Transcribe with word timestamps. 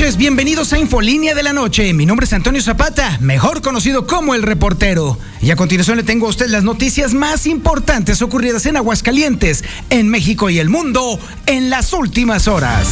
Bienvenidos 0.00 0.72
a 0.72 0.78
Infolínea 0.78 1.34
de 1.34 1.42
la 1.42 1.52
Noche. 1.52 1.92
Mi 1.92 2.06
nombre 2.06 2.24
es 2.24 2.32
Antonio 2.32 2.62
Zapata, 2.62 3.18
mejor 3.20 3.60
conocido 3.60 4.06
como 4.06 4.34
el 4.34 4.42
reportero. 4.42 5.18
Y 5.42 5.50
a 5.50 5.56
continuación 5.56 5.98
le 5.98 6.02
tengo 6.02 6.26
a 6.26 6.30
usted 6.30 6.48
las 6.48 6.64
noticias 6.64 7.12
más 7.12 7.46
importantes 7.46 8.22
ocurridas 8.22 8.64
en 8.64 8.78
Aguascalientes, 8.78 9.62
en 9.90 10.08
México 10.08 10.48
y 10.48 10.58
el 10.58 10.70
mundo 10.70 11.20
en 11.44 11.68
las 11.68 11.92
últimas 11.92 12.48
horas. 12.48 12.88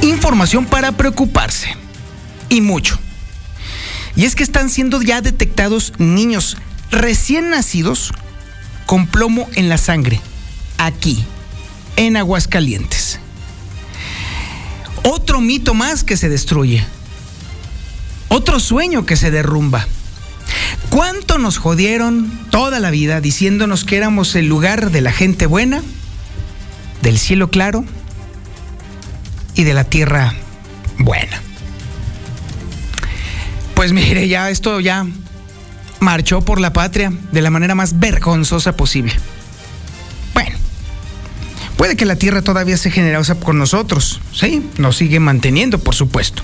Información 0.00 0.64
para 0.64 0.92
preocuparse. 0.92 1.76
Y 2.48 2.62
mucho. 2.62 2.98
Y 4.16 4.24
es 4.24 4.34
que 4.34 4.42
están 4.42 4.70
siendo 4.70 5.02
ya 5.02 5.20
detectados 5.20 5.92
niños 5.98 6.56
recién 6.90 7.50
nacidos 7.50 8.14
con 8.86 9.06
plomo 9.06 9.48
en 9.54 9.68
la 9.68 9.76
sangre 9.76 10.20
aquí, 10.78 11.24
en 11.96 12.16
Aguascalientes. 12.16 13.18
Otro 15.02 15.40
mito 15.40 15.74
más 15.74 16.02
que 16.04 16.16
se 16.16 16.28
destruye. 16.28 16.84
Otro 18.28 18.58
sueño 18.58 19.06
que 19.06 19.16
se 19.16 19.30
derrumba. 19.30 19.86
¿Cuánto 20.90 21.38
nos 21.38 21.58
jodieron 21.58 22.30
toda 22.50 22.80
la 22.80 22.90
vida 22.90 23.20
diciéndonos 23.20 23.84
que 23.84 23.96
éramos 23.96 24.34
el 24.34 24.46
lugar 24.46 24.90
de 24.90 25.00
la 25.00 25.12
gente 25.12 25.46
buena, 25.46 25.82
del 27.02 27.18
cielo 27.18 27.50
claro 27.50 27.84
y 29.54 29.64
de 29.64 29.74
la 29.74 29.84
tierra 29.84 30.34
buena? 30.98 31.40
Pues 33.74 33.92
mire, 33.92 34.26
ya 34.26 34.50
esto 34.50 34.80
ya 34.80 35.06
marchó 36.00 36.40
por 36.40 36.60
la 36.60 36.72
patria 36.72 37.12
de 37.30 37.42
la 37.42 37.50
manera 37.50 37.74
más 37.74 37.98
vergonzosa 37.98 38.76
posible. 38.76 39.12
Puede 41.76 41.96
que 41.96 42.06
la 42.06 42.16
tierra 42.16 42.42
todavía 42.42 42.76
sea 42.76 42.90
generosa 42.90 43.34
con 43.34 43.58
nosotros, 43.58 44.20
sí, 44.32 44.66
nos 44.78 44.96
sigue 44.96 45.20
manteniendo, 45.20 45.78
por 45.78 45.94
supuesto. 45.94 46.42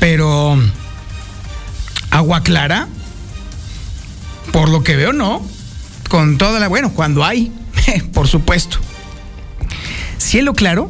Pero 0.00 0.58
agua 2.10 2.42
clara, 2.42 2.88
por 4.52 4.68
lo 4.68 4.82
que 4.82 4.96
veo, 4.96 5.12
no. 5.12 5.42
Con 6.08 6.38
toda 6.38 6.58
la, 6.58 6.66
bueno, 6.66 6.92
cuando 6.92 7.24
hay, 7.24 7.52
por 8.12 8.26
supuesto. 8.26 8.78
Cielo 10.18 10.54
claro, 10.54 10.88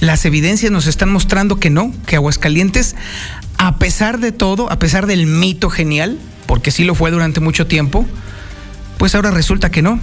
las 0.00 0.24
evidencias 0.24 0.72
nos 0.72 0.86
están 0.86 1.10
mostrando 1.10 1.58
que 1.58 1.70
no, 1.70 1.92
que 2.06 2.16
Aguascalientes, 2.16 2.96
a 3.58 3.78
pesar 3.78 4.18
de 4.18 4.32
todo, 4.32 4.70
a 4.70 4.78
pesar 4.78 5.06
del 5.06 5.26
mito 5.26 5.70
genial, 5.70 6.18
porque 6.46 6.70
sí 6.70 6.84
lo 6.84 6.94
fue 6.94 7.10
durante 7.10 7.40
mucho 7.40 7.66
tiempo, 7.66 8.06
pues 8.96 9.14
ahora 9.14 9.30
resulta 9.30 9.70
que 9.70 9.82
no, 9.82 10.00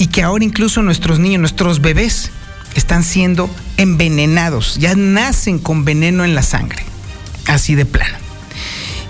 y 0.00 0.06
que 0.06 0.22
ahora 0.22 0.42
incluso 0.46 0.82
nuestros 0.82 1.18
niños, 1.18 1.40
nuestros 1.40 1.82
bebés, 1.82 2.30
están 2.74 3.04
siendo 3.04 3.50
envenenados, 3.76 4.76
ya 4.78 4.94
nacen 4.94 5.58
con 5.58 5.84
veneno 5.84 6.24
en 6.24 6.34
la 6.34 6.42
sangre, 6.42 6.82
así 7.46 7.74
de 7.74 7.84
plano. 7.84 8.16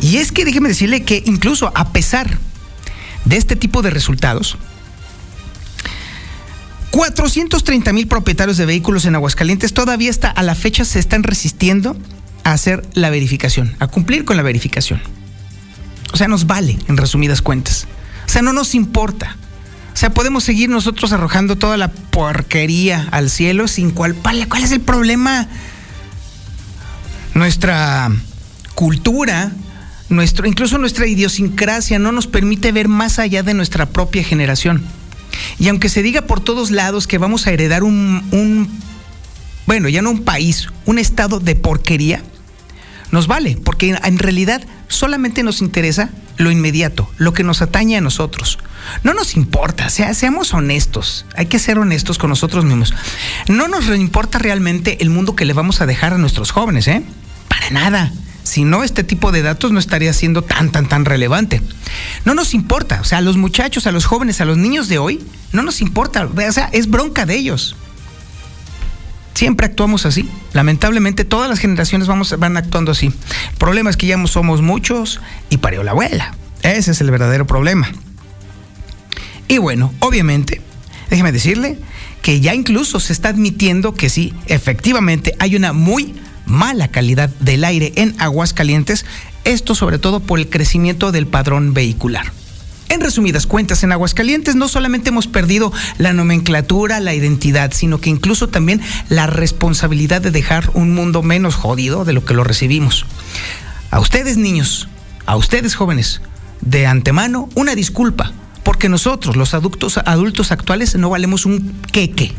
Y 0.00 0.16
es 0.16 0.32
que 0.32 0.44
déjeme 0.44 0.68
decirle 0.68 1.04
que 1.04 1.22
incluso 1.26 1.70
a 1.76 1.92
pesar 1.92 2.38
de 3.24 3.36
este 3.36 3.54
tipo 3.54 3.82
de 3.82 3.90
resultados, 3.90 4.58
430 6.90 7.92
mil 7.92 8.08
propietarios 8.08 8.56
de 8.56 8.66
vehículos 8.66 9.04
en 9.04 9.14
Aguascalientes 9.14 9.72
todavía 9.72 10.10
está, 10.10 10.28
a 10.28 10.42
la 10.42 10.56
fecha 10.56 10.84
se 10.84 10.98
están 10.98 11.22
resistiendo 11.22 11.96
a 12.42 12.50
hacer 12.50 12.82
la 12.94 13.10
verificación, 13.10 13.76
a 13.78 13.86
cumplir 13.86 14.24
con 14.24 14.36
la 14.36 14.42
verificación. 14.42 15.00
O 16.12 16.16
sea, 16.16 16.26
nos 16.26 16.48
vale, 16.48 16.80
en 16.88 16.96
resumidas 16.96 17.42
cuentas. 17.42 17.86
O 18.26 18.28
sea, 18.28 18.42
no 18.42 18.52
nos 18.52 18.74
importa. 18.74 19.36
O 19.92 19.96
sea, 20.00 20.14
podemos 20.14 20.44
seguir 20.44 20.68
nosotros 20.68 21.12
arrojando 21.12 21.56
toda 21.56 21.76
la 21.76 21.92
porquería 21.92 23.08
al 23.10 23.28
cielo 23.28 23.68
sin 23.68 23.90
cuál, 23.90 24.14
cuál 24.14 24.62
es 24.62 24.72
el 24.72 24.80
problema. 24.80 25.48
Nuestra 27.34 28.10
cultura, 28.74 29.52
nuestro, 30.08 30.46
incluso 30.46 30.78
nuestra 30.78 31.06
idiosincrasia 31.06 31.98
no 31.98 32.12
nos 32.12 32.26
permite 32.26 32.72
ver 32.72 32.88
más 32.88 33.18
allá 33.18 33.42
de 33.42 33.54
nuestra 33.54 33.86
propia 33.86 34.24
generación. 34.24 34.82
Y 35.58 35.68
aunque 35.68 35.88
se 35.88 36.02
diga 36.02 36.22
por 36.22 36.40
todos 36.40 36.70
lados 36.70 37.06
que 37.06 37.18
vamos 37.18 37.46
a 37.46 37.52
heredar 37.52 37.82
un, 37.82 38.24
un 38.30 38.68
bueno, 39.66 39.88
ya 39.88 40.02
no 40.02 40.10
un 40.10 40.24
país, 40.24 40.68
un 40.84 40.98
estado 40.98 41.40
de 41.40 41.54
porquería, 41.54 42.22
nos 43.12 43.26
vale, 43.26 43.58
porque 43.64 43.96
en 44.02 44.18
realidad 44.18 44.62
solamente 44.88 45.42
nos 45.42 45.60
interesa 45.60 46.10
lo 46.36 46.50
inmediato, 46.50 47.08
lo 47.18 47.32
que 47.32 47.44
nos 47.44 47.62
atañe 47.62 47.96
a 47.96 48.00
nosotros. 48.00 48.58
No 49.02 49.14
nos 49.14 49.36
importa, 49.36 49.90
sea, 49.90 50.14
seamos 50.14 50.54
honestos, 50.54 51.26
hay 51.36 51.46
que 51.46 51.58
ser 51.58 51.78
honestos 51.78 52.18
con 52.18 52.30
nosotros 52.30 52.64
mismos. 52.64 52.94
No 53.48 53.68
nos 53.68 53.86
importa 53.88 54.38
realmente 54.38 55.02
el 55.02 55.10
mundo 55.10 55.36
que 55.36 55.44
le 55.44 55.52
vamos 55.52 55.80
a 55.80 55.86
dejar 55.86 56.14
a 56.14 56.18
nuestros 56.18 56.50
jóvenes, 56.50 56.88
¿eh? 56.88 57.02
Para 57.48 57.70
nada. 57.70 58.12
Si 58.42 58.64
no, 58.64 58.82
este 58.82 59.04
tipo 59.04 59.32
de 59.32 59.42
datos 59.42 59.70
no 59.70 59.78
estaría 59.78 60.12
siendo 60.12 60.42
tan, 60.42 60.72
tan, 60.72 60.88
tan 60.88 61.04
relevante. 61.04 61.62
No 62.24 62.34
nos 62.34 62.54
importa, 62.54 63.00
o 63.00 63.04
sea, 63.04 63.18
a 63.18 63.20
los 63.20 63.36
muchachos, 63.36 63.86
a 63.86 63.92
los 63.92 64.06
jóvenes, 64.06 64.40
a 64.40 64.44
los 64.44 64.56
niños 64.56 64.88
de 64.88 64.98
hoy, 64.98 65.24
no 65.52 65.62
nos 65.62 65.80
importa, 65.80 66.26
o 66.26 66.52
sea, 66.52 66.70
es 66.72 66.88
bronca 66.88 67.26
de 67.26 67.36
ellos. 67.36 67.76
Siempre 69.34 69.66
actuamos 69.66 70.04
así. 70.04 70.28
Lamentablemente 70.52 71.24
todas 71.24 71.48
las 71.48 71.60
generaciones 71.60 72.08
vamos, 72.08 72.38
van 72.38 72.56
actuando 72.56 72.92
así. 72.92 73.06
El 73.06 73.56
problema 73.58 73.88
es 73.88 73.96
que 73.96 74.06
ya 74.06 74.26
somos 74.26 74.60
muchos 74.60 75.20
y 75.48 75.58
parió 75.58 75.82
la 75.82 75.92
abuela. 75.92 76.34
Ese 76.62 76.90
es 76.90 77.00
el 77.00 77.10
verdadero 77.10 77.46
problema. 77.46 77.90
Y 79.50 79.58
bueno, 79.58 79.92
obviamente, 79.98 80.60
déjeme 81.10 81.32
decirle 81.32 81.76
que 82.22 82.40
ya 82.40 82.54
incluso 82.54 83.00
se 83.00 83.12
está 83.12 83.30
admitiendo 83.30 83.94
que 83.94 84.08
sí, 84.08 84.32
efectivamente 84.46 85.34
hay 85.40 85.56
una 85.56 85.72
muy 85.72 86.14
mala 86.46 86.86
calidad 86.86 87.30
del 87.40 87.64
aire 87.64 87.92
en 87.96 88.14
Aguascalientes, 88.20 89.04
esto 89.42 89.74
sobre 89.74 89.98
todo 89.98 90.20
por 90.20 90.38
el 90.38 90.48
crecimiento 90.48 91.10
del 91.10 91.26
padrón 91.26 91.74
vehicular. 91.74 92.32
En 92.90 93.00
resumidas 93.00 93.48
cuentas, 93.48 93.82
en 93.82 93.90
Aguascalientes 93.90 94.54
no 94.54 94.68
solamente 94.68 95.08
hemos 95.08 95.26
perdido 95.26 95.72
la 95.98 96.12
nomenclatura, 96.12 97.00
la 97.00 97.12
identidad, 97.12 97.72
sino 97.72 98.00
que 98.00 98.08
incluso 98.08 98.48
también 98.48 98.80
la 99.08 99.26
responsabilidad 99.26 100.20
de 100.22 100.30
dejar 100.30 100.70
un 100.74 100.94
mundo 100.94 101.24
menos 101.24 101.56
jodido 101.56 102.04
de 102.04 102.12
lo 102.12 102.24
que 102.24 102.34
lo 102.34 102.44
recibimos. 102.44 103.04
A 103.90 103.98
ustedes 103.98 104.36
niños, 104.36 104.86
a 105.26 105.34
ustedes 105.34 105.74
jóvenes, 105.74 106.20
de 106.60 106.86
antemano, 106.86 107.48
una 107.56 107.74
disculpa, 107.74 108.32
porque 108.62 108.88
nosotros, 108.88 109.36
los 109.36 109.54
adultos, 109.54 109.98
adultos 109.98 110.52
actuales, 110.52 110.94
no 110.96 111.10
valemos 111.10 111.46
un 111.46 111.80
queque, 111.92 112.32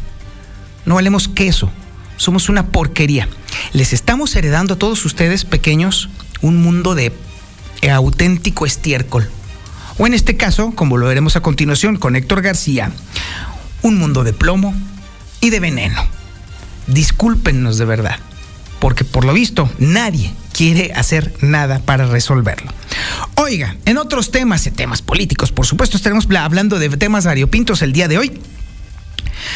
no 0.85 0.95
valemos 0.95 1.27
queso, 1.27 1.71
somos 2.17 2.49
una 2.49 2.67
porquería. 2.67 3.27
Les 3.73 3.93
estamos 3.93 4.35
heredando 4.35 4.75
a 4.75 4.79
todos 4.79 5.05
ustedes 5.05 5.45
pequeños 5.45 6.09
un 6.41 6.61
mundo 6.61 6.95
de 6.95 7.11
auténtico 7.89 8.65
estiércol 8.65 9.29
o 9.97 10.07
en 10.07 10.13
este 10.13 10.37
caso, 10.37 10.71
como 10.71 10.97
lo 10.97 11.05
veremos 11.05 11.35
a 11.35 11.41
continuación 11.41 11.97
con 11.97 12.15
Héctor 12.15 12.41
García, 12.41 12.91
un 13.81 13.99
mundo 13.99 14.23
de 14.23 14.33
plomo 14.33 14.73
y 15.41 15.49
de 15.49 15.59
veneno. 15.59 16.01
Discúlpenos 16.87 17.77
de 17.77 17.85
verdad, 17.85 18.17
porque 18.79 19.03
por 19.03 19.25
lo 19.25 19.33
visto 19.33 19.69
nadie 19.77 20.33
quiere 20.61 20.93
hacer 20.93 21.33
nada 21.41 21.79
para 21.79 22.05
resolverlo. 22.05 22.71
Oiga, 23.33 23.77
en 23.85 23.97
otros 23.97 24.29
temas, 24.29 24.67
en 24.67 24.75
temas 24.75 25.01
políticos, 25.01 25.51
por 25.51 25.65
supuesto, 25.65 25.97
estaremos 25.97 26.27
hablando 26.37 26.77
de 26.77 26.87
temas 26.97 27.25
variopintos 27.25 27.81
el 27.81 27.93
día 27.93 28.07
de 28.07 28.19
hoy. 28.19 28.39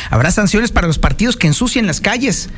Habrá 0.09 0.31
sanciones 0.31 0.71
para 0.71 0.87
los 0.87 0.97
partidos 0.97 1.37
que 1.37 1.45
ensucien 1.45 1.85
las 1.85 2.01
calles 2.01 2.49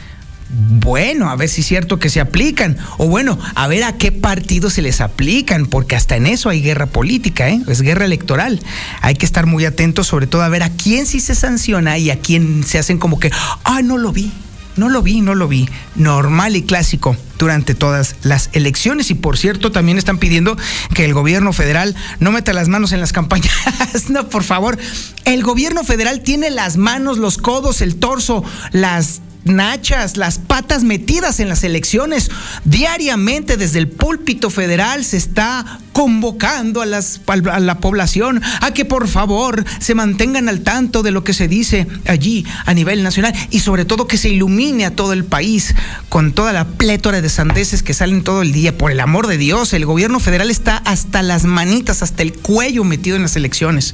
bueno, 0.50 1.30
a 1.30 1.36
ver 1.36 1.50
si 1.50 1.60
es 1.60 1.68
cierto 1.68 2.00
que 2.00 2.10
se 2.10 2.22
aplican. 2.22 2.78
O 2.98 3.10
bueno, 3.10 3.38
a 3.54 3.68
ver 3.68 3.84
a 3.84 3.98
qué 3.98 4.14
partidos 4.14 4.76
se 4.76 4.82
les 4.82 5.02
aplican, 5.02 5.66
porque 5.66 5.98
hasta 5.98 6.16
en 6.16 6.26
eso 6.26 6.48
hay 6.48 6.62
guerra 6.62 6.86
política, 6.86 7.50
¿eh? 7.50 7.62
es 7.68 7.82
guerra 7.82 8.06
electoral. 8.06 8.62
Hay 9.02 9.16
que 9.16 9.26
estar 9.26 9.46
muy 9.46 9.66
atentos, 9.66 10.08
sobre 10.08 10.26
todo 10.26 10.44
a 10.44 10.48
ver 10.48 10.64
a 10.64 10.70
quién 10.70 11.06
sí 11.06 11.20
se 11.20 11.36
sanciona 11.36 11.98
y 11.98 12.12
a 12.12 12.22
quién 12.22 12.64
se 12.64 12.80
hacen 12.80 12.98
como 12.98 13.20
que, 13.20 13.30
ah, 13.66 13.82
no 13.84 13.98
lo 13.98 14.14
vi, 14.14 14.32
no 14.78 14.88
lo 14.88 15.02
vi, 15.02 15.20
no 15.20 15.36
lo 15.36 15.50
vi. 15.50 15.68
Normal 15.96 16.56
y 16.56 16.62
clásico. 16.62 17.18
Durante 17.38 17.76
todas 17.76 18.16
las 18.24 18.50
elecciones. 18.54 19.12
Y 19.12 19.16
por 19.16 19.38
cierto, 19.38 19.72
también 19.72 19.98
están 19.98 20.18
pidiendo 20.18 20.58
que 20.94 21.06
el 21.06 21.14
gobierno 21.14 21.54
federal 21.54 21.96
no 22.20 22.32
meta 22.32 22.54
las 22.54 22.68
manos 22.68 22.92
en 22.92 23.00
las 23.00 23.14
campañas. 23.14 23.54
no, 24.10 24.28
por 24.30 24.44
favor. 24.44 24.78
El 25.26 25.44
gobierno 25.44 25.84
federal 25.84 26.22
tiene 26.22 26.50
las 26.50 26.78
manos, 26.78 27.18
los 27.18 27.38
codos, 27.38 27.82
el 27.82 27.96
torso, 27.96 28.44
las 28.72 29.22
nachas, 29.48 30.18
las 30.18 30.40
patas 30.40 30.84
metidas 30.84 31.40
en 31.40 31.50
las 31.50 31.64
elecciones. 31.64 32.30
Diariamente 32.64 33.58
desde 33.58 33.80
el 33.80 33.88
púlpito 33.88 34.50
federal 34.50 35.04
se 35.04 35.18
está 35.18 35.80
convocando 35.94 36.82
a, 36.82 36.86
las, 36.86 37.22
a 37.28 37.60
la 37.60 37.80
población 37.80 38.42
a 38.62 38.72
que 38.72 38.86
por 38.86 39.08
favor 39.08 39.66
se 39.80 39.96
mantengan 39.96 40.48
al 40.48 40.62
tanto 40.62 41.02
de 41.02 41.10
lo 41.10 41.24
que 41.24 41.34
se 41.34 41.48
dice 41.48 41.88
allí 42.06 42.46
a 42.66 42.76
nivel 42.76 43.02
nacional 43.02 43.34
y 43.50 43.62
sobre 43.62 43.84
todo 43.84 44.06
que 44.06 44.18
se 44.18 44.30
ilumine 44.30 44.86
a 44.86 44.96
todo 44.96 45.14
el 45.14 45.26
país 45.26 45.74
con 46.10 46.34
toda 46.34 46.54
la 46.54 46.66
plétora 46.66 47.22
de 47.22 47.30
sandeces 47.30 47.82
que 47.82 47.96
salen 47.96 48.24
todo 48.24 48.44
el 48.44 48.52
día. 48.52 48.78
Por 48.78 48.92
el 48.92 49.00
amor 49.00 49.28
de 49.28 49.38
Dios, 49.38 49.74
el 49.74 49.86
gobierno 49.86 50.20
federal 50.20 50.52
está 50.52 50.78
hasta 50.78 51.24
las 51.24 51.46
manitas, 51.46 52.04
hasta 52.04 52.22
el 52.22 52.34
cuello 52.34 52.84
metido 52.84 53.16
en 53.16 53.24
las 53.24 53.36
elecciones. 53.36 53.94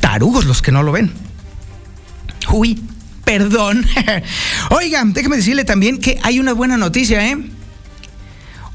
Tarugos 0.00 0.44
los 0.44 0.62
que 0.62 0.72
no 0.72 0.82
lo 0.82 0.92
ven. 0.92 1.12
Uy, 2.52 2.80
perdón. 3.26 3.84
Oiga, 4.70 5.02
déjeme 5.04 5.36
decirle 5.36 5.64
también 5.64 5.98
que 5.98 6.18
hay 6.22 6.38
una 6.38 6.52
buena 6.54 6.76
noticia, 6.76 7.28
¿eh? 7.28 7.36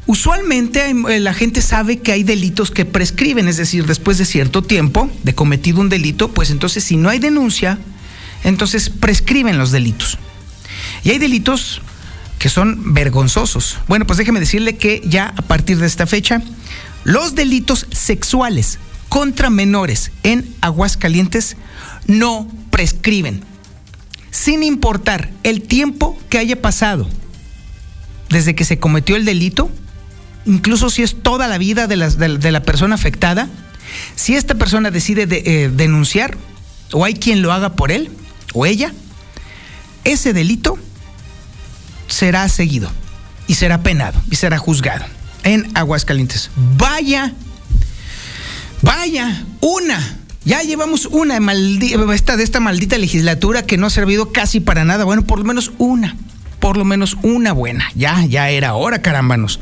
Usualmente 0.08 0.90
eh, 0.90 1.20
la 1.22 1.34
gente 1.34 1.62
sabe 1.62 2.00
que 2.00 2.12
hay 2.12 2.24
delitos 2.24 2.70
que 2.70 2.84
prescriben, 2.84 3.48
es 3.48 3.56
decir, 3.56 3.86
después 3.86 4.18
de 4.18 4.26
cierto 4.26 4.62
tiempo 4.62 5.10
de 5.24 5.34
cometido 5.34 5.80
un 5.80 5.88
delito, 5.88 6.34
pues 6.34 6.52
entonces 6.52 6.84
si 6.84 6.98
no 6.98 7.08
hay 7.08 7.18
denuncia, 7.18 7.80
entonces 8.44 8.90
prescriben 8.90 9.58
los 9.58 9.72
delitos. 9.72 10.18
Y 11.06 11.12
hay 11.12 11.18
delitos 11.18 11.82
que 12.38 12.50
son 12.50 12.94
vergonzosos. 12.94 13.78
Bueno, 13.88 14.06
pues 14.06 14.18
déjeme 14.18 14.42
decirle 14.42 14.76
que 14.76 15.02
ya 15.06 15.34
a 15.38 15.42
partir 15.44 15.78
de 15.78 15.88
esta 15.88 16.08
fecha, 16.08 16.42
los 17.06 17.36
delitos 17.36 17.88
sexuales 17.92 18.80
contra 19.08 19.50
menores 19.50 20.12
en 20.24 20.54
Aguascalientes 20.60 21.56
no 22.06 22.52
prescriben 22.70 23.50
sin 24.32 24.64
importar 24.64 25.30
el 25.44 25.62
tiempo 25.62 26.18
que 26.30 26.40
haya 26.40 26.60
pasado 26.62 27.08
desde 28.30 28.56
que 28.56 28.64
se 28.64 28.80
cometió 28.80 29.18
el 29.18 29.26
delito, 29.26 29.70
incluso 30.46 30.90
si 30.90 31.04
es 31.04 31.22
toda 31.22 31.50
la 31.50 31.58
vida 31.58 31.86
de 31.88 31.98
la, 31.98 32.64
persona 32.64 32.96
afectada, 32.96 33.50
si 34.16 34.36
esta 34.36 34.56
persona 34.56 34.90
decide 34.90 35.28
eh, 35.30 35.70
denunciar 35.70 36.38
o 36.94 37.04
hay 37.04 37.14
quien 37.14 37.42
lo 37.42 37.52
haga 37.52 37.74
por 37.74 37.92
él 37.92 38.10
o 38.54 38.66
ella, 38.66 38.94
ese 40.06 40.32
delito 40.32 40.80
será 42.08 42.48
seguido 42.48 42.90
y 43.48 43.56
será 43.56 43.84
penado 43.84 44.22
y 44.32 44.38
será 44.38 44.58
juzgado 44.58 45.06
en 45.44 45.70
Aguascalientes. 45.76 46.52
Vaya, 46.78 47.34
vaya, 48.82 49.44
una 49.60 50.21
ya 50.44 50.62
llevamos 50.64 51.06
una 51.06 51.38
esta, 52.14 52.36
de 52.36 52.44
esta 52.44 52.60
maldita 52.60 52.98
legislatura 52.98 53.66
que 53.66 53.78
no 53.78 53.88
ha 53.88 53.92
servido 53.92 54.32
casi 54.32 54.60
para 54.60 54.86
nada. 54.86 55.04
Bueno, 55.04 55.24
por 55.24 55.40
lo 55.40 55.46
menos 55.46 55.72
una. 55.78 56.16
Por 56.60 56.78
lo 56.78 56.86
menos 56.86 57.18
una 57.22 57.54
buena. 57.54 57.86
Ya, 57.96 58.26
ya 58.26 58.50
era 58.50 58.74
hora, 58.74 59.02
carámbanos. 59.02 59.60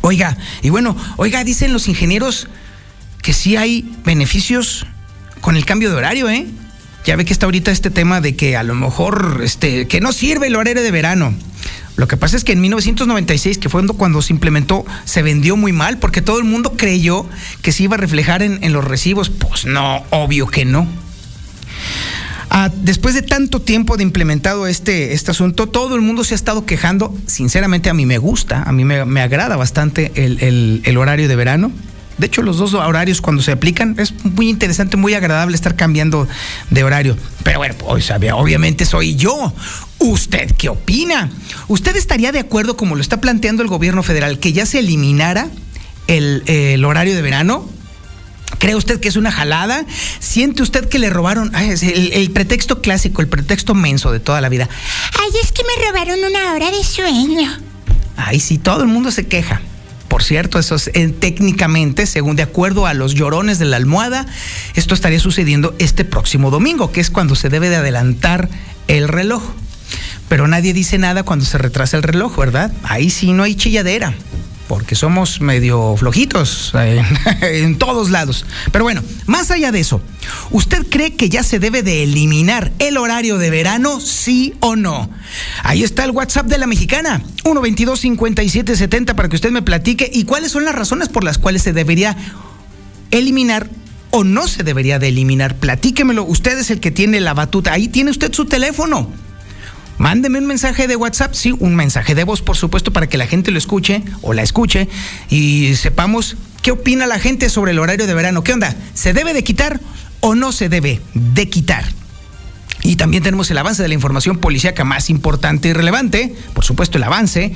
Oiga, 0.00 0.36
y 0.62 0.70
bueno, 0.70 0.96
oiga, 1.16 1.42
dicen 1.44 1.72
los 1.72 1.88
ingenieros 1.88 2.48
que 3.22 3.32
sí 3.32 3.56
hay 3.56 3.90
beneficios 4.04 4.86
con 5.40 5.56
el 5.56 5.64
cambio 5.64 5.90
de 5.90 5.96
horario, 5.96 6.28
¿eh? 6.28 6.46
Ya 7.04 7.16
ve 7.16 7.24
que 7.24 7.32
está 7.32 7.46
ahorita 7.46 7.70
este 7.70 7.90
tema 7.90 8.20
de 8.20 8.36
que 8.36 8.56
a 8.56 8.62
lo 8.62 8.74
mejor, 8.74 9.40
este, 9.42 9.88
que 9.88 10.00
no 10.00 10.12
sirve 10.12 10.46
el 10.48 10.56
horario 10.56 10.82
de 10.82 10.90
verano. 10.90 11.34
Lo 11.96 12.08
que 12.08 12.16
pasa 12.16 12.36
es 12.36 12.42
que 12.42 12.52
en 12.52 12.60
1996, 12.60 13.58
que 13.58 13.68
fue 13.68 13.86
cuando 13.86 14.20
se 14.20 14.32
implementó, 14.32 14.84
se 15.04 15.22
vendió 15.22 15.56
muy 15.56 15.72
mal 15.72 15.98
porque 15.98 16.22
todo 16.22 16.38
el 16.38 16.44
mundo 16.44 16.72
creyó 16.76 17.26
que 17.62 17.72
se 17.72 17.84
iba 17.84 17.94
a 17.94 17.98
reflejar 17.98 18.42
en, 18.42 18.72
los 18.72 18.84
recibos. 18.84 19.30
Pues 19.30 19.66
no, 19.66 20.02
obvio 20.10 20.48
que 20.48 20.64
no. 20.64 20.88
Ah, 22.50 22.70
después 22.82 23.14
de 23.14 23.22
tanto 23.22 23.60
tiempo 23.60 23.96
de 23.96 24.02
implementado 24.02 24.66
este, 24.66 25.12
este 25.12 25.30
asunto, 25.30 25.68
todo 25.68 25.94
el 25.94 26.00
mundo 26.00 26.24
se 26.24 26.34
ha 26.34 26.36
estado 26.36 26.66
quejando. 26.66 27.14
Sinceramente, 27.26 27.90
a 27.90 27.94
mí 27.94 28.06
me 28.06 28.18
gusta, 28.18 28.62
a 28.62 28.72
mí 28.72 28.84
me, 28.84 29.20
agrada 29.20 29.56
bastante 29.56 30.12
el 30.16 30.96
horario 30.96 31.28
de 31.28 31.36
verano. 31.36 31.72
De 32.18 32.26
hecho, 32.26 32.42
los 32.42 32.58
dos 32.58 32.74
horarios 32.74 33.20
cuando 33.20 33.42
se 33.42 33.52
aplican 33.52 33.96
es 33.98 34.12
muy 34.24 34.48
interesante, 34.48 34.96
muy 34.96 35.14
agradable 35.14 35.56
estar 35.56 35.74
cambiando 35.74 36.28
de 36.70 36.84
horario. 36.84 37.16
Pero 37.42 37.58
bueno, 37.58 37.74
pues, 37.76 38.10
obviamente 38.10 38.84
soy 38.84 39.16
yo. 39.16 39.52
¿Usted 39.98 40.52
qué 40.56 40.68
opina? 40.68 41.30
¿Usted 41.66 41.96
estaría 41.96 42.30
de 42.30 42.38
acuerdo, 42.38 42.76
como 42.76 42.94
lo 42.94 43.00
está 43.00 43.20
planteando 43.20 43.62
el 43.62 43.68
gobierno 43.68 44.02
federal, 44.02 44.38
que 44.38 44.52
ya 44.52 44.66
se 44.66 44.78
eliminara 44.80 45.48
el, 46.06 46.84
horario 46.84 47.14
de 47.14 47.22
verano? 47.22 47.68
¿Cree 48.58 48.76
usted 48.76 49.00
que 49.00 49.08
es 49.08 49.16
una 49.16 49.32
jalada? 49.32 49.84
¿Siente 50.20 50.62
usted 50.62 50.88
que 50.88 50.98
le 51.00 51.10
robaron 51.10 51.54
el, 51.56 52.12
el, 52.12 52.30
pretexto 52.30 52.80
clásico, 52.80 53.22
el 53.22 53.28
pretexto 53.28 53.74
menso 53.74 54.12
de 54.12 54.20
toda 54.20 54.40
la 54.40 54.48
vida? 54.48 54.68
Ay, 55.20 55.30
es 55.42 55.50
que 55.50 55.62
me 55.64 55.86
robaron 55.88 56.18
una 56.22 56.54
hora 56.54 56.70
de 56.70 56.84
sueño. 56.84 57.50
Ay, 58.16 58.38
sí, 58.38 58.58
todo 58.58 58.82
el 58.82 58.88
mundo 58.88 59.10
se 59.10 59.26
queja. 59.26 59.60
Por 60.14 60.22
cierto, 60.22 60.60
eso 60.60 60.76
es 60.76 60.92
técnicamente, 61.18 62.06
según 62.06 62.36
de 62.36 62.44
acuerdo 62.44 62.86
a 62.86 62.94
los 62.94 63.14
llorones 63.14 63.58
de 63.58 63.64
la 63.64 63.78
almohada, 63.78 64.26
esto 64.76 64.94
estaría 64.94 65.18
sucediendo 65.18 65.74
este 65.80 66.04
próximo 66.04 66.52
domingo, 66.52 66.92
que 66.92 67.00
es 67.00 67.10
cuando 67.10 67.34
se 67.34 67.48
debe 67.48 67.68
de 67.68 67.74
adelantar 67.74 68.48
el 68.86 69.08
reloj. 69.08 69.42
Pero 70.28 70.46
nadie 70.46 70.72
dice 70.72 70.98
nada 70.98 71.24
cuando 71.24 71.44
se 71.44 71.58
retrasa 71.58 71.96
el 71.96 72.04
reloj, 72.04 72.36
¿verdad? 72.36 72.72
Ahí 72.84 73.10
sí 73.10 73.32
no 73.32 73.42
hay 73.42 73.56
chilladera 73.56 74.14
porque 74.68 74.94
somos 74.94 75.40
medio 75.40 75.96
flojitos 75.96 76.72
en, 77.42 77.78
todos 77.78 78.10
lados. 78.10 78.46
Pero 78.72 78.84
bueno, 78.84 79.02
más 79.26 79.50
allá 79.50 79.72
de 79.72 79.80
eso, 79.80 80.00
¿usted 80.50 80.86
cree 80.88 81.14
que 81.14 81.28
ya 81.28 81.42
se 81.42 81.58
debe 81.58 81.82
de 81.82 82.02
eliminar 82.02 82.72
el 82.78 82.96
horario 82.96 83.38
de 83.38 83.50
verano, 83.50 84.00
sí 84.00 84.54
o 84.60 84.76
no? 84.76 85.10
Ahí 85.62 85.82
está 85.82 86.04
el 86.04 86.10
WhatsApp 86.10 86.46
de 86.46 86.58
la 86.58 86.66
mexicana, 86.66 87.22
122-5770 87.44 89.14
para 89.14 89.28
que 89.28 89.36
usted 89.36 89.50
me 89.50 89.62
platique 89.62 90.10
y 90.12 90.24
cuáles 90.24 90.52
son 90.52 90.64
las 90.64 90.74
razones 90.74 91.08
por 91.08 91.24
las 91.24 91.38
cuales 91.38 91.62
se 91.62 91.72
debería 91.72 92.16
eliminar 93.10 93.68
o 94.10 94.24
no 94.24 94.46
se 94.46 94.62
debería 94.62 94.98
de 94.98 95.08
eliminar. 95.08 95.56
Platíquemelo, 95.56 96.24
usted 96.24 96.58
es 96.58 96.70
el 96.70 96.80
que 96.80 96.90
tiene 96.90 97.20
la 97.20 97.34
batuta, 97.34 97.72
ahí 97.72 97.88
tiene 97.88 98.10
usted 98.10 98.32
su 98.32 98.46
teléfono. 98.46 99.10
Mándeme 99.98 100.38
un 100.38 100.46
mensaje 100.46 100.86
de 100.88 100.96
WhatsApp, 100.96 101.34
sí, 101.34 101.54
un 101.58 101.76
mensaje 101.76 102.14
de 102.14 102.24
voz, 102.24 102.42
por 102.42 102.56
supuesto, 102.56 102.92
para 102.92 103.08
que 103.08 103.18
la 103.18 103.26
gente 103.26 103.50
lo 103.50 103.58
escuche 103.58 104.02
o 104.22 104.32
la 104.32 104.42
escuche 104.42 104.88
y 105.30 105.74
sepamos 105.76 106.36
qué 106.62 106.72
opina 106.72 107.06
la 107.06 107.18
gente 107.18 107.48
sobre 107.48 107.72
el 107.72 107.78
horario 107.78 108.06
de 108.06 108.14
verano. 108.14 108.42
¿Qué 108.42 108.52
onda? 108.52 108.74
¿Se 108.94 109.12
debe 109.12 109.34
de 109.34 109.44
quitar 109.44 109.80
o 110.20 110.34
no 110.34 110.52
se 110.52 110.68
debe 110.68 111.00
de 111.14 111.48
quitar? 111.48 111.84
Y 112.82 112.96
también 112.96 113.22
tenemos 113.22 113.50
el 113.50 113.58
avance 113.58 113.82
de 113.82 113.88
la 113.88 113.94
información 113.94 114.38
policíaca 114.38 114.84
más 114.84 115.08
importante 115.08 115.68
y 115.68 115.72
relevante, 115.72 116.34
por 116.52 116.64
supuesto 116.64 116.98
el 116.98 117.04
avance, 117.04 117.52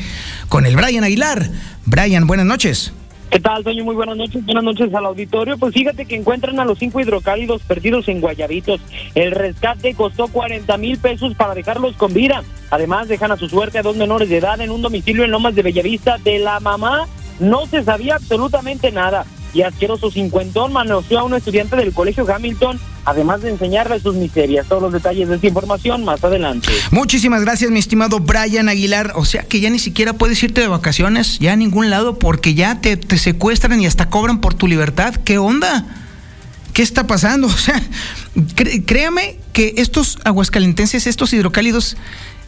con 0.49 0.65
el 0.65 0.75
Brian 0.75 1.05
Aguilar. 1.05 1.51
Brian, 1.85 2.27
buenas 2.27 2.47
noches. 2.47 2.93
¿Qué 3.31 3.41
tal, 3.41 3.63
Toño? 3.63 3.85
Muy 3.85 3.95
buenas 3.95 4.17
noches. 4.17 4.45
Buenas 4.45 4.65
noches 4.65 4.95
al 4.95 5.05
auditorio. 5.05 5.59
Pues 5.59 5.75
fíjate 5.75 6.07
que 6.07 6.17
encuentran 6.17 6.59
a 6.61 6.65
los 6.65 6.79
cinco 6.79 7.01
hidrocálidos 7.01 7.63
perdidos 7.63 8.09
en 8.09 8.23
Guayabitos. 8.23 8.81
El 9.15 9.33
rescate 9.33 9.95
costó 9.95 10.29
40 10.29 10.77
mil 10.79 10.99
pesos 10.99 11.35
para 11.35 11.55
dejarlos 11.55 11.95
con 11.97 12.15
vida. 12.15 12.43
Además, 12.71 13.09
dejan 13.09 13.31
a 13.31 13.37
su 13.37 13.49
suerte 13.49 13.79
a 13.79 13.83
dos 13.83 13.97
menores 13.97 14.31
de 14.31 14.39
edad 14.39 14.61
en 14.61 14.71
un 14.71 14.81
domicilio 14.81 15.25
en 15.25 15.31
Lomas 15.31 15.55
de 15.55 15.63
Bellavista. 15.63 16.17
De 16.19 16.39
la 16.39 16.59
mamá 16.61 17.07
no 17.39 17.67
se 17.67 17.85
sabía 17.85 18.17
absolutamente 18.17 18.91
nada 18.93 19.27
y 19.53 19.63
asqueroso 19.63 20.11
cincuentón 20.11 20.73
manoseó 20.73 21.21
a 21.21 21.25
un 21.25 21.35
estudiante 21.35 21.77
del 21.77 21.93
colegio 21.93 22.27
Hamilton, 22.33 22.79
además 23.05 23.43
de 23.43 23.51
enseñarle 23.51 23.99
sus 24.01 24.15
miserias. 24.15 24.67
Todos 24.67 24.83
los 24.83 24.93
detalles 24.93 25.29
de 25.29 25.37
esta 25.37 25.47
información 25.47 26.05
más 26.05 26.23
adelante. 26.23 26.69
Muchísimas 26.91 27.43
gracias, 27.43 27.71
mi 27.71 27.79
estimado 27.79 28.21
Brian 28.21 28.69
Aguilar. 28.69 29.13
O 29.17 29.25
sea 29.25 29.43
que 29.43 29.61
ya 29.61 29.71
ni 29.71 29.79
siquiera 29.79 30.13
puedes 30.13 30.43
irte 30.43 30.61
de 30.61 30.69
vacaciones, 30.69 31.39
ya 31.39 31.53
a 31.53 31.57
ningún 31.57 31.91
lado, 31.91 32.19
porque 32.19 32.55
ya 32.55 32.81
te, 32.81 32.99
secuestran 33.19 33.81
y 33.81 33.87
hasta 33.87 34.11
cobran 34.11 34.41
por 34.41 34.55
tu 34.55 34.67
libertad. 34.67 35.15
¿Qué 35.17 35.39
onda? 35.39 35.87
¿Qué 36.73 36.83
está 36.83 37.07
pasando? 37.07 37.47
O 37.59 37.61
sea, 37.61 37.83
créame 38.87 39.39
que 39.53 39.75
estos 39.79 40.19
aguascalentenses, 40.25 41.07
estos 41.07 41.33
hidrocálidos 41.33 41.97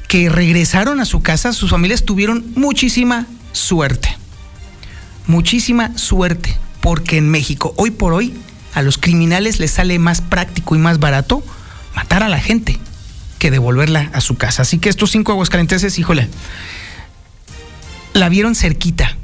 que 0.08 0.28
regresaron 0.28 1.00
a 1.00 1.04
su 1.04 1.22
casa, 1.22 1.52
sus 1.52 1.70
familias 1.70 2.04
tuvieron 2.04 2.44
muchísima 2.54 3.26
suerte. 3.52 4.16
Muchísima 5.26 5.96
suerte 5.96 6.56
porque 6.80 7.16
en 7.16 7.28
México, 7.28 7.74
hoy 7.76 7.90
por 7.90 8.12
hoy, 8.12 8.34
a 8.74 8.82
los 8.82 8.98
criminales 8.98 9.58
les 9.58 9.72
sale 9.72 9.98
más 9.98 10.20
práctico 10.20 10.74
y 10.74 10.78
más 10.78 10.98
barato 10.98 11.42
matar 11.94 12.22
a 12.22 12.28
la 12.28 12.40
gente 12.40 12.78
que 13.38 13.50
devolverla 13.50 14.10
a 14.12 14.20
su 14.20 14.36
casa. 14.36 14.62
Así 14.62 14.78
que 14.78 14.88
estos 14.88 15.10
cinco 15.10 15.32
aguascalenteses, 15.32 15.98
híjole, 15.98 16.28
la 18.12 18.28
vieron 18.28 18.54
cerquita, 18.54 19.16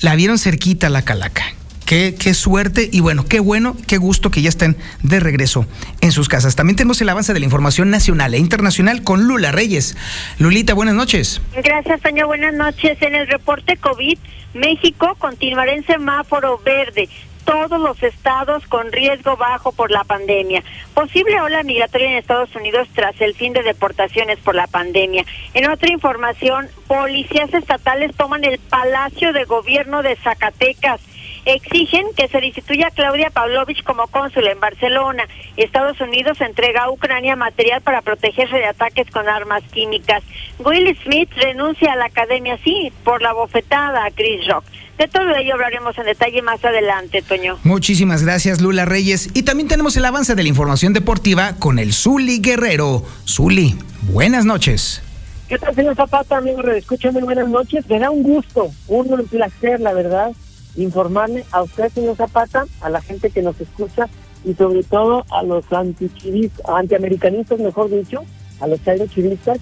la 0.00 0.14
vieron 0.14 0.38
cerquita 0.38 0.88
la 0.90 1.02
calaca. 1.02 1.44
Qué, 1.86 2.14
qué, 2.18 2.32
suerte 2.32 2.88
y 2.90 3.00
bueno, 3.00 3.26
qué 3.26 3.40
bueno, 3.40 3.76
qué 3.86 3.98
gusto 3.98 4.30
que 4.30 4.40
ya 4.40 4.48
estén 4.48 4.76
de 5.02 5.20
regreso 5.20 5.66
en 6.00 6.12
sus 6.12 6.28
casas. 6.28 6.56
También 6.56 6.76
tenemos 6.76 7.00
el 7.02 7.08
avance 7.08 7.34
de 7.34 7.40
la 7.40 7.44
información 7.44 7.90
nacional 7.90 8.34
e 8.34 8.38
internacional 8.38 9.02
con 9.02 9.26
Lula 9.26 9.52
Reyes. 9.52 9.96
Lulita, 10.38 10.74
buenas 10.74 10.94
noches. 10.94 11.42
Gracias, 11.62 12.00
señor. 12.00 12.26
Buenas 12.26 12.54
noches. 12.54 13.00
En 13.02 13.14
el 13.14 13.26
reporte 13.26 13.76
COVID, 13.76 14.18
México 14.54 15.14
continuará 15.18 15.74
en 15.74 15.84
semáforo 15.84 16.58
verde 16.64 17.08
todos 17.44 17.80
los 17.80 18.02
estados 18.02 18.66
con 18.66 18.90
riesgo 18.90 19.36
bajo 19.36 19.72
por 19.72 19.90
la 19.90 20.04
pandemia. 20.04 20.62
Posible 20.94 21.40
ola 21.40 21.62
migratoria 21.62 22.10
en 22.10 22.16
Estados 22.16 22.54
Unidos 22.56 22.88
tras 22.94 23.20
el 23.20 23.34
fin 23.34 23.52
de 23.52 23.62
deportaciones 23.62 24.38
por 24.38 24.54
la 24.54 24.66
pandemia. 24.66 25.24
En 25.52 25.68
otra 25.70 25.92
información, 25.92 26.68
policías 26.86 27.52
estatales 27.52 28.16
toman 28.16 28.44
el 28.44 28.58
Palacio 28.58 29.32
de 29.32 29.44
Gobierno 29.44 30.02
de 30.02 30.16
Zacatecas 30.16 31.00
exigen 31.44 32.06
que 32.16 32.28
se 32.28 32.40
destituya 32.40 32.88
a 32.88 32.90
Claudia 32.90 33.30
Pavlovich 33.30 33.82
como 33.82 34.06
cónsul 34.08 34.46
en 34.46 34.60
Barcelona. 34.60 35.24
Estados 35.56 36.00
Unidos 36.00 36.40
entrega 36.40 36.84
a 36.84 36.90
Ucrania 36.90 37.36
material 37.36 37.80
para 37.82 38.02
protegerse 38.02 38.56
de 38.56 38.66
ataques 38.66 39.10
con 39.10 39.28
armas 39.28 39.62
químicas. 39.72 40.22
Will 40.58 40.96
Smith 41.04 41.30
renuncia 41.36 41.92
a 41.92 41.96
la 41.96 42.06
academia, 42.06 42.58
sí, 42.64 42.92
por 43.04 43.22
la 43.22 43.32
bofetada 43.32 44.04
a 44.04 44.10
Chris 44.10 44.46
Rock. 44.46 44.64
De 44.98 45.08
todo 45.08 45.34
ello 45.34 45.54
hablaremos 45.54 45.98
en 45.98 46.04
detalle 46.04 46.40
más 46.42 46.64
adelante, 46.64 47.20
Toño. 47.22 47.58
Muchísimas 47.64 48.22
gracias, 48.22 48.60
Lula 48.60 48.84
Reyes. 48.84 49.28
Y 49.34 49.42
también 49.42 49.68
tenemos 49.68 49.96
el 49.96 50.04
avance 50.04 50.36
de 50.36 50.42
la 50.42 50.48
información 50.48 50.92
deportiva 50.92 51.56
con 51.58 51.80
el 51.80 51.92
Zuli 51.92 52.38
Guerrero. 52.38 53.02
Zuli, 53.26 53.76
buenas 54.02 54.44
noches. 54.44 55.02
¿Qué 55.48 55.58
tal, 55.58 55.74
señor 55.74 55.96
Zapata, 55.96 56.36
amigo? 56.36 56.62
Escucha, 56.62 57.10
muy 57.10 57.22
buenas 57.22 57.48
noches. 57.48 57.86
Me 57.88 57.98
da 57.98 58.10
un 58.10 58.22
gusto, 58.22 58.70
un 58.86 59.26
placer, 59.26 59.80
la 59.80 59.92
verdad, 59.92 60.30
informarle 60.76 61.44
a 61.50 61.62
usted, 61.62 61.88
señor 61.90 62.16
Zapata, 62.16 62.66
a 62.80 62.90
la 62.90 63.00
gente 63.00 63.30
que 63.30 63.42
nos 63.42 63.60
escucha 63.60 64.08
y 64.44 64.54
sobre 64.54 64.82
todo 64.82 65.24
a 65.30 65.42
los 65.42 65.64
antiamericanistas, 65.72 67.58
mejor 67.58 67.90
dicho, 67.90 68.24
a 68.60 68.66
los 68.66 68.80
chivistas. 69.10 69.58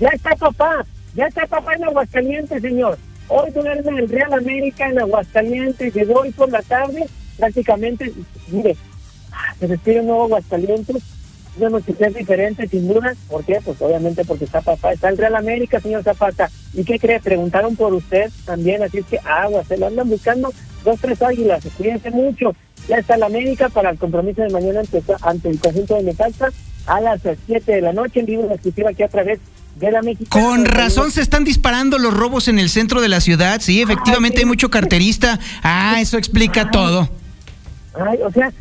Ya 0.00 0.08
está 0.08 0.34
papá, 0.36 0.84
ya 1.14 1.26
está 1.26 1.46
papá 1.46 1.74
en 1.74 1.84
Aguascalientes, 1.84 2.62
señor. 2.62 2.98
Hoy 3.28 3.50
duerme 3.52 4.00
el 4.00 4.08
Real 4.08 4.32
América 4.34 4.88
en 4.88 4.98
Aguascalientes, 4.98 5.94
llegó 5.94 6.20
hoy 6.20 6.30
por 6.30 6.50
la 6.50 6.62
tarde, 6.62 7.06
prácticamente, 7.38 8.12
mire, 8.48 8.76
se 9.58 9.68
despide 9.68 10.00
un 10.00 10.06
nuevo 10.06 10.24
Aguascalientes, 10.24 11.02
una 11.56 11.70
noticia 11.70 12.08
diferente, 12.08 12.68
sin 12.68 12.88
duda. 12.88 13.14
¿Por 13.28 13.44
qué? 13.44 13.60
Pues 13.64 13.80
obviamente 13.80 14.24
porque 14.24 14.44
está 14.44 14.60
papá, 14.60 14.92
está 14.92 15.08
el 15.08 15.18
Real 15.18 15.36
América, 15.36 15.80
señor 15.80 16.02
Zapata. 16.02 16.50
¿Y 16.72 16.84
qué 16.84 16.98
cree? 16.98 17.20
Preguntaron 17.20 17.76
por 17.76 17.94
usted 17.94 18.30
también, 18.44 18.82
así 18.82 18.98
es 18.98 19.06
que 19.06 19.18
agua, 19.24 19.64
se 19.64 19.76
lo 19.76 19.86
andan 19.86 20.08
buscando 20.08 20.52
dos, 20.84 21.00
tres 21.00 21.20
águilas, 21.22 21.64
cuídense 21.76 22.10
mucho. 22.10 22.54
Ya 22.88 22.96
está 22.96 23.14
el 23.14 23.22
América 23.22 23.68
para 23.70 23.90
el 23.90 23.98
compromiso 23.98 24.42
de 24.42 24.50
mañana 24.50 24.82
ante, 25.22 25.48
el 25.48 25.58
conjunto 25.58 25.96
de 25.96 26.02
Metalsa 26.02 26.50
a 26.86 27.00
las 27.00 27.20
7 27.46 27.72
de 27.72 27.80
la 27.80 27.94
noche 27.94 28.20
en 28.20 28.26
vivo 28.26 28.46
exclusiva 28.50 28.90
aquí 28.90 29.02
a 29.02 29.08
través 29.08 29.40
de 29.76 29.90
la 29.90 30.02
México. 30.02 30.38
Con 30.38 30.66
razón 30.66 31.10
se 31.10 31.22
están 31.22 31.44
disparando 31.44 31.98
los 31.98 32.12
robos 32.12 32.46
en 32.48 32.58
el 32.58 32.68
centro 32.68 33.00
de 33.00 33.08
la 33.08 33.20
ciudad. 33.20 33.60
Sí, 33.60 33.80
efectivamente 33.80 34.40
hay 34.40 34.44
mucho 34.44 34.70
carterista. 34.70 35.40
Ah, 35.62 35.96
eso 35.98 36.18
explica 36.18 36.70
todo. 36.70 37.08
Ay, 37.94 38.18
o 38.22 38.30
sea, 38.30 38.52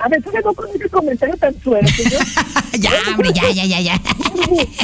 a 0.00 0.08
ver, 0.08 0.22
¿tú 0.22 0.30
no 0.32 0.54
con 0.54 0.68
ese 0.74 0.88
comentario 0.88 1.36
tan 1.36 1.60
suerte, 1.62 1.90
ya, 2.78 2.90
hombre, 3.10 3.30
ya, 3.34 3.50
ya, 3.50 3.64
ya, 3.64 3.80
ya. 3.80 4.00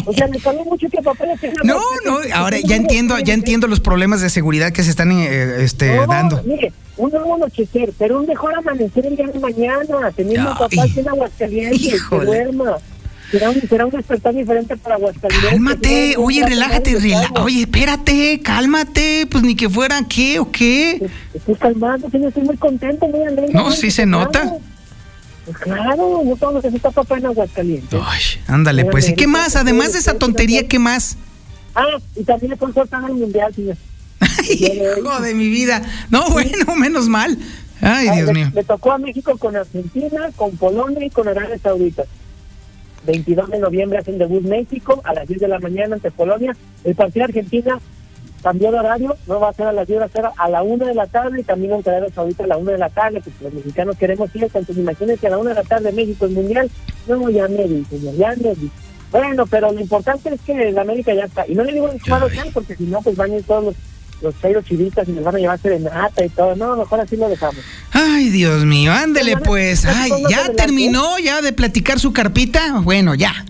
O 0.07 0.13
sea, 0.13 0.27
me 0.29 0.39
caló 0.39 0.65
mucho 0.65 0.89
que 0.89 1.03
papá 1.03 1.25
No, 1.65 1.81
no, 2.05 2.19
ahora 2.35 2.59
ya 2.61 2.77
entiendo, 2.77 3.19
ya 3.19 3.35
entiendo 3.35 3.67
los 3.67 3.81
problemas 3.81 4.21
de 4.21 4.31
seguridad 4.31 4.73
que 4.73 4.83
se 4.83 4.91
están 4.91 5.13
eh, 5.13 5.63
este, 5.63 5.95
dando. 6.07 6.43
Mire, 6.45 6.73
un 6.97 7.11
nuevo 7.11 7.35
anochecer, 7.37 7.93
pero 7.99 8.21
un 8.21 8.27
mejor 8.27 8.55
amanecer 8.55 9.07
el 9.07 9.17
día 9.17 9.27
de 9.27 9.39
mañana, 9.39 10.11
teniendo 10.15 10.51
papá 10.51 10.85
en 10.97 11.09
Aguascalientes, 11.09 12.03
que 12.03 12.17
duerma. 12.17 12.79
Será 13.31 13.51
un, 13.51 13.61
será 13.69 13.85
un 13.85 13.91
despertar 13.91 14.35
diferente 14.35 14.77
para 14.77 14.95
Aguascalientes. 14.95 15.51
Cálmate, 15.51 16.15
oye, 16.17 16.47
relájate, 16.47 16.97
oye, 17.41 17.61
espérate, 17.61 18.41
cálmate, 18.43 19.27
pues 19.31 19.45
ni 19.45 19.55
que 19.55 19.69
fuera 19.69 20.01
qué 20.09 20.39
o 20.39 20.51
qué. 20.51 21.07
Estoy 21.35 21.55
calmando, 21.57 22.09
señor, 22.09 22.29
estoy 22.29 22.45
muy 22.45 22.57
contento, 22.57 23.07
muy 23.07 23.23
alegre. 23.23 23.53
No, 23.53 23.71
sí 23.71 23.91
se 23.91 24.07
nota. 24.07 24.57
Pues 25.45 25.59
claro, 25.59 26.23
no 26.25 26.37
todo 26.37 26.53
lo 26.53 26.63
que 26.63 26.71
se 26.71 26.77
está 26.77 26.91
papá 26.91 27.19
en 27.19 27.27
Aguascalientes. 27.27 28.01
Ay, 28.03 28.21
ándale, 28.47 28.87
pues, 28.87 29.09
¿y 29.11 29.15
qué 29.15 29.27
más? 29.27 29.57
Además 29.57 29.93
de 29.93 29.99
esa 29.99 30.15
tontería, 30.15 30.67
¿qué 30.67 30.79
más? 30.79 31.17
Ah, 31.75 31.99
y 32.17 32.25
también 32.25 32.53
le 32.53 32.57
consultan 32.57 33.05
al 33.05 33.15
mundial, 33.15 33.55
señor. 33.55 33.77
Hijo 34.51 35.21
de 35.21 35.35
mi 35.35 35.49
vida. 35.49 35.83
No, 36.11 36.29
bueno, 36.31 36.75
menos 36.77 37.09
mal. 37.09 37.39
Ay, 37.81 38.11
Dios 38.11 38.33
mío. 38.33 38.51
Le 38.55 38.65
tocó 38.65 38.93
a 38.93 38.99
México 38.99 39.37
con 39.39 39.55
Argentina, 39.55 40.31
con 40.35 40.57
Polonia 40.57 41.05
y 41.05 41.11
con 41.11 41.29
Arabia 41.29 41.59
Saudita. 41.63 42.05
22 43.05 43.51
de 43.51 43.59
noviembre 43.59 43.99
hacen 43.99 44.19
debut 44.19 44.43
México 44.43 45.01
a 45.05 45.15
las 45.15 45.27
10 45.29 45.41
de 45.41 45.49
la 45.49 45.59
mañana 45.59 45.95
ante 45.95 46.11
Polonia. 46.11 46.57
El 46.85 46.95
partido 46.95 47.27
de 47.27 47.33
Argentina 47.33 47.81
cambió 48.43 48.71
de 48.71 48.79
horario, 48.79 49.17
no 49.27 49.41
va 49.41 49.49
a 49.49 49.53
ser 49.53 49.67
a 49.67 49.73
las 49.73 49.87
10, 49.87 50.01
va 50.01 50.05
a 50.05 50.09
ser 50.09 50.25
a 50.37 50.49
la 50.49 50.63
1 50.63 50.87
de 50.87 50.95
la 50.95 51.07
tarde 51.07 51.41
y 51.41 51.45
también 51.45 51.73
ante 51.73 51.91
Arabia 51.91 52.15
Saudita 52.15 52.45
a 52.45 52.47
la 52.47 52.57
1 52.57 52.71
de 52.71 52.79
la 52.79 52.89
tarde, 52.89 53.21
porque 53.23 53.45
los 53.45 53.53
mexicanos 53.53 53.97
queremos 53.97 54.35
ir, 54.35 54.45
entonces 54.45 54.77
imagínense 54.77 55.27
a 55.27 55.31
la 55.31 55.39
1 55.39 55.49
de 55.49 55.55
la 55.55 55.65
tarde 55.65 55.93
México 55.93 56.27
el 56.27 56.33
Mundial. 56.33 56.71
No, 57.07 57.29
ya 57.31 57.49
me 57.49 57.67
di, 57.67 57.85
señor, 57.85 58.15
ya 58.15 58.35
me 58.37 58.55
di. 58.55 58.71
Bueno, 59.11 59.47
pero 59.47 59.73
lo 59.73 59.81
importante 59.81 60.35
es 60.35 60.41
que 60.43 60.69
el 60.69 60.79
América 60.79 61.15
ya 61.15 61.25
está. 61.25 61.47
Y 61.47 61.55
no 61.55 61.65
le 61.65 61.73
digo 61.73 61.89
en 61.89 61.99
claro 61.99 62.29
porque 62.53 62.77
si 62.77 62.85
no, 62.85 63.01
pues 63.01 63.17
van 63.17 63.31
a 63.33 63.37
ir 63.37 63.43
todos 63.45 63.65
los 63.65 63.75
los 64.21 64.35
chairos 64.41 64.65
chivitas 64.65 65.09
y 65.09 65.13
les 65.13 65.25
van 65.25 65.37
a 65.37 65.39
llevar 65.39 65.61
serenata 65.61 66.25
y 66.25 66.29
todo. 66.29 66.57
No, 66.57 66.77
mejor 66.77 67.01
así 67.01 67.17
lo 67.17 67.29
dejamos. 67.29 67.63
Ay, 67.93 68.31
Dios 68.31 68.65
mío, 68.65 68.93
ándele 68.93 69.37
pues. 69.37 69.85
Ay, 69.85 70.11
¿ya 70.29 70.53
terminó 70.53 71.19
ya 71.19 71.41
de 71.43 71.53
platicar 71.53 71.99
su 72.01 72.13
carpita? 72.13 72.81
Bueno, 72.81 73.15
ya. 73.15 73.45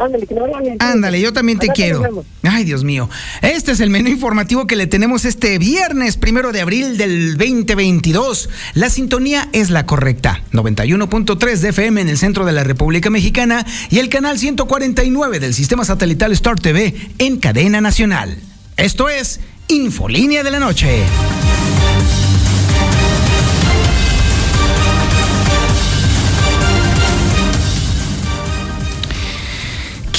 Ándale, 0.00 0.26
que 0.26 0.34
no 0.34 0.46
bien. 0.46 0.76
Ándale, 0.78 1.20
yo 1.20 1.32
también 1.32 1.58
te 1.58 1.68
quiero. 1.68 2.24
Ay, 2.42 2.64
Dios 2.64 2.84
mío. 2.84 3.10
Este 3.42 3.72
es 3.72 3.80
el 3.80 3.90
menú 3.90 4.08
informativo 4.08 4.66
que 4.66 4.74
le 4.74 4.86
tenemos 4.86 5.26
este 5.26 5.58
viernes, 5.58 6.16
primero 6.16 6.52
de 6.52 6.62
abril 6.62 6.96
del 6.96 7.36
2022. 7.36 8.48
La 8.74 8.88
sintonía 8.88 9.48
es 9.52 9.68
la 9.68 9.84
correcta. 9.84 10.42
91.3 10.52 11.56
de 11.58 11.68
FM 11.68 12.00
en 12.00 12.08
el 12.08 12.16
centro 12.16 12.46
de 12.46 12.52
la 12.52 12.64
República 12.64 13.10
Mexicana 13.10 13.66
y 13.90 13.98
el 13.98 14.08
canal 14.08 14.38
149 14.38 15.38
del 15.38 15.52
sistema 15.52 15.84
satelital 15.84 16.32
Star 16.32 16.58
TV 16.58 16.94
en 17.18 17.38
cadena 17.38 17.82
nacional. 17.82 18.38
Esto 18.78 19.10
es 19.10 19.40
Infolínea 19.70 20.42
de 20.42 20.50
la 20.50 20.58
Noche. 20.58 21.04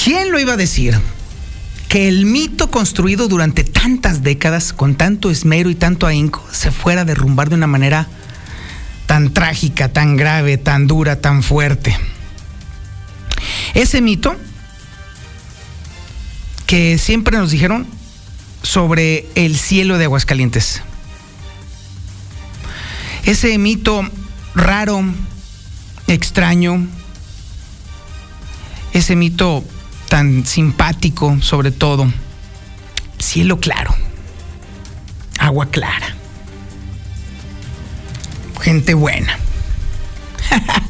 ¿Quién 0.02 0.32
lo 0.32 0.40
iba 0.40 0.54
a 0.54 0.56
decir? 0.56 0.98
Que 1.88 2.08
el 2.08 2.24
mito 2.24 2.70
construido 2.70 3.28
durante 3.28 3.62
tantas 3.62 4.22
décadas, 4.22 4.72
con 4.72 4.94
tanto 4.94 5.30
esmero 5.30 5.68
y 5.68 5.74
tanto 5.74 6.06
ahínco, 6.06 6.42
se 6.50 6.70
fuera 6.70 7.02
a 7.02 7.04
derrumbar 7.04 7.50
de 7.50 7.56
una 7.56 7.66
manera 7.66 8.08
tan 9.04 9.34
trágica, 9.34 9.92
tan 9.92 10.16
grave, 10.16 10.56
tan 10.56 10.86
dura, 10.86 11.20
tan 11.20 11.42
fuerte. 11.42 11.94
Ese 13.74 14.00
mito 14.00 14.34
que 16.64 16.96
siempre 16.96 17.36
nos 17.36 17.50
dijeron 17.50 17.86
sobre 18.62 19.26
el 19.34 19.56
cielo 19.56 19.98
de 19.98 20.04
Aguascalientes. 20.04 20.82
Ese 23.24 23.56
mito 23.58 24.02
raro, 24.54 25.02
extraño, 26.06 26.86
ese 28.92 29.16
mito 29.16 29.64
tan 30.08 30.44
simpático 30.44 31.40
sobre 31.40 31.70
todo, 31.70 32.12
cielo 33.18 33.58
claro, 33.60 33.94
agua 35.38 35.66
clara, 35.66 36.14
gente 38.60 38.94
buena. 38.94 39.38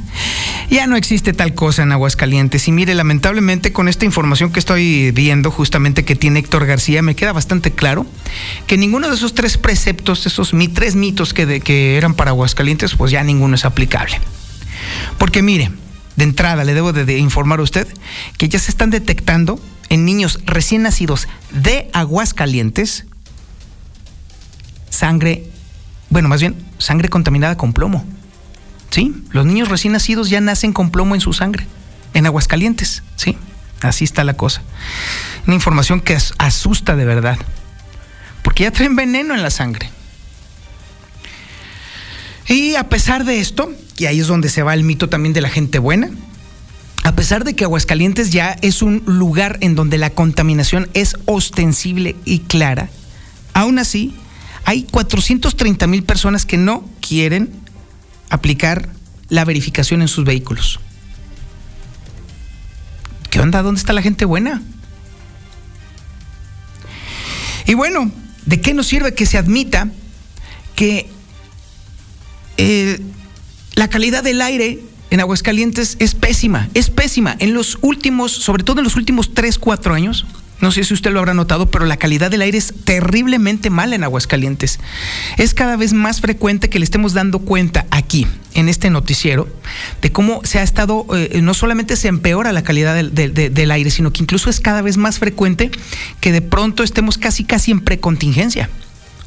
Ya 0.73 0.87
no 0.87 0.97
existe 0.97 1.35
tal 1.35 1.53
cosa 1.55 1.83
en 1.83 1.93
Aguascalientes. 1.93 2.67
Y 2.67 2.73
mire, 2.73 2.95
lamentablemente 2.95 3.75
con 3.75 3.89
esta 3.89 4.07
información 4.07 4.53
que 4.53 4.59
estoy 4.59 5.11
viendo 5.11 5.51
justamente 5.51 6.07
que 6.07 6.17
tiene 6.17 6.39
Héctor 6.39 6.65
García, 6.65 7.03
me 7.03 7.15
queda 7.15 7.35
bastante 7.35 7.73
claro 7.73 8.07
que 8.67 8.79
ninguno 8.79 9.11
de 9.11 9.15
esos 9.15 9.35
tres 9.35 9.59
preceptos, 9.59 10.25
esos 10.25 10.55
tres 10.73 10.95
mitos 10.95 11.35
que, 11.35 11.61
que 11.61 11.99
eran 11.99 12.15
para 12.15 12.31
Aguascalientes, 12.31 12.95
pues 12.95 13.13
ya 13.13 13.23
ninguno 13.23 13.55
es 13.55 13.67
aplicable. 13.67 14.19
Porque 15.19 15.43
mire, 15.43 15.71
de 16.17 16.25
entrada 16.25 16.65
le 16.65 16.73
debo 16.73 16.95
de 16.95 17.19
informar 17.19 17.61
a 17.61 17.65
usted 17.65 17.87
que 18.39 18.49
ya 18.49 18.59
se 18.59 18.71
están 18.71 18.89
detectando 18.89 19.61
en 19.91 20.07
niños 20.07 20.41
recién 20.47 20.85
nacidos 20.85 21.29
de 21.51 21.91
Aguascalientes 21.93 23.05
sangre, 24.89 25.45
bueno, 26.09 26.31
más 26.31 26.41
bien 26.41 26.57
sangre 26.79 27.11
contaminada 27.11 27.59
con 27.59 27.75
plomo. 27.75 28.07
Sí, 28.93 29.15
los 29.31 29.47
niños 29.47 29.71
recién 29.71 29.95
nacidos 29.95 30.29
ya 30.29 30.43
nacen 30.43 30.75
con 30.75 30.91
plomo 30.91 31.15
en 31.15 31.23
su 31.23 31.33
sangre, 31.33 31.67
en 32.13 32.27
Aguascalientes, 32.27 33.03
sí, 33.17 33.39
así 33.81 34.05
está 34.05 34.23
la 34.23 34.35
cosa. 34.35 34.61
Una 35.47 35.55
información 35.55 36.03
que 36.03 36.19
asusta 36.37 36.95
de 36.95 37.07
verdad, 37.07 37.39
porque 38.43 38.65
ya 38.65 38.71
traen 38.71 38.95
veneno 38.95 39.35
en 39.35 39.43
la 39.43 39.49
sangre. 39.49 39.91
Y 42.49 42.75
a 42.75 42.91
pesar 42.91 43.25
de 43.25 43.41
esto, 43.41 43.73
y 43.97 44.05
ahí 44.05 44.21
es 44.21 44.27
donde 44.27 44.51
se 44.51 44.63
va 44.63 44.75
el 44.75 44.85
mito 44.85 45.09
también 45.09 45.33
de 45.33 45.41
la 45.41 45.49
gente 45.49 45.79
buena, 45.79 46.11
a 47.03 47.13
pesar 47.13 47.45
de 47.45 47.57
que 47.57 47.65
Aguascalientes 47.65 48.31
ya 48.31 48.59
es 48.61 48.83
un 48.83 49.03
lugar 49.07 49.57
en 49.63 49.75
donde 49.75 49.97
la 49.97 50.11
contaminación 50.11 50.91
es 50.93 51.17
ostensible 51.25 52.15
y 52.27 52.41
clara, 52.41 52.91
aún 53.55 53.79
así 53.79 54.15
hay 54.67 54.83
430 54.83 55.87
mil 55.87 56.03
personas 56.03 56.45
que 56.45 56.59
no 56.59 56.85
quieren 57.01 57.62
aplicar 58.33 58.89
la 59.29 59.45
verificación 59.45 60.01
en 60.01 60.09
sus 60.09 60.25
vehículos. 60.25 60.81
¿Qué 63.31 63.41
onda? 63.41 63.63
¿Dónde 63.63 63.79
está 63.79 63.93
la 63.93 64.03
gente 64.03 64.25
buena? 64.25 64.63
Y 67.67 67.75
bueno, 67.75 68.11
¿de 68.47 68.61
qué 68.61 68.73
nos 68.73 68.87
sirve 68.87 69.15
que 69.15 69.27
se 69.27 69.37
admita 69.37 69.89
que 70.75 71.11
eh, 72.57 73.01
la 73.75 73.89
calidad 73.89 74.25
del 74.25 74.41
aire 74.41 74.81
en 75.11 75.21
Aguascalientes 75.21 75.97
es 75.99 76.15
pésima, 76.15 76.71
es 76.73 76.89
pésima. 76.89 77.37
En 77.39 77.53
los 77.53 77.79
últimos, 77.83 78.33
sobre 78.33 78.65
todo 78.65 78.79
en 78.79 78.85
los 78.85 78.97
últimos 78.97 79.35
3, 79.35 79.59
4 79.59 79.95
años, 79.95 80.27
no 80.63 80.71
sé 80.71 80.85
si 80.85 80.95
usted 80.95 81.11
lo 81.11 81.19
habrá 81.19 81.35
notado, 81.35 81.73
pero 81.73 81.87
la 81.87 81.97
calidad 81.97 82.31
del 82.31 82.41
aire 82.41 82.57
es 82.57 82.73
terriblemente 82.85 83.69
mala 83.69 83.97
en 83.97 84.05
Aguascalientes. 84.05 84.79
Es 85.37 85.55
cada 85.55 85.77
vez 85.77 85.93
más 85.93 86.21
frecuente 86.21 86.71
que 86.71 86.79
le 86.79 86.85
estemos 86.85 87.15
dando 87.15 87.41
cuenta 87.41 87.85
aquí, 87.91 88.29
en 88.55 88.69
este 88.69 88.89
noticiero, 88.89 89.49
de 90.03 90.13
cómo 90.13 90.41
se 90.45 90.61
ha 90.61 90.63
estado, 90.63 91.05
eh, 91.17 91.41
no 91.43 91.53
solamente 91.53 91.97
se 91.97 92.07
empeora 92.07 92.53
la 92.53 92.63
calidad 92.63 92.95
del, 92.95 93.71
aire, 93.73 93.91
sino 93.91 94.13
que 94.13 94.23
incluso 94.23 94.51
es 94.51 94.61
cada 94.61 94.83
vez 94.83 94.99
más 94.99 95.19
frecuente 95.19 95.73
que 96.21 96.31
de 96.31 96.43
pronto 96.43 96.85
estemos 96.85 97.19
casi, 97.19 97.43
casi 97.43 97.73
en 97.73 97.81
precontingencia 97.81 98.71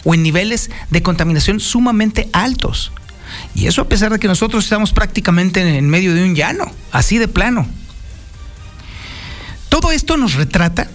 o 0.06 0.13
en 0.13 0.24
niveles 0.24 0.72
de 0.89 1.04
contaminación 1.04 1.60
sumamente 1.60 2.30
altos. 2.32 2.94
Y 3.56 3.68
eso 3.68 3.82
a 3.82 3.89
pesar 3.89 4.13
de 4.13 4.20
que 4.20 4.30
nosotros 4.30 4.63
estamos 4.63 4.94
prácticamente 4.94 5.77
en 5.77 5.89
medio 5.89 6.13
de 6.13 6.24
un 6.24 6.34
llano, 6.34 6.72
así 6.94 7.18
de 7.18 7.27
plano. 7.27 7.68
Todo 9.68 9.92
esto 9.92 10.15
nos 10.15 10.36
retrata 10.36 10.88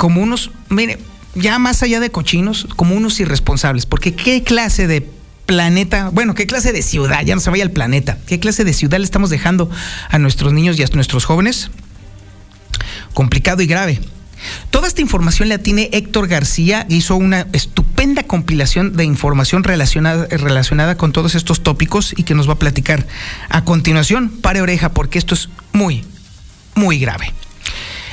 como 0.00 0.22
unos, 0.22 0.50
mire, 0.70 0.98
ya 1.34 1.58
más 1.58 1.82
allá 1.82 2.00
de 2.00 2.10
cochinos, 2.10 2.66
como 2.74 2.94
unos 2.94 3.20
irresponsables, 3.20 3.84
porque 3.84 4.14
qué 4.14 4.42
clase 4.42 4.86
de 4.86 5.06
planeta, 5.44 6.08
bueno, 6.08 6.34
qué 6.34 6.46
clase 6.46 6.72
de 6.72 6.80
ciudad, 6.80 7.20
ya 7.22 7.34
no 7.34 7.42
se 7.42 7.50
vaya 7.50 7.64
al 7.64 7.70
planeta, 7.70 8.16
qué 8.26 8.40
clase 8.40 8.64
de 8.64 8.72
ciudad 8.72 8.96
le 8.96 9.04
estamos 9.04 9.28
dejando 9.28 9.68
a 10.08 10.18
nuestros 10.18 10.54
niños 10.54 10.78
y 10.78 10.82
a 10.84 10.86
nuestros 10.94 11.26
jóvenes, 11.26 11.70
complicado 13.12 13.60
y 13.60 13.66
grave. 13.66 14.00
Toda 14.70 14.88
esta 14.88 15.02
información 15.02 15.50
la 15.50 15.58
tiene 15.58 15.90
Héctor 15.92 16.28
García, 16.28 16.86
hizo 16.88 17.16
una 17.16 17.46
estupenda 17.52 18.22
compilación 18.22 18.96
de 18.96 19.04
información 19.04 19.64
relacionada, 19.64 20.28
relacionada 20.30 20.96
con 20.96 21.12
todos 21.12 21.34
estos 21.34 21.62
tópicos 21.62 22.14
y 22.16 22.22
que 22.22 22.34
nos 22.34 22.48
va 22.48 22.54
a 22.54 22.58
platicar 22.58 23.06
a 23.50 23.64
continuación. 23.64 24.30
Pare 24.30 24.62
oreja 24.62 24.94
porque 24.94 25.18
esto 25.18 25.34
es 25.34 25.50
muy, 25.74 26.06
muy 26.74 26.98
grave. 26.98 27.34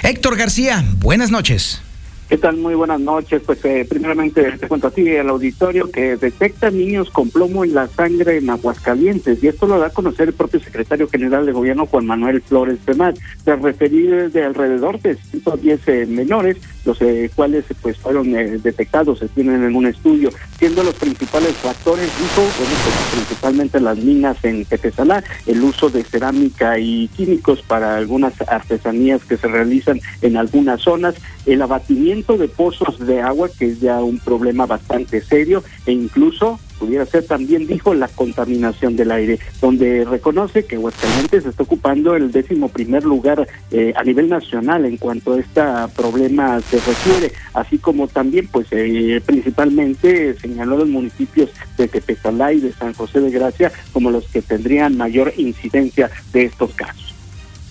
Héctor 0.04 0.38
García, 0.38 0.84
buenas 1.00 1.32
noches. 1.32 1.82
¿Qué 2.30 2.38
tal? 2.38 2.58
Muy 2.58 2.76
buenas 2.76 3.00
noches. 3.00 3.42
Pues 3.46 3.64
eh, 3.64 3.86
primeramente 3.90 4.52
te 4.52 4.68
cuento 4.68 4.88
a 4.88 4.92
ti 4.92 5.16
al 5.16 5.30
auditorio 5.30 5.90
que 5.90 6.18
detecta 6.18 6.70
niños 6.70 7.10
con 7.10 7.30
plomo 7.30 7.64
en 7.64 7.74
la 7.74 7.88
sangre 7.88 8.38
en 8.38 8.50
Aguascalientes 8.50 9.42
y 9.42 9.48
esto 9.48 9.66
lo 9.66 9.80
da 9.80 9.88
a 9.88 9.92
conocer 9.92 10.28
el 10.28 10.34
propio 10.34 10.60
secretario 10.60 11.08
general 11.08 11.46
de 11.46 11.54
gobierno 11.54 11.86
Juan 11.86 12.06
Manuel 12.06 12.42
Flores 12.42 12.80
Pemat. 12.84 13.18
Se 13.46 13.56
referir 13.56 14.30
de 14.30 14.44
alrededor 14.44 15.00
de 15.00 15.16
110 15.16 15.88
eh, 15.88 16.06
menores, 16.06 16.58
los 16.88 17.02
eh, 17.02 17.30
cuales 17.36 17.66
pues 17.82 17.98
fueron 17.98 18.34
eh, 18.34 18.58
detectados, 18.60 19.20
se 19.20 19.28
tienen 19.28 19.64
en 19.64 19.76
un 19.76 19.86
estudio, 19.86 20.30
siendo 20.58 20.84
los 20.84 20.96
principales 20.96 21.54
factores, 21.58 22.06
dijo, 22.06 22.42
bueno, 22.42 22.76
pues, 22.84 22.96
principalmente 23.14 23.80
las 23.82 23.98
minas 23.98 24.38
en 24.44 24.64
Tepesalá, 24.64 25.22
el 25.46 25.62
uso 25.62 25.90
de 25.90 26.04
cerámica 26.04 26.80
y 26.80 27.10
químicos 27.10 27.62
para 27.62 27.98
algunas 27.98 28.34
artesanías 28.48 29.24
que 29.26 29.36
se 29.36 29.48
realizan 29.48 30.00
en 30.22 30.38
algunas 30.38 30.82
zonas, 30.82 31.16
el 31.46 31.62
abatimiento 31.62 32.38
de 32.38 32.48
pozos 32.48 32.98
de 33.00 33.22
agua, 33.22 33.50
que 33.50 33.66
es 33.66 33.82
ya 33.82 34.00
un 34.00 34.20
problema 34.20 34.66
bastante 34.66 35.22
serio, 35.22 35.64
e 35.86 35.92
incluso 35.92 36.60
pudiera 36.80 37.06
ser 37.06 37.26
también, 37.26 37.68
dijo, 37.68 37.94
la 37.94 38.08
contaminación 38.08 38.96
del 38.96 39.12
aire, 39.12 39.40
donde 39.62 40.06
reconoce 40.06 40.66
que 40.66 40.76
Aguascalientes 40.76 41.46
está 41.46 41.64
ocupando 41.64 42.16
el 42.16 42.32
décimo 42.32 42.70
primer 42.70 43.04
lugar 43.04 43.48
eh, 43.72 43.94
a 43.96 44.04
nivel 44.04 44.30
nacional 44.30 44.86
en 44.86 44.98
cuanto 44.98 45.34
a 45.34 45.40
este 45.40 45.62
problema 45.96 46.60
se 46.62 46.78
refiere, 46.78 47.34
así 47.54 47.78
como 47.78 48.08
también, 48.08 48.48
pues, 48.48 48.68
eh, 48.72 49.22
principalmente 49.26 50.36
señaló 50.40 50.78
los 50.78 50.88
municipios 50.88 51.50
de 51.78 51.88
Tepesalá 51.88 52.54
y 52.54 52.60
de 52.60 52.74
San 52.74 52.94
José 52.94 53.22
de 53.22 53.32
Gracia 53.32 53.72
como 53.92 54.12
los 54.12 54.28
que 54.28 54.42
tendrían 54.42 54.98
mayor 54.98 55.34
incidencia 55.38 56.10
de 56.32 56.46
estos 56.46 56.74
casos. 56.74 57.07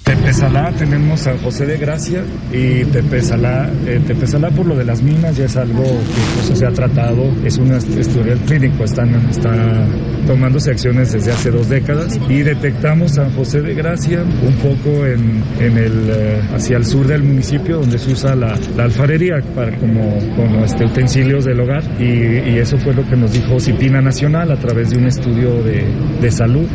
Tepesalá 0.07 0.71
tenemos 0.71 1.19
San 1.19 1.37
José 1.39 1.67
de 1.67 1.79
Gracia 1.79 2.23
y 2.53 2.85
Tepesalá, 2.85 3.69
eh, 3.87 4.01
Tepesalá 4.07 4.51
por 4.51 4.65
lo 4.65 4.77
de 4.77 4.85
las 4.85 5.03
minas 5.03 5.37
ya 5.37 5.47
es 5.47 5.57
algo 5.57 5.83
que 5.83 6.21
incluso 6.31 6.55
se 6.55 6.65
ha 6.65 6.71
tratado, 6.71 7.25
es 7.45 7.59
un 7.59 7.77
historial 7.77 8.39
clínico, 8.47 8.85
están, 8.85 9.13
está 9.29 9.53
tomándose 10.25 10.71
acciones 10.71 11.11
desde 11.11 11.33
hace 11.33 11.51
dos 11.51 11.69
décadas 11.69 12.21
y 12.29 12.43
detectamos 12.43 13.15
San 13.15 13.33
José 13.33 13.63
de 13.63 13.75
Gracia 13.75 14.23
un 14.23 14.55
poco 14.55 15.05
en, 15.07 15.43
en 15.59 15.77
el, 15.77 16.09
eh, 16.09 16.41
hacia 16.55 16.77
el 16.77 16.85
sur 16.85 17.09
del 17.09 17.25
municipio 17.25 17.79
donde 17.81 17.99
se 17.99 18.13
usa 18.13 18.37
la, 18.37 18.57
la 18.77 18.85
alfarería 18.85 19.43
para 19.57 19.77
como, 19.77 20.21
como 20.37 20.65
este, 20.65 20.85
utensilios 20.85 21.45
del 21.45 21.59
hogar 21.59 21.83
y, 21.99 22.51
y, 22.51 22.59
eso 22.59 22.79
fue 22.79 22.95
lo 22.95 23.05
que 23.09 23.17
nos 23.17 23.33
dijo 23.33 23.59
Cipina 23.59 24.01
Nacional 24.01 24.53
a 24.53 24.57
través 24.57 24.91
de 24.91 24.99
un 24.99 25.07
estudio 25.07 25.65
de, 25.65 25.85
de 26.21 26.31
salud 26.31 26.69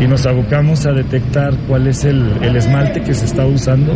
y 0.00 0.06
nos 0.06 0.26
abocamos 0.26 0.84
a 0.86 0.92
detectar 0.92 1.54
cuál 1.66 1.86
es 1.86 2.04
el, 2.04 2.22
el 2.42 2.56
esmalte 2.56 3.00
que 3.00 3.14
se 3.14 3.24
está 3.24 3.46
usando 3.46 3.94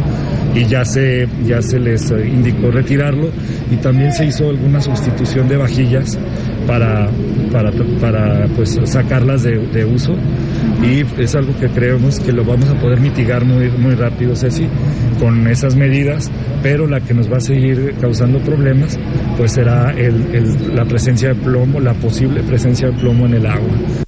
y 0.54 0.64
ya 0.64 0.84
se, 0.84 1.28
ya 1.44 1.60
se 1.60 1.78
les 1.78 2.10
indicó 2.10 2.70
retirarlo 2.70 3.28
y 3.70 3.76
también 3.76 4.12
se 4.12 4.26
hizo 4.26 4.48
alguna 4.48 4.80
sustitución 4.80 5.48
de 5.48 5.56
vajillas 5.56 6.18
para, 6.66 7.08
para, 7.52 7.70
para 8.00 8.46
pues, 8.56 8.78
sacarlas 8.84 9.42
de, 9.42 9.58
de, 9.58 9.84
uso 9.84 10.14
y 10.82 11.04
es 11.20 11.34
algo 11.34 11.54
que 11.58 11.68
creemos 11.68 12.18
que 12.20 12.32
lo 12.32 12.44
vamos 12.44 12.68
a 12.70 12.74
poder 12.80 13.00
mitigar 13.00 13.44
muy, 13.44 13.70
muy 13.70 13.94
rápido, 13.94 14.34
Ceci, 14.34 14.66
con 15.18 15.46
esas 15.48 15.76
medidas, 15.76 16.30
pero 16.62 16.86
la 16.86 17.00
que 17.00 17.12
nos 17.12 17.30
va 17.30 17.36
a 17.36 17.40
seguir 17.40 17.94
causando 18.00 18.38
problemas 18.38 18.98
pues 19.36 19.52
será 19.52 19.90
el, 19.92 20.34
el, 20.34 20.74
la 20.74 20.84
presencia 20.84 21.30
de 21.30 21.34
plomo, 21.34 21.80
la 21.80 21.92
posible 21.94 22.42
presencia 22.42 22.88
de 22.88 22.98
plomo 22.98 23.26
en 23.26 23.34
el 23.34 23.46
agua. 23.46 24.06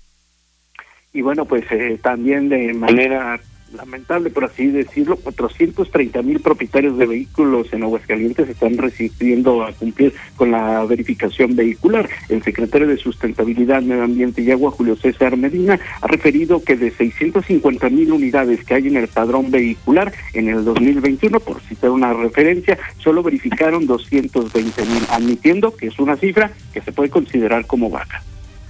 Y 1.14 1.20
bueno, 1.20 1.44
pues 1.44 1.64
eh, 1.70 1.98
también 2.02 2.48
de 2.48 2.72
manera 2.72 3.38
lamentable, 3.74 4.30
por 4.30 4.44
así 4.44 4.68
decirlo, 4.68 5.16
430 5.16 6.22
mil 6.22 6.40
propietarios 6.40 6.96
de 6.98 7.06
vehículos 7.06 7.72
en 7.72 7.82
Aguascalientes 7.82 8.48
están 8.48 8.78
resistiendo 8.78 9.62
a 9.64 9.72
cumplir 9.72 10.14
con 10.36 10.50
la 10.50 10.84
verificación 10.84 11.56
vehicular. 11.56 12.08
El 12.28 12.42
secretario 12.42 12.86
de 12.86 12.96
Sustentabilidad, 12.96 13.82
Medio 13.82 14.04
Ambiente 14.04 14.42
y 14.42 14.50
Agua, 14.50 14.70
Julio 14.70 14.96
César 14.96 15.36
Medina, 15.36 15.78
ha 16.00 16.06
referido 16.06 16.62
que 16.62 16.76
de 16.76 16.90
650 16.90 17.88
mil 17.90 18.12
unidades 18.12 18.64
que 18.64 18.74
hay 18.74 18.88
en 18.88 18.96
el 18.96 19.08
padrón 19.08 19.50
vehicular 19.50 20.12
en 20.32 20.48
el 20.48 20.64
2021, 20.64 21.40
por 21.40 21.60
citar 21.60 21.90
una 21.90 22.12
referencia, 22.12 22.78
solo 22.98 23.22
verificaron 23.22 23.86
220 23.86 24.84
mil, 24.86 25.02
admitiendo 25.10 25.76
que 25.76 25.88
es 25.88 25.98
una 25.98 26.16
cifra 26.16 26.52
que 26.72 26.80
se 26.80 26.92
puede 26.92 27.10
considerar 27.10 27.66
como 27.66 27.90
baja 27.90 28.22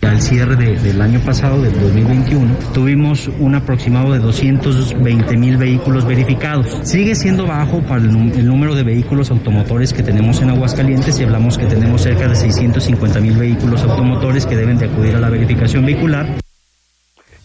al 0.02 0.20
cierre 0.20 0.56
de, 0.56 0.78
del 0.78 1.00
año 1.00 1.20
pasado, 1.20 1.62
del 1.62 1.72
2021, 1.80 2.54
tuvimos 2.74 3.30
un 3.38 3.54
aproximado 3.54 4.12
de 4.12 4.18
220 4.18 5.36
mil 5.36 5.56
vehículos 5.56 6.04
verificados. 6.04 6.78
Sigue 6.82 7.14
siendo 7.14 7.46
bajo 7.46 7.80
para 7.82 8.02
el, 8.02 8.46
número 8.46 8.74
de 8.74 8.82
vehículos 8.82 9.30
automotores 9.30 9.92
que 9.92 10.02
tenemos 10.02 10.42
en 10.42 10.50
Aguascalientes 10.50 11.18
y 11.20 11.24
hablamos 11.24 11.56
que 11.56 11.66
tenemos 11.66 12.02
cerca 12.02 12.28
de 12.28 12.36
650 12.36 13.20
mil 13.20 13.36
vehículos 13.36 13.82
automotores 13.82 14.44
que 14.44 14.56
deben 14.56 14.78
de 14.78 14.86
acudir 14.86 15.16
a 15.16 15.20
la 15.20 15.30
verificación 15.30 15.86
vehicular 15.86 16.42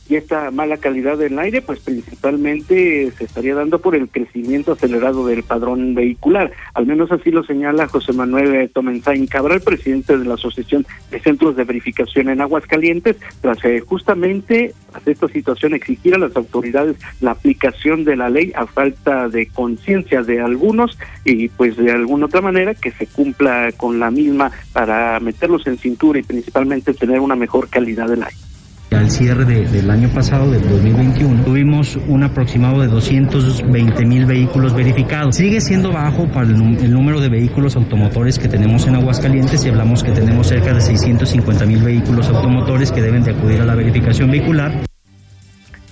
y 0.09 0.15
esta 0.15 0.51
mala 0.51 0.77
calidad 0.77 1.17
del 1.17 1.37
aire 1.39 1.61
pues 1.61 1.79
principalmente 1.79 3.11
se 3.11 3.23
estaría 3.23 3.55
dando 3.55 3.79
por 3.79 3.95
el 3.95 4.09
crecimiento 4.09 4.73
acelerado 4.73 5.25
del 5.27 5.43
padrón 5.43 5.95
vehicular. 5.95 6.51
Al 6.73 6.85
menos 6.85 7.11
así 7.11 7.31
lo 7.31 7.43
señala 7.43 7.87
José 7.87 8.13
Manuel 8.13 8.69
Tomenzain 8.69 9.27
Cabral 9.27 9.61
presidente 9.61 10.17
de 10.17 10.25
la 10.25 10.35
Asociación 10.35 10.85
de 11.11 11.19
Centros 11.19 11.55
de 11.55 11.63
Verificación 11.63 12.29
en 12.29 12.41
Aguascalientes 12.41 13.17
tras 13.41 13.63
eh, 13.65 13.79
justamente 13.81 14.73
tras 14.91 15.07
esta 15.07 15.27
situación 15.27 15.73
exigir 15.73 16.15
a 16.15 16.19
las 16.19 16.35
autoridades 16.35 16.97
la 17.21 17.31
aplicación 17.31 18.03
de 18.03 18.15
la 18.15 18.29
ley 18.29 18.51
a 18.55 18.65
falta 18.65 19.27
de 19.27 19.47
conciencia 19.47 20.21
de 20.21 20.41
algunos 20.41 20.97
y 21.25 21.49
pues 21.49 21.77
de 21.77 21.91
alguna 21.91 22.27
otra 22.27 22.41
manera 22.41 22.73
que 22.73 22.91
se 22.91 23.07
cumpla 23.07 23.71
con 23.75 23.99
la 23.99 24.11
misma 24.11 24.51
para 24.73 25.19
meterlos 25.19 25.67
en 25.67 25.77
cintura 25.77 26.19
y 26.19 26.23
principalmente 26.23 26.93
tener 26.93 27.19
una 27.19 27.35
mejor 27.35 27.69
calidad 27.69 28.07
del 28.07 28.23
aire 28.23 28.46
Al 28.91 29.11
cierre 29.11 29.43
del 29.43 29.91
año 29.91 30.07
pasado, 30.09 30.49
del 30.49 30.61
2021, 30.67 31.43
tuvimos 31.43 31.97
un 32.07 32.23
aproximado 32.23 32.81
de 32.81 32.87
220 32.87 34.05
mil 34.05 34.25
vehículos 34.25 34.73
verificados. 34.73 35.35
Sigue 35.35 35.59
siendo 35.59 35.91
bajo 35.91 36.27
para 36.31 36.47
el, 36.47 36.91
número 36.91 37.19
de 37.19 37.27
vehículos 37.27 37.75
automotores 37.75 38.39
que 38.39 38.47
tenemos 38.47 38.87
en 38.87 38.95
Aguascalientes 38.95 39.65
y 39.65 39.69
hablamos 39.69 40.03
que 40.03 40.11
tenemos 40.11 40.47
cerca 40.47 40.73
de 40.73 40.79
650 40.79 41.65
mil 41.65 41.83
vehículos 41.83 42.27
automotores 42.29 42.91
que 42.91 43.01
deben 43.01 43.23
de 43.23 43.31
acudir 43.31 43.61
a 43.61 43.65
la 43.65 43.75
verificación 43.75 44.31
vehicular. 44.31 44.71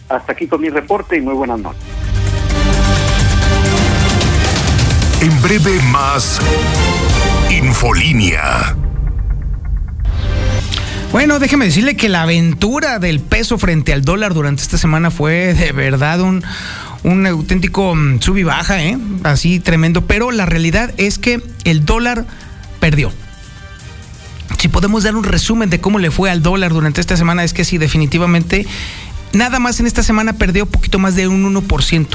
Hasta 0.07 0.31
aquí 0.31 0.47
con 0.47 0.61
mi 0.61 0.69
reporte 0.69 1.17
y 1.17 1.21
muy 1.21 1.33
buenas 1.33 1.59
noches. 1.59 1.83
En 5.21 5.41
breve 5.41 5.81
más 5.91 6.39
Infolínea. 7.51 8.75
Bueno, 11.15 11.39
déjeme 11.39 11.63
decirle 11.63 11.95
que 11.95 12.09
la 12.09 12.23
aventura 12.23 12.99
del 12.99 13.21
peso 13.21 13.57
frente 13.57 13.93
al 13.93 14.01
dólar 14.01 14.33
durante 14.33 14.61
esta 14.61 14.77
semana 14.77 15.11
fue 15.11 15.53
de 15.53 15.71
verdad 15.71 16.19
un, 16.19 16.43
un 17.03 17.25
auténtico 17.25 17.95
mm, 17.95 18.19
sub 18.19 18.35
y 18.35 18.43
baja, 18.43 18.83
¿eh? 18.83 18.97
así 19.23 19.61
tremendo, 19.61 20.05
pero 20.05 20.31
la 20.31 20.45
realidad 20.45 20.93
es 20.97 21.17
que 21.17 21.41
el 21.63 21.85
dólar 21.85 22.25
perdió. 22.81 23.13
Si 24.57 24.67
podemos 24.67 25.03
dar 25.03 25.15
un 25.15 25.23
resumen 25.23 25.69
de 25.69 25.79
cómo 25.79 25.99
le 25.99 26.11
fue 26.11 26.29
al 26.29 26.43
dólar 26.43 26.73
durante 26.73 26.99
esta 26.99 27.15
semana, 27.15 27.45
es 27.45 27.53
que 27.53 27.63
sí, 27.63 27.77
definitivamente, 27.77 28.67
nada 29.31 29.59
más 29.59 29.79
en 29.79 29.87
esta 29.87 30.03
semana 30.03 30.33
perdió 30.33 30.65
poquito 30.65 30.99
más 30.99 31.15
de 31.15 31.29
un 31.29 31.45
1% 31.55 32.07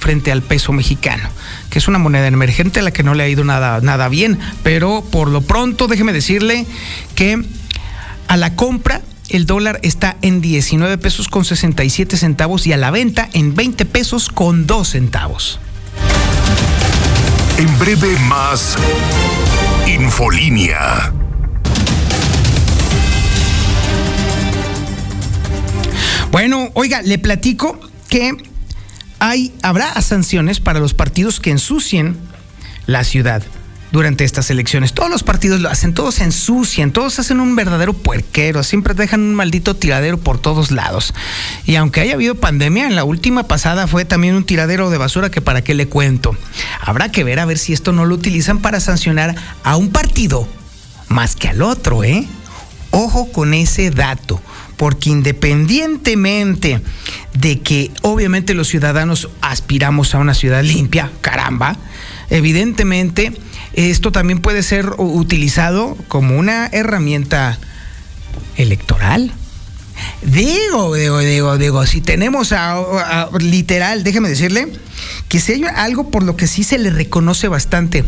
frente 0.00 0.32
al 0.32 0.42
peso 0.42 0.72
mexicano, 0.72 1.28
que 1.70 1.78
es 1.78 1.86
una 1.86 1.98
moneda 1.98 2.26
emergente 2.26 2.80
a 2.80 2.82
la 2.82 2.90
que 2.90 3.04
no 3.04 3.14
le 3.14 3.22
ha 3.22 3.28
ido 3.28 3.44
nada, 3.44 3.80
nada 3.80 4.08
bien, 4.08 4.40
pero 4.64 5.04
por 5.08 5.28
lo 5.28 5.40
pronto 5.40 5.86
déjeme 5.86 6.12
decirle 6.12 6.66
que 7.14 7.44
a 8.30 8.36
la 8.36 8.54
compra 8.54 9.02
el 9.28 9.44
dólar 9.44 9.80
está 9.82 10.16
en 10.22 10.40
19 10.40 10.98
pesos 10.98 11.26
con 11.26 11.44
67 11.44 12.16
centavos 12.16 12.64
y 12.64 12.72
a 12.72 12.76
la 12.76 12.92
venta 12.92 13.28
en 13.32 13.56
20 13.56 13.84
pesos 13.86 14.28
con 14.28 14.68
2 14.68 14.88
centavos. 14.88 15.58
En 17.58 17.78
breve 17.80 18.16
más 18.28 18.76
Infolínea. 19.88 21.12
Bueno, 26.30 26.70
oiga, 26.74 27.02
le 27.02 27.18
platico 27.18 27.80
que 28.08 28.36
hay, 29.18 29.52
habrá 29.62 30.00
sanciones 30.02 30.60
para 30.60 30.78
los 30.78 30.94
partidos 30.94 31.40
que 31.40 31.50
ensucien 31.50 32.16
la 32.86 33.02
ciudad 33.02 33.42
durante 33.92 34.24
estas 34.24 34.50
elecciones. 34.50 34.92
Todos 34.92 35.10
los 35.10 35.22
partidos 35.22 35.60
lo 35.60 35.68
hacen, 35.68 35.94
todos 35.94 36.16
se 36.16 36.24
ensucian, 36.24 36.92
todos 36.92 37.18
hacen 37.18 37.40
un 37.40 37.56
verdadero 37.56 37.92
puerquero, 37.92 38.62
siempre 38.62 38.94
dejan 38.94 39.20
un 39.20 39.34
maldito 39.34 39.76
tiradero 39.76 40.18
por 40.18 40.38
todos 40.38 40.70
lados. 40.70 41.14
Y 41.66 41.76
aunque 41.76 42.00
haya 42.00 42.14
habido 42.14 42.34
pandemia, 42.34 42.86
en 42.86 42.94
la 42.94 43.04
última 43.04 43.44
pasada 43.44 43.86
fue 43.86 44.04
también 44.04 44.34
un 44.34 44.44
tiradero 44.44 44.90
de 44.90 44.98
basura 44.98 45.30
que 45.30 45.40
para 45.40 45.62
qué 45.62 45.74
le 45.74 45.88
cuento. 45.88 46.36
Habrá 46.80 47.10
que 47.10 47.24
ver 47.24 47.40
a 47.40 47.44
ver 47.44 47.58
si 47.58 47.72
esto 47.72 47.92
no 47.92 48.04
lo 48.04 48.14
utilizan 48.14 48.58
para 48.58 48.80
sancionar 48.80 49.34
a 49.64 49.76
un 49.76 49.90
partido 49.90 50.48
más 51.08 51.34
que 51.36 51.48
al 51.48 51.62
otro, 51.62 52.04
¿eh? 52.04 52.26
Ojo 52.92 53.30
con 53.30 53.54
ese 53.54 53.90
dato, 53.90 54.40
porque 54.76 55.10
independientemente 55.10 56.80
de 57.34 57.60
que 57.60 57.92
obviamente 58.02 58.54
los 58.54 58.68
ciudadanos 58.68 59.28
aspiramos 59.40 60.14
a 60.14 60.18
una 60.18 60.34
ciudad 60.34 60.64
limpia, 60.64 61.10
caramba, 61.20 61.76
evidentemente 62.30 63.32
esto 63.74 64.12
también 64.12 64.40
puede 64.40 64.62
ser 64.62 64.90
utilizado 64.98 65.96
como 66.08 66.36
una 66.36 66.66
herramienta 66.66 67.58
electoral. 68.56 69.32
Digo, 70.22 70.94
digo, 70.94 71.18
digo, 71.18 71.58
digo, 71.58 71.86
si 71.86 72.00
tenemos 72.00 72.52
a, 72.52 73.28
literal, 73.38 74.02
déjeme 74.02 74.28
decirle, 74.28 74.72
que 75.28 75.40
si 75.40 75.52
hay 75.52 75.64
algo 75.76 76.10
por 76.10 76.22
lo 76.22 76.36
que 76.36 76.46
sí 76.46 76.64
se 76.64 76.78
le 76.78 76.90
reconoce 76.90 77.48
bastante 77.48 78.04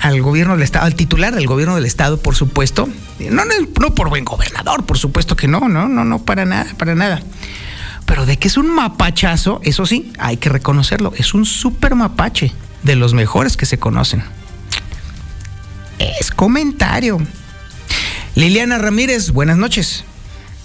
al 0.00 0.20
gobierno 0.22 0.54
del 0.54 0.62
Estado, 0.62 0.86
al 0.86 0.94
titular 0.94 1.34
del 1.34 1.46
gobierno 1.46 1.76
del 1.76 1.86
Estado, 1.86 2.18
por 2.18 2.34
supuesto, 2.34 2.88
no, 3.18 3.44
no, 3.44 3.54
no 3.80 3.94
por 3.94 4.08
buen 4.08 4.24
gobernador, 4.24 4.84
por 4.84 4.98
supuesto 4.98 5.36
que 5.36 5.46
no, 5.46 5.68
no, 5.68 5.88
no, 5.88 6.04
no, 6.04 6.22
para 6.24 6.44
nada, 6.44 6.74
para 6.76 6.94
nada. 6.94 7.22
Pero 8.06 8.26
de 8.26 8.36
que 8.36 8.48
es 8.48 8.56
un 8.56 8.74
mapachazo, 8.74 9.60
eso 9.62 9.86
sí, 9.86 10.12
hay 10.18 10.36
que 10.36 10.48
reconocerlo, 10.48 11.12
es 11.16 11.32
un 11.32 11.44
super 11.44 11.94
mapache, 11.94 12.52
de 12.82 12.96
los 12.96 13.12
mejores 13.12 13.56
que 13.58 13.66
se 13.66 13.78
conocen 13.78 14.24
es 16.00 16.30
comentario. 16.30 17.18
Liliana 18.34 18.78
Ramírez, 18.78 19.30
buenas 19.30 19.58
noches. 19.58 20.04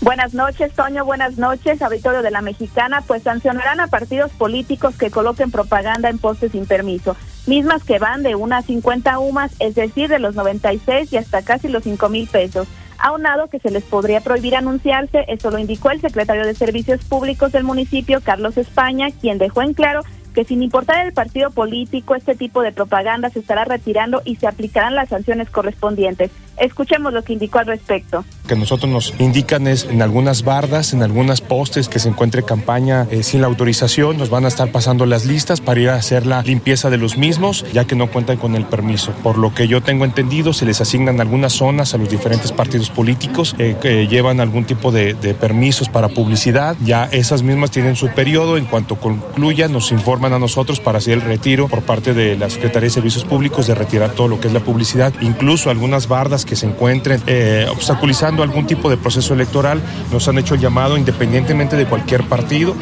Buenas 0.01 0.33
noches, 0.33 0.71
Toño. 0.73 1.03
Buenas 1.03 1.37
noches, 1.37 1.81
auditorio 1.81 2.21
de 2.21 2.31
la 2.31 2.41
Mexicana. 2.41 3.01
Pues 3.05 3.23
sancionarán 3.23 3.79
a 3.79 3.87
partidos 3.87 4.31
políticos 4.31 4.95
que 4.97 5.09
coloquen 5.09 5.51
propaganda 5.51 6.09
en 6.09 6.19
postes 6.19 6.51
sin 6.51 6.65
permiso, 6.65 7.15
mismas 7.47 7.83
que 7.83 7.99
van 7.99 8.23
de 8.23 8.35
unas 8.35 8.65
50 8.65 9.19
UMAS, 9.19 9.53
es 9.59 9.75
decir, 9.75 10.09
de 10.09 10.19
los 10.19 10.35
96 10.35 11.11
y 11.11 11.17
hasta 11.17 11.41
casi 11.41 11.67
los 11.67 11.83
5 11.83 12.09
mil 12.09 12.27
pesos. 12.27 12.67
Aunado 12.97 13.47
que 13.47 13.59
se 13.59 13.71
les 13.71 13.83
podría 13.83 14.21
prohibir 14.21 14.55
anunciarse, 14.55 15.25
eso 15.27 15.51
lo 15.51 15.59
indicó 15.59 15.91
el 15.91 16.01
secretario 16.01 16.45
de 16.45 16.55
Servicios 16.55 17.03
Públicos 17.03 17.51
del 17.51 17.63
municipio, 17.63 18.21
Carlos 18.21 18.57
España, 18.57 19.07
quien 19.19 19.37
dejó 19.37 19.61
en 19.61 19.73
claro 19.73 20.01
que 20.35 20.43
sin 20.43 20.61
importar 20.61 21.05
el 21.05 21.13
partido 21.13 21.49
político, 21.49 22.13
este 22.13 22.35
tipo 22.35 22.61
de 22.61 22.73
propaganda 22.73 23.29
se 23.29 23.39
estará 23.39 23.63
retirando 23.63 24.21
y 24.25 24.35
se 24.35 24.47
aplicarán 24.47 24.93
las 24.93 25.09
sanciones 25.09 25.49
correspondientes. 25.49 26.29
Escuchemos 26.57 27.13
lo 27.13 27.23
que 27.23 27.33
indicó 27.33 27.59
al 27.59 27.67
respecto. 27.67 28.23
Que 28.47 28.55
nosotros 28.55 28.91
nos 28.91 29.13
indican 29.19 29.67
es 29.67 29.85
en 29.85 30.01
algunas 30.01 30.43
bardas, 30.43 30.93
en 30.93 31.03
algunas 31.03 31.41
postes 31.41 31.89
que 31.89 31.99
se 31.99 32.09
encuentre 32.09 32.43
campaña 32.43 33.07
eh, 33.11 33.23
sin 33.23 33.41
la 33.41 33.47
autorización, 33.47 34.17
nos 34.17 34.29
van 34.29 34.45
a 34.45 34.47
estar 34.47 34.71
pasando 34.71 35.05
las 35.05 35.25
listas 35.25 35.61
para 35.61 35.79
ir 35.79 35.89
a 35.89 35.95
hacer 35.95 36.25
la 36.25 36.41
limpieza 36.43 36.89
de 36.89 36.97
los 36.97 37.17
mismos, 37.17 37.65
ya 37.73 37.85
que 37.85 37.95
no 37.95 38.07
cuentan 38.07 38.37
con 38.37 38.55
el 38.55 38.65
permiso. 38.65 39.11
Por 39.23 39.37
lo 39.37 39.53
que 39.53 39.67
yo 39.67 39.81
tengo 39.81 40.05
entendido, 40.05 40.53
se 40.53 40.65
les 40.65 40.81
asignan 40.81 41.19
algunas 41.19 41.53
zonas 41.53 41.93
a 41.93 41.97
los 41.97 42.09
diferentes 42.09 42.51
partidos 42.51 42.89
políticos 42.89 43.55
eh, 43.57 43.75
que 43.81 44.07
llevan 44.07 44.39
algún 44.39 44.65
tipo 44.65 44.91
de, 44.91 45.13
de 45.13 45.33
permisos 45.33 45.89
para 45.89 46.09
publicidad. 46.09 46.77
Ya 46.83 47.05
esas 47.05 47.43
mismas 47.43 47.71
tienen 47.71 47.95
su 47.95 48.09
periodo, 48.09 48.57
en 48.57 48.65
cuanto 48.65 48.95
concluya 48.97 49.67
nos 49.67 49.91
informan 49.91 50.33
a 50.33 50.39
nosotros 50.39 50.79
para 50.79 50.99
hacer 50.99 51.13
el 51.13 51.21
retiro 51.21 51.67
por 51.67 51.81
parte 51.81 52.13
de 52.13 52.37
la 52.37 52.49
Secretaría 52.49 52.87
de 52.87 52.91
Servicios 52.91 53.25
Públicos 53.25 53.67
de 53.67 53.75
retirar 53.75 54.11
todo 54.11 54.27
lo 54.27 54.39
que 54.39 54.47
es 54.47 54.53
la 54.53 54.59
publicidad, 54.59 55.13
incluso 55.21 55.69
algunas 55.69 56.07
bardas 56.07 56.44
que 56.45 56.55
se 56.55 56.65
encuentren 56.65 57.21
eh, 57.27 57.67
obstaculizando 57.69 58.43
algún 58.43 58.67
tipo 58.67 58.89
de 58.89 58.97
proceso 58.97 59.33
electoral, 59.33 59.81
nos 60.11 60.27
han 60.27 60.37
hecho 60.37 60.55
el 60.55 60.61
llamado 60.61 60.97
independientemente 60.97 61.75
de 61.75 61.85
cualquier 61.85 62.23
partido. 62.23 62.75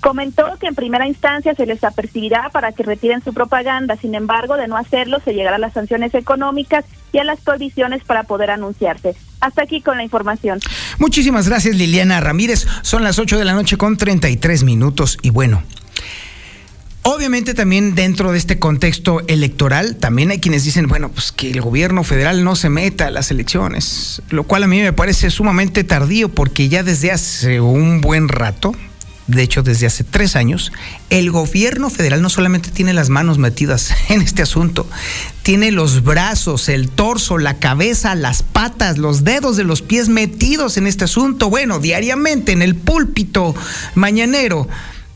Comentó 0.00 0.44
que 0.60 0.66
en 0.66 0.74
primera 0.74 1.08
instancia 1.08 1.54
se 1.54 1.64
les 1.64 1.82
apercibirá 1.82 2.50
para 2.52 2.72
que 2.72 2.82
retiren 2.82 3.24
su 3.24 3.32
propaganda, 3.32 3.96
sin 3.96 4.14
embargo, 4.14 4.56
de 4.56 4.68
no 4.68 4.76
hacerlo 4.76 5.18
se 5.24 5.32
llegará 5.32 5.56
a 5.56 5.58
las 5.58 5.72
sanciones 5.72 6.14
económicas 6.14 6.84
y 7.10 7.18
a 7.18 7.24
las 7.24 7.40
prohibiciones 7.40 8.04
para 8.04 8.24
poder 8.24 8.50
anunciarse. 8.50 9.16
Hasta 9.40 9.62
aquí 9.62 9.80
con 9.80 9.96
la 9.96 10.04
información. 10.04 10.60
Muchísimas 10.98 11.48
gracias 11.48 11.76
Liliana 11.76 12.20
Ramírez. 12.20 12.66
Son 12.82 13.02
las 13.02 13.18
8 13.18 13.38
de 13.38 13.46
la 13.46 13.54
noche 13.54 13.78
con 13.78 13.96
33 13.96 14.62
minutos 14.64 15.16
y 15.22 15.30
bueno. 15.30 15.62
Obviamente 17.06 17.52
también 17.52 17.94
dentro 17.94 18.32
de 18.32 18.38
este 18.38 18.58
contexto 18.58 19.20
electoral, 19.26 19.96
también 19.96 20.30
hay 20.30 20.40
quienes 20.40 20.64
dicen, 20.64 20.86
bueno, 20.88 21.10
pues 21.10 21.32
que 21.32 21.50
el 21.50 21.60
gobierno 21.60 22.02
federal 22.02 22.44
no 22.44 22.56
se 22.56 22.70
meta 22.70 23.08
a 23.08 23.10
las 23.10 23.30
elecciones, 23.30 24.22
lo 24.30 24.44
cual 24.44 24.62
a 24.62 24.68
mí 24.68 24.80
me 24.80 24.94
parece 24.94 25.28
sumamente 25.28 25.84
tardío 25.84 26.30
porque 26.30 26.70
ya 26.70 26.82
desde 26.82 27.12
hace 27.12 27.60
un 27.60 28.00
buen 28.00 28.28
rato, 28.28 28.72
de 29.26 29.42
hecho 29.42 29.62
desde 29.62 29.86
hace 29.86 30.02
tres 30.02 30.34
años, 30.34 30.72
el 31.10 31.30
gobierno 31.30 31.90
federal 31.90 32.22
no 32.22 32.30
solamente 32.30 32.70
tiene 32.70 32.94
las 32.94 33.10
manos 33.10 33.36
metidas 33.36 33.90
en 34.08 34.22
este 34.22 34.40
asunto, 34.40 34.88
tiene 35.42 35.72
los 35.72 36.04
brazos, 36.04 36.70
el 36.70 36.88
torso, 36.88 37.36
la 37.36 37.58
cabeza, 37.58 38.14
las 38.14 38.42
patas, 38.42 38.96
los 38.96 39.24
dedos 39.24 39.58
de 39.58 39.64
los 39.64 39.82
pies 39.82 40.08
metidos 40.08 40.78
en 40.78 40.86
este 40.86 41.04
asunto. 41.04 41.50
Bueno, 41.50 41.80
diariamente 41.80 42.52
en 42.52 42.62
el 42.62 42.74
púlpito 42.74 43.54
mañanero 43.94 44.68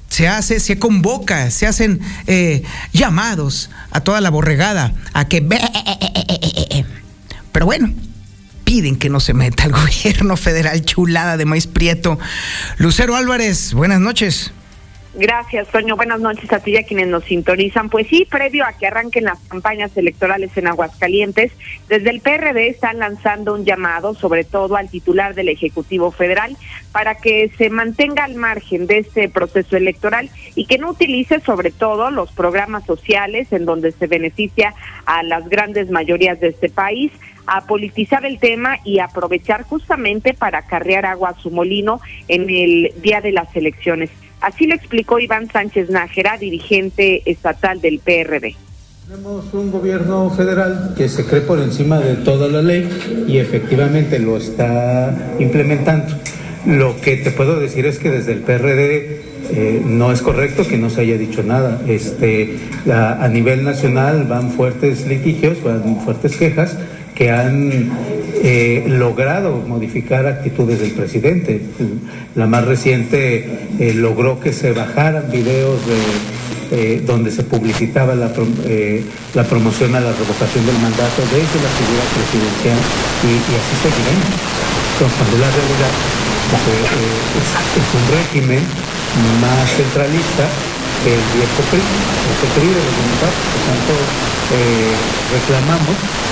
se 0.09 0.29
hace, 0.29 0.61
se 0.61 0.79
convoca, 0.79 1.51
se 1.51 1.67
hacen 1.67 2.01
eh, 2.27 2.63
llamados 2.93 3.71
a 3.91 4.01
toda 4.01 4.21
la 4.21 4.31
borregada 4.31 4.95
a 5.13 5.29
que... 5.29 5.43
Pero 7.53 7.67
bueno, 7.67 7.93
piden 8.65 8.97
que 8.97 9.09
no 9.09 9.21
se 9.21 9.35
meta 9.35 9.65
el 9.65 9.73
gobierno 10.03 10.37
federal 10.37 10.85
chulada 10.85 11.37
de 11.37 11.45
maíz 11.45 11.67
prieto. 11.67 12.19
Lucero 12.79 13.17
Álvarez, 13.17 13.73
buenas 13.75 14.01
noches. 14.01 14.53
Gracias, 15.21 15.67
Toño. 15.67 15.97
Buenas 15.97 16.21
noches 16.21 16.53
a 16.53 16.61
ti 16.61 16.71
y 16.71 16.77
a 16.77 16.85
quienes 16.85 17.09
nos 17.09 17.25
sintonizan. 17.25 17.91
Pues 17.91 18.07
sí, 18.07 18.25
previo 18.25 18.65
a 18.65 18.75
que 18.75 18.87
arranquen 18.87 19.25
las 19.25 19.41
campañas 19.49 19.97
electorales 19.97 20.57
en 20.57 20.69
Aguascalientes, 20.69 21.51
desde 21.89 22.11
el 22.11 22.21
PRD 22.21 22.69
están 22.69 23.01
lanzando 23.01 23.55
un 23.55 23.65
llamado, 23.65 24.15
sobre 24.15 24.45
todo 24.45 24.77
al 24.77 24.89
titular 24.89 25.35
del 25.35 25.49
Ejecutivo 25.49 26.13
Federal, 26.13 26.57
para 26.93 27.17
que 27.17 27.51
se 27.59 27.69
mantenga 27.69 28.23
al 28.23 28.37
margen 28.37 28.87
de 28.87 28.99
este 28.99 29.29
proceso 29.29 29.77
electoral 29.77 30.31
y 30.55 30.67
que 30.67 30.79
no 30.79 30.91
utilice 30.91 31.41
sobre 31.41 31.73
todo 31.73 32.13
los 32.13 32.31
programas 32.31 32.87
sociales 32.87 33.53
en 33.53 33.65
donde 33.65 33.91
se 33.91 34.07
beneficia 34.07 34.73
a 35.05 35.25
las 35.25 35.49
grandes 35.49 35.91
mayorías 35.91 36.39
de 36.39 36.51
este 36.51 36.69
país 36.69 37.11
a 37.49 37.67
politizar 37.67 38.25
el 38.25 38.39
tema 38.39 38.77
y 38.85 39.01
aprovechar 39.01 39.65
justamente 39.65 40.33
para 40.33 40.63
carrear 40.63 41.07
agua 41.07 41.31
a 41.31 41.41
su 41.41 41.51
molino 41.51 42.01
en 42.29 42.49
el 42.49 42.93
día 43.03 43.21
de 43.21 43.33
las 43.33 43.57
elecciones. 43.57 44.11
Así 44.41 44.67
lo 44.67 44.75
explicó 44.75 45.19
Iván 45.19 45.51
Sánchez 45.51 45.91
Nájera, 45.91 46.37
dirigente 46.37 47.23
estatal 47.25 47.81
del 47.81 47.99
PRD. 47.99 48.55
Tenemos 49.09 49.53
un 49.55 49.71
gobierno 49.71 50.31
federal 50.31 50.95
que 50.97 51.09
se 51.09 51.25
cree 51.25 51.41
por 51.41 51.59
encima 51.59 51.99
de 51.99 52.17
toda 52.17 52.47
la 52.49 52.61
ley 52.61 52.89
y 53.27 53.39
efectivamente 53.39 54.19
lo 54.19 54.37
está 54.37 55.35
implementando. 55.39 56.15
Lo 56.67 57.01
que 57.01 57.17
te 57.17 57.31
puedo 57.31 57.59
decir 57.59 57.87
es 57.87 57.99
que 57.99 58.11
desde 58.11 58.33
el 58.33 58.41
PRD 58.41 59.23
eh, 59.51 59.83
no 59.83 60.13
es 60.13 60.21
correcto 60.21 60.67
que 60.69 60.77
no 60.77 60.91
se 60.91 61.01
haya 61.01 61.17
dicho 61.17 61.43
nada. 61.43 61.81
Este, 61.89 62.59
a 62.93 63.27
nivel 63.29 63.65
nacional 63.65 64.25
van 64.25 64.51
fuertes 64.51 65.07
litigios, 65.07 65.63
van 65.63 66.01
fuertes 66.03 66.37
quejas 66.37 66.77
que 67.19 67.33
han 67.33 67.91
eh, 68.45 68.85
logrado 68.87 69.59
modificar 69.67 70.25
actitudes 70.29 70.79
del 70.79 70.93
presidente. 70.93 71.61
La 72.37 72.47
más 72.47 72.65
reciente 72.65 73.67
eh, 73.81 73.93
logró 73.93 74.39
que 74.39 74.53
se 74.53 74.71
bajaran 74.71 75.29
videos 75.29 75.81
de, 76.71 77.01
donde 77.01 77.33
se 77.33 77.43
publicitaba 77.43 78.15
la, 78.15 78.31
promoción 78.31 79.97
a 79.97 80.01
la 80.01 80.13
revocación 80.13 80.63
del 80.63 80.79
mandato 80.79 81.19
desde 81.35 81.59
la 81.59 81.73
figura 81.75 82.05
presidencial 82.15 82.79
y, 83.27 83.35
así 83.51 83.75
seguiremos. 83.83 84.31
Entonces, 84.95 85.27
la 85.43 85.51
realidad 85.51 85.93
es, 86.55 87.89
un 87.99 88.07
régimen 88.15 88.63
más 89.43 89.67
centralista 89.75 90.47
que 91.03 91.19
el 91.19 91.25
viejo 91.35 91.61
PRI, 91.73 91.83
el 91.83 92.51
PRI 92.55 92.69
de 92.69 92.79
los 92.79 92.95
demócratas, 92.95 93.43
por 93.51 93.63
tanto 93.67 93.95
eh, 94.55 94.95
reclamamos 95.35 96.29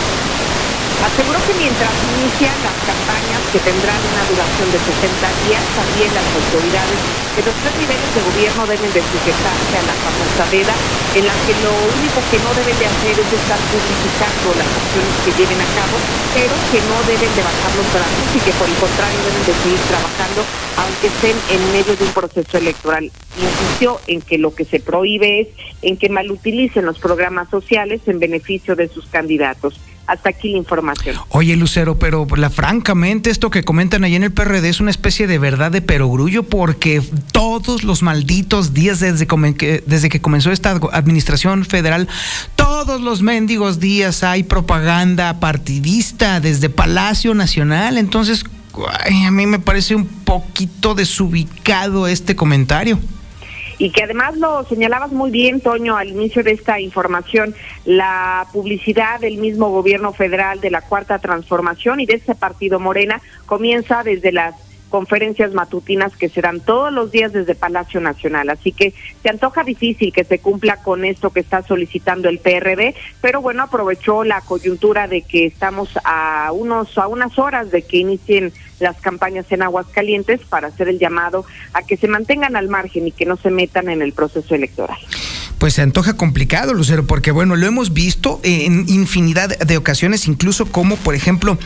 Aseguró 0.97 1.37
que 1.45 1.55
mientras 1.61 1.93
inician 2.17 2.57
las 2.65 2.79
campañas 2.89 3.41
que 3.53 3.61
tendrán 3.61 4.01
una 4.01 4.25
duración 4.33 4.69
de 4.73 4.81
60 4.81 5.29
días, 5.45 5.65
también 5.77 6.09
las 6.17 6.25
autoridades 6.25 7.01
de 7.37 7.43
los 7.45 7.57
tres 7.61 7.75
niveles 7.77 8.09
de 8.17 8.25
gobierno 8.33 8.65
deben 8.65 8.93
de 8.97 9.05
sujetarse 9.05 9.75
a 9.77 9.85
la 9.85 9.97
famosa 10.01 10.45
veda, 10.49 10.77
en 11.21 11.25
la 11.29 11.37
que 11.45 11.53
lo 11.61 11.73
único 11.73 12.19
que 12.33 12.41
no 12.41 12.51
deben 12.57 12.77
de 12.81 12.89
hacer 12.89 13.13
es 13.13 13.29
estar 13.29 13.61
publicitando 13.69 14.57
las 14.57 14.71
acciones 14.73 15.17
que 15.21 15.37
lleven 15.37 15.61
a 15.61 15.69
cabo, 15.77 15.97
pero 16.33 16.55
que 16.73 16.81
no 16.81 16.97
deben 17.05 17.33
de 17.33 17.45
bajar 17.45 17.73
los 17.77 17.89
brazos 17.93 18.27
y 18.33 18.41
que 18.41 18.57
por 18.57 18.69
el 18.69 18.79
contrario 18.81 19.21
deben 19.21 19.45
de 19.45 19.55
seguir 19.61 19.83
trabajando 19.93 20.41
aunque 20.77 21.09
estén 21.09 21.37
en 21.53 21.61
medio 21.73 21.97
de 21.97 22.05
un 22.05 22.13
proceso 22.13 22.57
electoral. 22.59 23.05
Insistió 23.37 24.01
en 24.07 24.21
que 24.21 24.39
lo 24.39 24.55
que 24.55 24.65
se 24.65 24.81
prohíbe 24.81 25.41
es 25.41 25.49
en 25.83 25.97
que 25.97 26.09
malutilicen 26.09 26.85
los 26.85 26.99
programas 26.99 27.49
sociales 27.51 28.01
en 28.07 28.19
beneficio 28.19 28.77
de 28.77 28.89
sus 28.89 29.07
candidatos. 29.07 29.81
Hasta 30.07 30.29
aquí 30.29 30.53
la 30.53 30.59
información. 30.59 31.17
Oye, 31.31 31.57
Lucero, 31.57 31.99
pero 31.99 32.27
la, 32.37 32.51
francamente 32.51 33.31
esto 33.31 33.51
que 33.51 33.65
comentan 33.65 34.05
ahí 34.05 34.15
en 34.15 34.23
el 34.23 34.33
PRD 34.33 34.69
es 34.69 34.81
una 34.81 34.91
especie 34.91 35.27
de 35.27 35.39
verdad 35.39 35.73
de 35.73 35.83
perogrullo 35.83 36.45
porque 36.45 37.03
todos 37.33 37.83
los 37.83 38.03
malditos 38.03 38.73
días 38.73 39.01
desde, 39.01 39.27
que, 39.27 39.83
desde 39.87 40.09
que 40.09 40.21
comenzó 40.21 40.53
esta 40.53 40.79
administración 40.93 41.65
federal, 41.65 42.09
todos 42.55 43.01
los 43.01 43.23
mendigos 43.23 43.81
días 43.81 44.23
hay 44.23 44.45
propaganda 44.45 45.41
partidista 45.41 46.41
desde 46.41 46.69
Palacio 46.69 47.35
Nacional. 47.35 47.99
Entonces, 47.99 48.45
a 49.27 49.31
mí 49.31 49.47
me 49.47 49.59
parece 49.59 49.95
un 49.95 50.07
poquito 50.07 50.95
desubicado 50.95 52.07
este 52.07 52.37
comentario 52.37 53.01
y 53.79 53.91
que 53.91 54.05
además 54.05 54.37
lo 54.37 54.65
señalabas 54.65 55.13
muy 55.13 55.31
bien, 55.31 55.61
Toño, 55.61 55.97
al 55.97 56.09
inicio 56.09 56.43
de 56.43 56.53
esta 56.53 56.81
información, 56.81 57.55
la 57.85 58.47
publicidad 58.53 59.21
del 59.21 59.39
mismo 59.39 59.71
gobierno 59.71 60.13
federal 60.13 60.61
de 60.61 60.71
la 60.71 60.81
Cuarta 60.81 61.19
Transformación 61.19 62.01
y 62.01 62.07
de 62.07 62.15
este 62.15 62.35
partido 62.35 62.81
Morena 62.81 63.21
comienza 63.47 64.03
desde 64.03 64.33
las 64.33 64.55
conferencias 64.89 65.53
matutinas 65.53 66.17
que 66.17 66.29
se 66.29 66.41
dan 66.41 66.61
todos 66.61 66.93
los 66.93 67.11
días 67.11 67.33
desde 67.33 67.55
Palacio 67.55 68.01
Nacional. 68.01 68.49
Así 68.51 68.73
que 68.73 68.95
se 69.23 69.29
antoja 69.29 69.65
difícil 69.65 70.13
que 70.13 70.25
se 70.25 70.39
cumpla 70.39 70.77
con 70.83 71.05
esto 71.05 71.31
que 71.31 71.41
está 71.41 71.63
solicitando 71.63 72.29
el 72.29 72.39
PRD, 72.39 72.95
pero 73.21 73.43
bueno, 73.43 73.65
aprovechó 73.65 74.25
la 74.25 74.41
coyuntura 74.41 75.09
de 75.09 75.23
que 75.23 75.47
estamos 75.47 75.91
a 76.05 76.51
unos 76.53 76.97
a 76.99 77.09
unas 77.09 77.39
horas 77.39 77.71
de 77.71 77.83
que 77.83 77.99
inicien 77.99 78.53
las 78.81 79.01
campañas 79.01 79.51
en 79.51 79.63
Aguascalientes 79.63 80.41
para 80.49 80.69
hacer 80.69 80.89
el 80.89 80.99
llamado 80.99 81.45
a 81.73 81.83
que 81.83 81.97
se 81.97 82.09
mantengan 82.09 82.57
al 82.57 82.69
margen 82.69 83.07
y 83.07 83.13
que 83.13 83.27
no 83.27 83.37
se 83.37 83.51
metan 83.51 83.89
en 83.89 84.03
el 84.03 84.13
proceso 84.13 84.55
electoral 84.55 84.99
pues 85.59 85.75
se 85.75 85.83
antoja 85.83 86.15
complicado, 86.15 86.75
Lucero, 86.75 87.07
porque 87.07 87.31
bueno, 87.31 87.57
lo 87.57 87.67
hemos 87.67 87.93
visto 87.93 88.41
en 88.43 88.89
infinidad 88.89 89.59
de 89.59 89.77
ocasiones, 89.77 90.29
incluso 90.29 90.67
como, 90.67 90.97
por 90.97 91.15
ejemplo, 91.15 91.59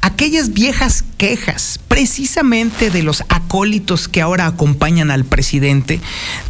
aquellas 0.00 0.52
viejas 0.52 1.04
quejas, 1.16 1.78
precisamente 1.88 2.90
de 2.90 3.02
los 3.02 3.22
acólitos 3.28 4.08
que 4.08 4.20
ahora 4.20 4.46
acompañan 4.46 5.10
al 5.10 5.24
presidente, 5.24 6.00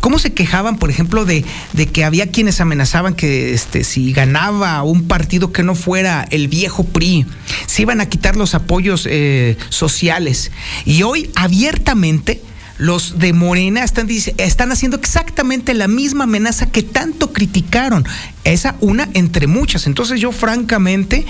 cómo 0.01 0.19
se 0.19 0.33
quejaban, 0.33 0.79
por 0.79 0.91
ejemplo, 0.91 1.25
de, 1.25 1.45
que 1.93 2.05
había 2.05 2.31
quienes 2.31 2.61
amenazaban 2.61 3.15
que 3.15 3.53
este, 3.53 3.85
si 3.85 4.13
ganaba 4.13 4.83
un 4.83 5.07
partido 5.07 5.53
que 5.53 5.63
no 5.63 5.75
fuera 5.75 6.27
el 6.31 6.49
viejo 6.49 6.85
PRI, 6.85 7.27
se 7.67 7.83
iban 7.83 8.01
a 8.01 8.09
quitar 8.09 8.37
los 8.37 8.55
apoyos 8.55 9.07
eh, 9.11 9.57
sociales. 9.69 10.51
Y 10.85 11.03
hoy 11.03 11.31
abiertamente 11.35 12.43
los 12.79 13.19
de 13.19 13.33
Morena 13.33 13.83
están, 13.83 14.09
están 14.11 14.73
haciendo 14.73 14.97
exactamente 14.97 15.75
la 15.75 15.89
misma 15.89 16.25
amenaza 16.25 16.71
que 16.71 16.83
tanto 16.83 17.33
criticaron. 17.33 18.05
Esa 18.45 18.77
una 18.81 19.09
entre 19.15 19.47
muchas. 19.47 19.87
Entonces 19.87 20.21
yo 20.21 20.33
francamente, 20.33 21.27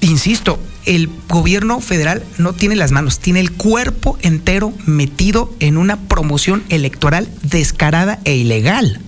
insisto, 0.00 0.60
el 0.84 1.10
gobierno 1.28 1.80
federal 1.80 2.22
no 2.38 2.52
tiene 2.52 2.76
las 2.76 2.92
manos, 2.92 3.18
tiene 3.18 3.40
el 3.40 3.52
cuerpo 3.52 4.18
entero 4.22 4.72
metido 4.86 5.52
en 5.60 5.76
una 5.76 5.96
promoción 5.96 6.62
electoral 6.68 7.28
descarada 7.42 8.20
e 8.24 8.36
ilegal. 8.36 9.00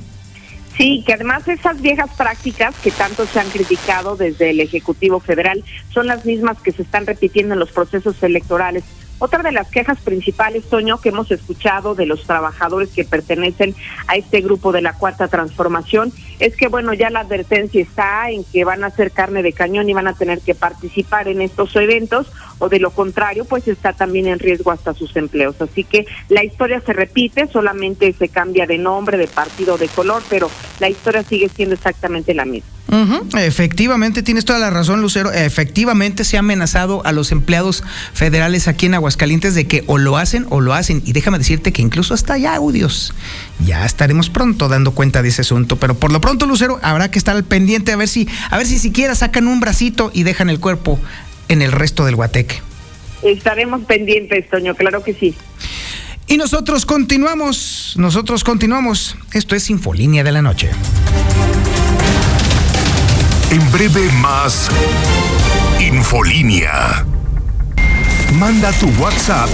Sí, 0.76 1.02
que 1.04 1.14
además 1.14 1.46
esas 1.48 1.80
viejas 1.80 2.08
prácticas 2.16 2.74
que 2.76 2.92
tanto 2.92 3.26
se 3.26 3.40
han 3.40 3.48
criticado 3.50 4.16
desde 4.16 4.50
el 4.50 4.60
Ejecutivo 4.60 5.18
Federal 5.18 5.64
son 5.92 6.06
las 6.06 6.24
mismas 6.24 6.58
que 6.60 6.70
se 6.70 6.82
están 6.82 7.04
repitiendo 7.04 7.54
en 7.54 7.60
los 7.60 7.72
procesos 7.72 8.22
electorales. 8.22 8.84
Otra 9.20 9.42
de 9.42 9.52
las 9.52 9.68
quejas 9.68 9.98
principales, 10.00 10.68
Toño, 10.68 11.00
que 11.00 11.08
hemos 11.08 11.30
escuchado 11.30 11.94
de 11.94 12.06
los 12.06 12.22
trabajadores 12.24 12.90
que 12.90 13.04
pertenecen 13.04 13.74
a 14.06 14.16
este 14.16 14.40
grupo 14.40 14.70
de 14.70 14.80
la 14.80 14.92
Cuarta 14.92 15.26
Transformación, 15.26 16.12
es 16.38 16.56
que, 16.56 16.68
bueno, 16.68 16.94
ya 16.94 17.10
la 17.10 17.20
advertencia 17.20 17.82
está 17.82 18.30
en 18.30 18.44
que 18.44 18.64
van 18.64 18.84
a 18.84 18.90
ser 18.90 19.10
carne 19.10 19.42
de 19.42 19.52
cañón 19.52 19.88
y 19.88 19.94
van 19.94 20.06
a 20.06 20.14
tener 20.14 20.40
que 20.40 20.54
participar 20.54 21.28
en 21.28 21.40
estos 21.40 21.74
eventos, 21.76 22.26
o 22.58 22.68
de 22.68 22.80
lo 22.80 22.90
contrario, 22.90 23.44
pues 23.44 23.68
está 23.68 23.92
también 23.92 24.26
en 24.26 24.38
riesgo 24.38 24.70
hasta 24.70 24.94
sus 24.94 25.14
empleos. 25.16 25.60
Así 25.60 25.84
que 25.84 26.06
la 26.28 26.44
historia 26.44 26.80
se 26.84 26.92
repite, 26.92 27.48
solamente 27.48 28.12
se 28.12 28.28
cambia 28.28 28.66
de 28.66 28.78
nombre, 28.78 29.16
de 29.16 29.26
partido, 29.26 29.78
de 29.78 29.88
color, 29.88 30.22
pero 30.28 30.50
la 30.80 30.88
historia 30.88 31.22
sigue 31.22 31.48
siendo 31.48 31.74
exactamente 31.74 32.34
la 32.34 32.44
misma. 32.44 32.78
Efectivamente, 33.36 34.22
tienes 34.22 34.46
toda 34.46 34.58
la 34.58 34.70
razón, 34.70 35.02
Lucero. 35.02 35.30
Efectivamente 35.30 36.24
se 36.24 36.36
ha 36.36 36.40
amenazado 36.40 37.04
a 37.04 37.12
los 37.12 37.32
empleados 37.32 37.84
federales 38.14 38.66
aquí 38.66 38.86
en 38.86 38.94
Aguascalientes 38.94 39.54
de 39.54 39.66
que 39.66 39.84
o 39.86 39.98
lo 39.98 40.16
hacen 40.16 40.46
o 40.48 40.60
lo 40.60 40.72
hacen. 40.72 41.02
Y 41.04 41.12
déjame 41.12 41.38
decirte 41.38 41.72
que 41.72 41.82
incluso 41.82 42.14
hasta 42.14 42.34
hay 42.34 42.46
audios. 42.46 43.12
Ya 43.64 43.84
estaremos 43.84 44.30
pronto 44.30 44.68
dando 44.68 44.92
cuenta 44.92 45.22
de 45.22 45.28
ese 45.28 45.42
asunto. 45.42 45.76
Pero 45.76 45.96
por 45.96 46.12
lo 46.12 46.22
Lucero, 46.34 46.78
habrá 46.82 47.10
que 47.10 47.18
estar 47.18 47.36
al 47.36 47.44
pendiente 47.44 47.92
a 47.92 47.96
ver 47.96 48.08
si, 48.08 48.28
a 48.50 48.56
ver 48.56 48.66
si 48.66 48.78
siquiera 48.78 49.14
sacan 49.14 49.48
un 49.48 49.60
bracito 49.60 50.10
y 50.12 50.22
dejan 50.22 50.50
el 50.50 50.60
cuerpo 50.60 50.98
en 51.48 51.62
el 51.62 51.72
resto 51.72 52.04
del 52.04 52.16
guateque. 52.16 52.60
Estaremos 53.22 53.84
pendientes, 53.84 54.48
Toño, 54.48 54.74
claro 54.74 55.02
que 55.02 55.14
sí. 55.14 55.34
Y 56.26 56.36
nosotros 56.36 56.84
continuamos, 56.84 57.94
nosotros 57.96 58.44
continuamos. 58.44 59.16
Esto 59.32 59.56
es 59.56 59.70
Infolínea 59.70 60.22
de 60.22 60.32
la 60.32 60.42
Noche. 60.42 60.70
En 63.50 63.72
breve 63.72 64.12
más 64.20 64.68
Infolínea. 65.80 67.06
Manda 68.34 68.70
tu 68.72 68.88
WhatsApp 69.00 69.48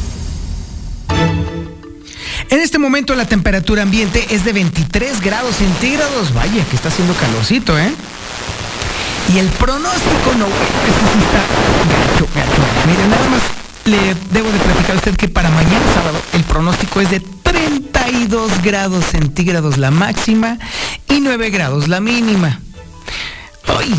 En 2.51 2.59
este 2.59 2.77
momento 2.79 3.15
la 3.15 3.23
temperatura 3.23 3.81
ambiente 3.83 4.27
es 4.29 4.43
de 4.43 4.51
23 4.51 5.21
grados 5.21 5.55
centígrados. 5.55 6.33
Vaya, 6.33 6.65
que 6.65 6.75
está 6.75 6.89
haciendo 6.89 7.13
calorcito, 7.13 7.79
¿eh? 7.79 7.89
Y 9.33 9.39
el 9.39 9.47
pronóstico 9.47 10.33
no, 10.37 10.45
está 11.23 11.41
Mire, 12.85 13.07
nada 13.07 13.29
más 13.29 13.41
le 13.85 14.15
debo 14.31 14.51
de 14.51 14.59
platicar 14.59 14.91
a 14.91 14.99
usted 14.99 15.15
que 15.15 15.29
para 15.29 15.49
mañana 15.49 15.79
sábado 15.95 16.21
el 16.33 16.43
pronóstico 16.43 16.99
es 16.99 17.09
de 17.09 17.21
32 17.21 18.61
grados 18.61 19.05
centígrados 19.05 19.77
la 19.77 19.89
máxima 19.89 20.57
y 21.07 21.21
9 21.21 21.51
grados 21.51 21.87
la 21.87 22.01
mínima. 22.01 22.59
Hoy 23.69 23.95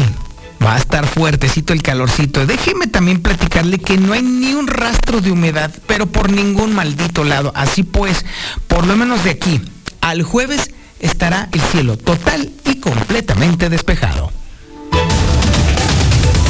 va 0.65 0.75
a 0.75 0.79
estar 0.79 1.07
fuertecito 1.07 1.73
el 1.73 1.83
calorcito. 1.83 2.47
Déjeme 2.47 2.87
también 2.87 3.21
platicarle 3.21 3.79
que 3.79 3.97
no 3.97 4.13
hay 4.13 4.23
ni 4.23 4.55
un 4.55 4.67
rastro 4.67 5.21
de 5.21 5.31
humedad, 5.31 5.73
pero 5.87 6.07
por 6.07 6.31
ningún 6.31 6.75
maldito 6.75 7.25
lado. 7.25 7.53
Así 7.55 7.83
pues, 7.83 8.25
por 8.69 8.87
lo 8.87 8.97
menos 8.97 9.25
de 9.25 9.31
aquí 9.31 9.61
al 10.01 10.23
jueves 10.23 10.71
estará 11.01 11.49
el 11.53 11.61
cielo 11.61 11.97
total 11.97 12.51
y 12.65 12.77
completamente 12.81 13.69
despejado. 13.69 14.33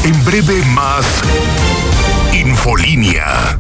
En 0.05 0.25
breve 0.25 0.65
más 0.67 1.07
Infolínea. 2.33 3.59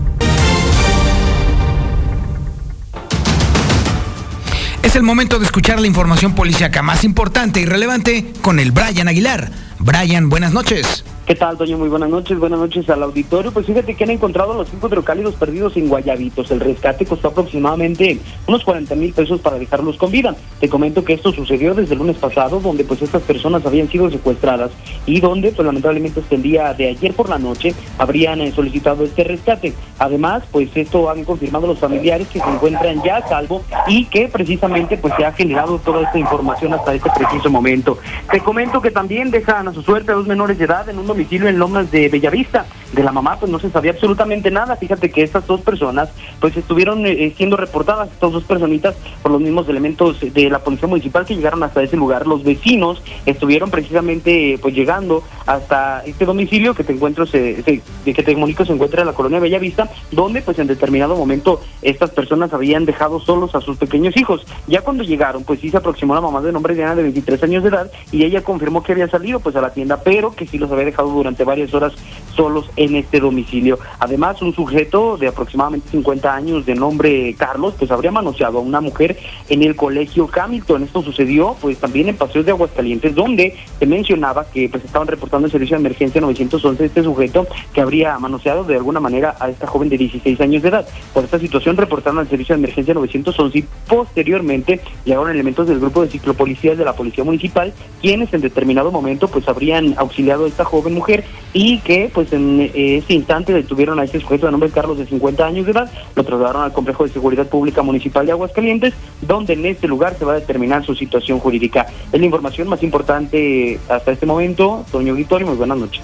Es 4.83 4.97
el 4.97 5.03
momento 5.03 5.39
de 5.39 5.45
escuchar 5.45 5.81
la 5.81 5.87
información 5.87 6.35
policíaca 6.35 6.83
más 6.83 7.05
importante 7.05 7.61
y 7.61 7.65
relevante 7.65 8.33
con 8.43 8.59
el 8.59 8.73
Brian 8.73 9.09
Aguilar. 9.09 9.53
Brian, 9.85 10.29
buenas 10.29 10.53
noches. 10.53 11.05
¿Qué 11.27 11.37
tal, 11.37 11.57
Toño? 11.57 11.79
Muy 11.79 11.89
buenas 11.89 12.11
noches. 12.11 12.39
Buenas 12.39 12.59
noches 12.59 12.91
al 12.91 13.03
auditorio. 13.03 13.53
Pues 13.53 13.67
fíjate 13.67 13.95
que 13.95 14.05
han 14.05 14.11
encontrado 14.11 14.55
los 14.55 14.69
cinco 14.69 14.89
hidrocálidos 14.89 15.37
perdidos 15.37 15.77
en 15.77 15.89
Guayabitos. 15.89 16.51
El 16.51 16.59
rescate 16.59 17.07
costó 17.07 17.29
aproximadamente 17.29 18.19
unos 18.49 18.65
40 18.65 18.95
mil 18.97 19.13
pesos 19.13 19.41
para 19.41 19.57
dejarlos 19.57 19.97
con 19.97 20.11
vida. 20.11 20.35
Te 20.61 20.69
comento 20.69 21.05
que 21.05 21.13
esto 21.15 21.33
sucedió 21.33 21.75
desde 21.75 21.95
el 21.95 22.01
lunes 22.01 22.17
pasado, 22.17 22.61
donde 22.61 22.85
pues 22.85 23.03
estas 23.03 23.23
personas 23.23 23.65
habían 23.65 23.89
sido 23.89 24.11
secuestradas 24.11 24.73
y 25.07 25.21
donde 25.21 25.53
pues 25.53 25.65
lamentablemente 25.65 26.21
este 26.21 26.35
el 26.35 26.43
día 26.43 26.75
de 26.75 26.89
ayer 26.89 27.15
por 27.15 27.29
la 27.29 27.39
noche 27.39 27.73
habrían 27.99 28.41
eh, 28.41 28.51
solicitado 28.51 29.05
este 29.05 29.23
rescate. 29.23 29.75
Además, 30.01 30.43
pues 30.51 30.71
esto 30.75 31.09
han 31.09 31.25
confirmado 31.25 31.69
los 31.69 31.79
familiares 31.79 32.27
que 32.29 32.41
se 32.41 32.49
encuentran 32.49 33.01
ya 33.05 33.19
a 33.19 33.29
salvo 33.29 33.63
y 33.87 34.07
que 34.07 34.27
precisamente 34.27 34.97
pues 34.97 35.15
se 35.17 35.25
ha 35.25 35.33
generado 35.33 35.79
toda 35.79 36.03
esta 36.03 36.19
información 36.19 36.75
hasta 36.75 36.95
este 36.95 37.11
preciso 37.17 37.49
momento. 37.49 37.97
Te 38.31 38.41
comento 38.41 38.83
que 38.83 38.91
también 38.91 39.31
dejan 39.31 39.72
su 39.73 39.83
suerte 39.83 40.13
a 40.13 40.15
dos 40.15 40.27
menores 40.27 40.59
de 40.59 40.65
edad 40.65 40.89
en 40.89 40.99
un 40.99 41.07
domicilio 41.07 41.49
en 41.49 41.59
Lomas 41.59 41.91
de 41.91 42.09
Bellavista. 42.09 42.67
De 42.93 43.03
la 43.03 43.11
mamá 43.13 43.39
pues 43.41 43.51
no 43.51 43.59
se 43.59 43.71
sabía 43.71 43.93
absolutamente 43.93 44.51
nada. 44.51 44.77
Fíjate 44.77 45.11
que 45.11 45.23
estas 45.23 45.47
dos 45.47 45.61
personas 45.63 46.11
pues 46.41 46.57
estuvieron 46.57 47.07
eh, 47.07 47.33
siendo 47.37 47.57
reportadas, 47.57 48.11
estas 48.11 48.33
dos 48.33 48.45
personitas, 48.45 48.95
por 49.23 49.33
los 49.33 49.41
mismos 49.41 49.67
elementos 49.69 50.19
de 50.21 50.51
la 50.51 50.59
policía 50.59 50.89
municipal 50.89 51.25
que 51.25 51.35
llegaron 51.35 51.63
hasta 51.63 51.83
ese 51.83 51.97
lugar. 51.97 52.27
Los 52.27 52.45
vecinos 52.45 53.03
estuvieron 53.25 53.71
precisamente 53.71 54.59
pues 54.61 54.75
llegando 54.75 55.23
hasta 55.47 56.03
este 56.05 56.25
domicilio 56.27 56.75
que 56.75 56.85
te 56.85 56.93
encuentro, 56.93 57.25
se, 57.27 57.63
se- 57.63 57.81
de 58.05 58.13
que 58.15 58.23
te 58.23 58.35
comunico 58.35 58.65
se 58.67 58.73
encuentra 58.73 59.01
en 59.01 59.07
la 59.07 59.15
colonia 59.15 59.41
Bellavista, 59.41 59.89
donde 60.11 60.43
pues 60.43 60.59
en 60.59 60.67
determinado 60.67 61.17
momento 61.17 61.61
estas 61.81 62.11
personas 62.11 62.53
habían 62.53 62.85
dejado 62.85 63.21
solos 63.21 63.55
a 63.55 63.61
sus 63.63 63.79
pequeños 63.79 64.15
hijos. 64.19 64.47
Ya 64.67 64.83
cuando 64.83 65.03
llegaron, 65.03 65.45
pues 65.45 65.61
sí 65.61 65.71
se 65.71 65.79
aproximó 65.79 66.15
la 66.15 66.21
mamá 66.21 66.43
de 66.43 66.53
nombre 66.53 66.75
Diana 66.75 66.95
de 66.95 67.05
23 67.05 67.43
años 67.45 67.63
de 67.63 67.71
edad 67.71 67.91
y 68.11 68.25
ella 68.25 68.43
confirmó 68.43 68.83
que 68.83 68.93
había 68.93 69.09
salido 69.09 69.41
pues 69.41 69.57
a 69.57 69.62
la 69.63 69.73
tienda, 69.73 69.99
pero 70.03 70.35
que 70.35 70.47
sí 70.47 70.59
los 70.59 70.71
había 70.71 70.85
dejado 70.85 71.09
durante 71.11 71.45
varias 71.45 71.73
horas 71.75 71.93
solos 72.35 72.71
en 72.77 72.97
este 72.97 73.21
domicilio. 73.21 73.79
Además, 73.99 74.41
un 74.43 74.55
sujeto 74.55 75.17
de 75.17 75.29
aproximadamente 75.29 75.89
50 75.91 76.35
años 76.35 76.67
de 76.67 76.75
nombre 76.75 77.35
Carlos, 77.39 77.75
pues 77.79 77.91
habría 77.91 78.11
manoseado 78.11 78.59
a 78.59 78.63
una 78.63 78.81
mujer 78.81 79.19
en 79.49 79.63
el 79.63 79.77
colegio 79.77 80.29
Hamilton. 80.33 80.85
Esto 80.85 81.03
sucedió 81.03 81.57
pues 81.61 81.79
también 81.79 82.09
en 82.09 82.17
Paseos 82.17 82.45
de 82.45 82.53
Aguascalientes, 82.53 83.15
donde 83.15 83.57
se 83.79 83.87
mencionaba 83.87 84.47
que 84.51 84.69
pues 84.69 84.85
estaban 84.85 85.09
reportando 85.09 85.47
el 85.47 85.53
servicio 85.53 85.77
de 85.77 85.81
emergencia 85.81 86.21
911 86.21 86.85
este 86.85 87.03
sujeto 87.03 87.47
que 87.73 87.81
habría 87.81 88.19
manoseado 88.19 88.65
de 88.65 88.77
alguna 88.77 89.01
manera 89.01 89.37
a 89.41 89.49
esta 89.49 89.67
joven 89.67 89.89
de 89.89 89.99
16 89.99 90.41
años 90.41 90.63
de 90.63 90.69
edad. 90.69 90.87
Por 91.13 91.25
esta 91.25 91.39
situación 91.39 91.77
reportaron 91.77 92.19
al 92.19 92.29
servicio 92.29 92.55
de 92.55 92.61
emergencia 92.61 92.95
911 92.95 93.59
y 93.59 93.65
posteriormente 93.89 94.81
llegaron 95.05 95.31
elementos 95.31 95.69
del 95.69 95.81
grupo 95.81 96.03
de 96.03 96.09
ciclopolicías 96.09 96.79
de 96.79 96.85
la 96.85 96.95
policía 96.95 97.25
municipal, 97.25 97.73
quienes 98.01 98.33
en 98.33 98.41
determinado 98.41 98.91
momento 98.91 99.29
pues 99.29 99.49
habrían 99.53 99.95
auxiliado 99.97 100.45
a 100.45 100.49
esta 100.49 100.65
joven 100.65 100.95
mujer 100.95 101.25
y 101.53 101.79
que 101.79 102.11
pues 102.13 102.33
en 102.33 102.61
eh, 102.61 102.97
ese 102.99 103.15
instante 103.15 103.53
detuvieron 103.53 104.01
a 104.01 104.05
este 104.05 104.21
sujeto 104.21 104.47
de 104.47 104.53
nombre 104.53 104.71
Carlos 104.71 104.99
de 104.99 105.07
50 105.07 105.47
años 105.47 105.67
de 105.67 105.73
edad, 105.73 105.91
lo 106.15 106.25
trasladaron 106.25 106.63
al 106.63 106.73
complejo 106.73 107.05
de 107.05 107.13
seguridad 107.13 107.47
pública 107.47 107.83
municipal 107.83 108.27
de 108.27 108.33
Aguascalientes, 108.33 108.95
donde 109.21 109.53
en 109.53 109.67
este 109.67 109.87
lugar 109.87 110.17
se 110.19 110.25
va 110.25 110.33
a 110.33 110.41
determinar 110.41 110.85
su 110.85 110.95
situación 110.95 111.39
jurídica. 111.39 111.87
Es 112.13 112.19
la 112.19 112.27
información 112.27 112.69
más 112.69 112.83
importante 112.83 113.79
hasta 113.89 114.13
este 114.13 114.27
momento. 114.27 114.85
Toño 114.91 115.13
Auditorio, 115.13 115.47
muy 115.47 115.57
buenas 115.57 115.79
noches. 115.79 116.03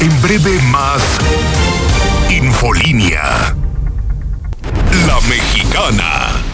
En 0.00 0.22
breve 0.22 0.60
más 0.70 1.18
Infolínea. 2.30 3.56
La 5.06 5.20
mexicana. 5.28 6.47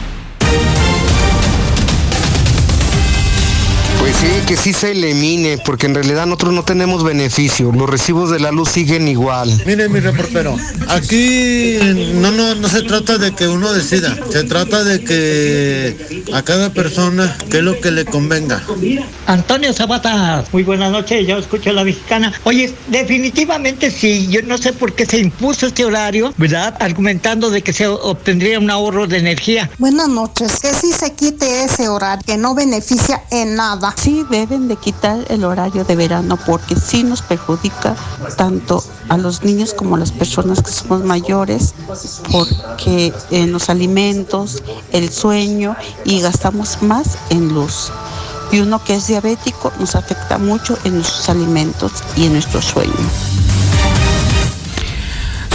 Pues 4.05 4.17
sí, 4.17 4.29
que 4.47 4.57
sí 4.59 4.75
se 4.75 4.91
elimine, 4.91 5.57
porque 5.65 5.87
en 5.87 5.95
realidad 5.95 6.27
nosotros 6.27 6.53
no 6.53 6.63
tenemos 6.63 7.03
beneficio. 7.03 7.73
Los 7.73 7.89
recibos 7.89 8.31
de 8.31 8.39
la 8.39 8.51
luz 8.51 8.69
siguen 8.69 9.09
igual. 9.09 9.51
Mire, 9.65 9.89
mi 9.89 9.99
reportero, 9.99 10.59
aquí 10.89 11.79
no, 12.13 12.31
no, 12.31 12.55
no 12.55 12.69
se 12.69 12.83
trata 12.83 13.17
de 13.17 13.33
que 13.33 13.49
uno 13.49 13.73
decida, 13.73 14.15
se 14.31 14.45
trata 14.45 14.85
de 14.85 15.03
que 15.03 16.23
a 16.35 16.43
cada 16.43 16.69
persona 16.69 17.35
qué 17.51 17.59
es 17.59 17.63
lo 17.63 17.81
que 17.81 17.93
le 17.93 18.05
convenga. 18.05 18.63
Antonio 19.27 19.73
Zapata, 19.73 20.45
muy 20.53 20.65
buenas 20.65 20.93
noches, 20.93 21.27
yo 21.27 21.39
escucho 21.39 21.71
a 21.71 21.73
la 21.73 21.85
mexicana. 21.85 22.31
Oye, 22.45 22.75
definitivamente 22.89 23.91
sí, 23.91 24.29
yo 24.29 24.43
no 24.43 24.59
sé 24.59 24.75
por 24.75 24.95
qué 24.95 25.07
se 25.07 25.17
impuso 25.17 25.69
este 25.69 25.83
horario, 25.83 26.35
¿verdad? 26.37 26.77
Argumentando 26.79 27.49
de 27.49 27.63
que 27.63 27.73
se 27.73 27.87
obtendría 27.87 28.59
un 28.59 28.71
ahorro 28.71 29.07
de 29.07 29.17
energía. 29.17 29.71
Buenas 29.79 30.09
noches. 30.09 30.61
Que 30.61 30.75
sí 30.75 30.93
se 30.93 31.15
quite 31.15 31.65
ese 31.65 31.89
horario 31.89 32.23
que 32.27 32.37
no 32.37 32.55
beneficia 32.55 33.23
en 33.31 33.57
nada. 33.57 33.94
Sí 33.97 34.25
deben 34.29 34.69
de 34.69 34.77
quitar 34.77 35.25
el 35.29 35.45
horario 35.45 35.85
de 35.85 35.97
verano 35.97 36.39
porque 36.47 36.77
sí 36.77 37.05
nos 37.05 37.23
perjudica 37.23 37.97
tanto 38.37 38.83
a 39.09 39.17
los 39.17 39.43
niños 39.43 39.73
como 39.73 39.97
a 39.97 39.99
las 39.99 40.13
personas 40.13 40.63
que 40.63 40.71
somos 40.71 41.05
mayores 41.05 41.75
porque 42.31 43.13
en 43.31 43.53
los 43.53 43.69
alimentos, 43.71 44.63
el 44.93 45.11
sueño 45.11 45.77
y 46.05 46.21
gastamos 46.21 46.83
más 46.83 47.19
en 47.31 47.55
luz. 47.55 47.91
Y 48.53 48.61
uno 48.61 48.83
que 48.85 48.95
es 48.95 49.07
diabético 49.07 49.73
nos 49.81 49.97
afecta 49.97 50.39
mucho 50.39 50.77
en 50.85 50.97
nuestros 50.97 51.29
alimentos 51.29 51.93
y 52.17 52.27
en 52.27 52.35
nuestro 52.35 52.61
sueño. 52.61 52.93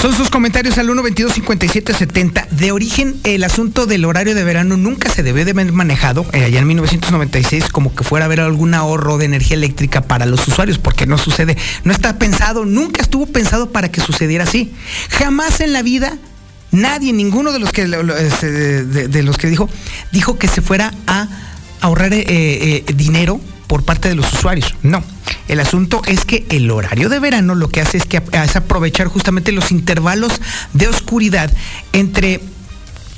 Son 0.02 0.16
sus 0.16 0.30
comentarios 0.30 0.78
al 0.78 0.88
122-5770. 0.88 2.48
De 2.52 2.72
origen, 2.72 3.18
el 3.26 3.44
asunto 3.44 3.86
del 3.86 4.06
horario 4.06 4.34
de 4.34 4.46
verano 4.46 4.78
nunca 4.78 5.10
se 5.10 5.24
debió 5.24 5.44
de 5.44 5.52
haber 5.52 5.74
manejado 5.74 6.26
eh, 6.32 6.46
allá 6.46 6.60
en 6.60 6.68
1996 6.68 7.68
como 7.68 7.94
que 7.94 8.06
fuera 8.06 8.24
a 8.24 8.28
haber 8.28 8.40
algún 8.40 8.74
ahorro 8.74 9.18
de 9.18 9.26
energía 9.26 9.58
eléctrica 9.58 10.02
para 10.02 10.26
los 10.26 10.48
usuarios, 10.48 10.78
porque 10.78 11.06
no 11.06 11.18
sucede, 11.18 11.58
no 11.84 11.92
está 11.92 12.18
pensado, 12.18 12.64
nunca 12.64 13.02
estuvo 13.02 13.26
pensado 13.26 13.72
para 13.72 13.92
que 13.92 14.00
sucediera 14.00 14.46
así. 14.46 14.72
Jamás 15.10 15.60
en 15.60 15.74
la 15.74 15.82
vida 15.82 16.18
nadie, 16.72 17.12
ninguno 17.12 17.52
de 17.52 17.60
los 17.60 17.74
que 17.74 17.82
este, 18.20 18.86
de 18.86 19.24
los 19.24 19.38
que 19.38 19.48
dijo, 19.48 19.70
dijo 20.14 20.38
que 20.38 20.48
se 20.48 20.62
fuera 20.62 20.94
a 21.08 21.28
ahorrar 21.82 22.14
eh, 22.14 22.24
eh, 22.26 22.86
dinero 22.96 23.42
por 23.68 23.84
parte 23.84 24.08
de 24.08 24.16
los 24.16 24.32
usuarios. 24.32 24.76
No. 24.82 25.04
El 25.48 25.60
asunto 25.60 26.02
es 26.08 26.26
que 26.26 26.46
el 26.50 26.70
horario 26.72 27.10
de 27.10 27.20
verano 27.20 27.56
lo 27.56 27.70
que 27.70 27.82
hace 27.82 27.98
es 27.98 28.06
que 28.06 28.22
es 28.32 28.56
aprovechar 28.56 29.08
justamente 29.08 29.52
los 29.52 29.72
intervalos 29.72 30.42
de 30.74 30.88
oscuridad 30.88 31.52
entre 31.94 32.42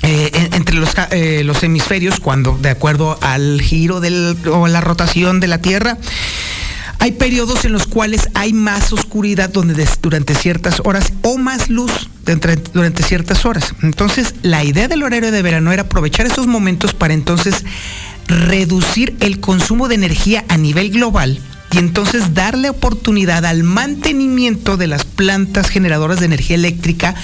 eh, 0.04 0.30
en- 0.34 0.54
entre 0.54 0.74
los, 0.76 0.90
eh, 1.12 1.42
los 1.44 1.62
hemisferios 1.62 2.18
cuando 2.18 2.58
de 2.60 2.70
acuerdo 2.70 3.18
al 3.22 3.60
giro 3.62 4.00
del, 4.00 4.36
o 4.50 4.66
la 4.66 4.80
rotación 4.80 5.38
de 5.38 5.46
la 5.46 5.58
Tierra 5.58 5.96
hay 6.98 7.12
periodos 7.12 7.64
en 7.64 7.72
los 7.72 7.86
cuales 7.86 8.28
hay 8.34 8.52
más 8.52 8.92
oscuridad 8.92 9.48
donde 9.50 9.88
durante 10.02 10.34
ciertas 10.34 10.80
horas 10.84 11.12
o 11.22 11.36
más 11.38 11.68
luz 11.68 12.08
durante 12.72 13.02
ciertas 13.02 13.44
horas. 13.44 13.74
Entonces, 13.82 14.34
la 14.42 14.62
idea 14.62 14.86
del 14.86 15.02
horario 15.02 15.32
de 15.32 15.42
verano 15.42 15.72
era 15.72 15.82
aprovechar 15.82 16.26
esos 16.26 16.46
momentos 16.46 16.94
para 16.94 17.12
entonces 17.14 17.64
reducir 18.28 19.16
el 19.20 19.40
consumo 19.40 19.88
de 19.88 19.96
energía 19.96 20.44
a 20.48 20.56
nivel 20.56 20.90
global 20.90 21.40
y 21.72 21.78
entonces 21.78 22.34
darle 22.34 22.70
oportunidad 22.70 23.44
al 23.46 23.62
mantenimiento 23.62 24.76
de 24.76 24.86
las 24.86 25.04
plantas 25.04 25.68
generadoras 25.68 26.20
de 26.20 26.26
energía 26.26 26.56
eléctrica 26.56 27.14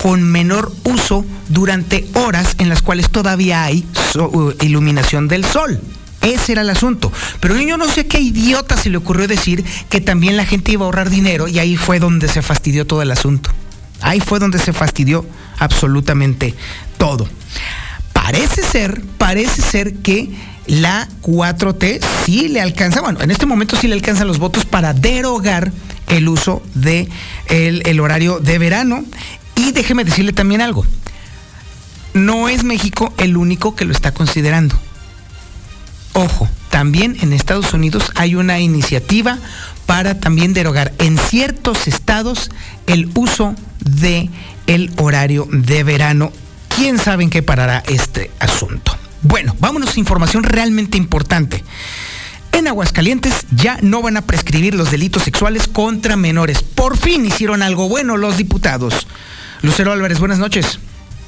con 0.00 0.22
menor 0.22 0.72
uso 0.84 1.24
durante 1.48 2.06
horas 2.14 2.54
en 2.58 2.68
las 2.68 2.82
cuales 2.82 3.10
todavía 3.10 3.64
hay 3.64 3.84
iluminación 4.60 5.28
del 5.28 5.44
sol. 5.44 5.80
Ese 6.22 6.52
era 6.52 6.62
el 6.62 6.70
asunto. 6.70 7.12
Pero 7.40 7.58
yo 7.60 7.76
no 7.76 7.88
sé 7.88 8.06
qué 8.06 8.20
idiota 8.20 8.76
se 8.76 8.90
le 8.90 8.96
ocurrió 8.96 9.28
decir 9.28 9.64
que 9.88 10.00
también 10.00 10.36
la 10.36 10.44
gente 10.44 10.72
iba 10.72 10.84
a 10.84 10.86
ahorrar 10.86 11.10
dinero 11.10 11.48
y 11.48 11.58
ahí 11.58 11.76
fue 11.76 11.98
donde 11.98 12.28
se 12.28 12.42
fastidió 12.42 12.86
todo 12.86 13.02
el 13.02 13.10
asunto. 13.10 13.50
Ahí 14.00 14.20
fue 14.20 14.38
donde 14.38 14.58
se 14.58 14.72
fastidió 14.72 15.26
absolutamente 15.58 16.54
todo. 16.98 17.28
Parece 18.12 18.62
ser, 18.62 19.02
parece 19.18 19.62
ser 19.62 19.94
que 19.96 20.30
la 20.66 21.08
4T 21.22 22.00
sí 22.24 22.48
le 22.48 22.60
alcanza, 22.60 23.00
bueno, 23.00 23.20
en 23.20 23.30
este 23.30 23.46
momento 23.46 23.76
sí 23.76 23.88
le 23.88 23.94
alcanzan 23.94 24.26
los 24.26 24.38
votos 24.38 24.64
para 24.64 24.92
derogar 24.92 25.72
el 26.08 26.28
uso 26.28 26.62
de 26.74 27.08
el, 27.48 27.82
el 27.86 28.00
horario 28.00 28.40
de 28.40 28.58
verano. 28.58 29.04
Y 29.54 29.72
déjeme 29.72 30.04
decirle 30.04 30.32
también 30.32 30.60
algo. 30.60 30.84
No 32.14 32.48
es 32.48 32.64
México 32.64 33.12
el 33.18 33.36
único 33.36 33.74
que 33.74 33.84
lo 33.84 33.92
está 33.92 34.12
considerando. 34.12 34.78
Ojo, 36.12 36.48
también 36.70 37.16
en 37.20 37.32
Estados 37.32 37.72
Unidos 37.74 38.10
hay 38.14 38.34
una 38.34 38.58
iniciativa 38.60 39.38
para 39.86 40.18
también 40.18 40.52
derogar 40.54 40.92
en 40.98 41.18
ciertos 41.18 41.86
estados 41.86 42.50
el 42.86 43.10
uso 43.14 43.54
de 43.80 44.30
el 44.66 44.92
horario 44.96 45.46
de 45.50 45.84
verano. 45.84 46.32
¿Quién 46.74 46.98
sabe 46.98 47.24
en 47.24 47.30
qué 47.30 47.42
parará 47.42 47.82
este 47.86 48.30
asunto? 48.40 48.96
Bueno, 49.22 49.54
vámonos 49.58 49.96
a 49.96 50.00
información 50.00 50.44
realmente 50.44 50.96
importante. 50.96 51.64
En 52.52 52.68
Aguascalientes 52.68 53.46
ya 53.50 53.78
no 53.82 54.02
van 54.02 54.16
a 54.16 54.22
prescribir 54.22 54.74
los 54.74 54.90
delitos 54.90 55.22
sexuales 55.22 55.68
contra 55.68 56.16
menores. 56.16 56.62
Por 56.62 56.96
fin 56.96 57.26
hicieron 57.26 57.62
algo 57.62 57.88
bueno 57.88 58.16
los 58.16 58.36
diputados. 58.36 59.06
Lucero 59.62 59.92
Álvarez, 59.92 60.20
buenas 60.20 60.38
noches. 60.38 60.80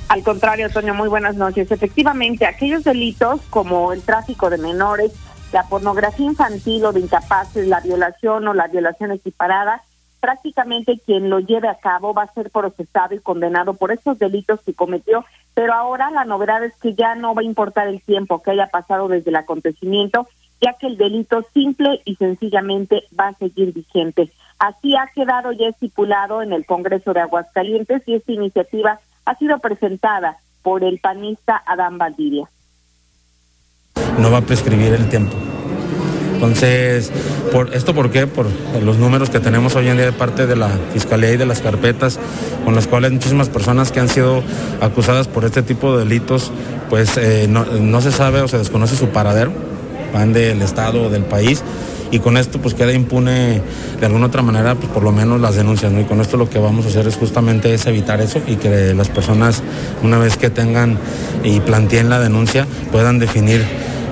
Al 0.08 0.22
contrario, 0.22 0.70
Toño, 0.70 0.94
muy 0.94 1.08
buenas 1.08 1.36
noches. 1.36 1.70
Efectivamente, 1.70 2.46
aquellos 2.46 2.82
delitos 2.82 3.40
como 3.50 3.92
el 3.92 4.02
tráfico 4.02 4.48
de 4.48 4.56
menores, 4.56 5.12
la 5.52 5.64
pornografía 5.64 6.26
infantil 6.26 6.84
o 6.86 6.92
de 6.92 7.00
incapaces, 7.00 7.66
la 7.66 7.80
violación 7.80 8.48
o 8.48 8.54
la 8.54 8.68
violación 8.68 9.12
equiparada, 9.12 9.82
prácticamente 10.20 11.00
quien 11.04 11.30
lo 11.30 11.40
lleve 11.40 11.68
a 11.68 11.78
cabo 11.78 12.14
va 12.14 12.24
a 12.24 12.32
ser 12.32 12.50
procesado 12.50 13.14
y 13.14 13.20
condenado 13.20 13.74
por 13.74 13.92
estos 13.92 14.18
delitos 14.18 14.60
que 14.64 14.74
cometió, 14.74 15.24
pero 15.58 15.74
ahora 15.74 16.12
la 16.12 16.24
novedad 16.24 16.62
es 16.62 16.72
que 16.76 16.94
ya 16.94 17.16
no 17.16 17.34
va 17.34 17.42
a 17.42 17.44
importar 17.44 17.88
el 17.88 18.00
tiempo 18.00 18.40
que 18.40 18.52
haya 18.52 18.68
pasado 18.68 19.08
desde 19.08 19.30
el 19.30 19.34
acontecimiento, 19.34 20.28
ya 20.60 20.74
que 20.74 20.86
el 20.86 20.96
delito 20.96 21.44
simple 21.52 22.00
y 22.04 22.14
sencillamente 22.14 23.02
va 23.18 23.26
a 23.26 23.34
seguir 23.34 23.72
vigente. 23.72 24.30
Así 24.60 24.94
ha 24.94 25.08
quedado 25.12 25.50
ya 25.50 25.66
estipulado 25.66 26.42
en 26.42 26.52
el 26.52 26.64
Congreso 26.64 27.12
de 27.12 27.22
Aguascalientes 27.22 28.04
y 28.06 28.14
esta 28.14 28.30
iniciativa 28.30 29.00
ha 29.24 29.34
sido 29.34 29.58
presentada 29.58 30.36
por 30.62 30.84
el 30.84 31.00
panista 31.00 31.60
Adán 31.66 31.98
Valdivia. 31.98 32.48
No 34.20 34.30
va 34.30 34.38
a 34.38 34.42
prescribir 34.42 34.94
el 34.94 35.08
tiempo. 35.08 35.34
Entonces, 36.38 37.10
por, 37.50 37.74
¿esto 37.74 37.96
por 37.96 38.12
qué? 38.12 38.28
Por 38.28 38.46
los 38.80 38.96
números 38.96 39.28
que 39.28 39.40
tenemos 39.40 39.74
hoy 39.74 39.88
en 39.88 39.96
día 39.96 40.06
de 40.06 40.12
parte 40.12 40.46
de 40.46 40.54
la 40.54 40.70
Fiscalía 40.92 41.32
y 41.32 41.36
de 41.36 41.46
las 41.46 41.60
carpetas, 41.60 42.20
con 42.64 42.76
las 42.76 42.86
cuales 42.86 43.10
muchísimas 43.10 43.48
personas 43.48 43.90
que 43.90 43.98
han 43.98 44.08
sido 44.08 44.44
acusadas 44.80 45.26
por 45.26 45.44
este 45.44 45.62
tipo 45.62 45.96
de 45.96 46.04
delitos, 46.04 46.52
pues 46.90 47.16
eh, 47.16 47.48
no, 47.48 48.00
se 48.00 48.12
sabe 48.12 48.40
o 48.40 48.46
se 48.46 48.56
desconoce 48.56 48.94
su 48.94 49.08
paradero, 49.08 49.50
van 50.14 50.32
del 50.32 50.62
Estado 50.62 51.06
o 51.06 51.10
del 51.10 51.24
país 51.24 51.64
y 52.12 52.20
con 52.20 52.36
esto 52.36 52.60
pues 52.60 52.72
queda 52.72 52.92
impune 52.92 53.60
de 54.00 54.06
alguna 54.06 54.26
otra 54.26 54.40
manera 54.40 54.76
pues 54.76 54.88
por 54.90 55.02
lo 55.02 55.12
menos 55.12 55.42
las 55.42 55.56
denuncias 55.56 55.92
¿no? 55.92 56.00
y 56.00 56.04
con 56.04 56.22
esto 56.22 56.38
lo 56.38 56.48
que 56.48 56.58
vamos 56.58 56.86
a 56.86 56.88
hacer 56.88 57.06
es 57.06 57.16
justamente 57.16 57.74
es 57.74 57.84
evitar 57.84 58.22
eso 58.22 58.40
y 58.46 58.56
que 58.56 58.94
las 58.94 59.10
personas 59.10 59.62
una 60.02 60.16
vez 60.16 60.38
que 60.38 60.48
tengan 60.48 60.96
y 61.44 61.60
planteen 61.60 62.08
la 62.08 62.18
denuncia 62.18 62.66
puedan 62.90 63.18
definir 63.18 63.62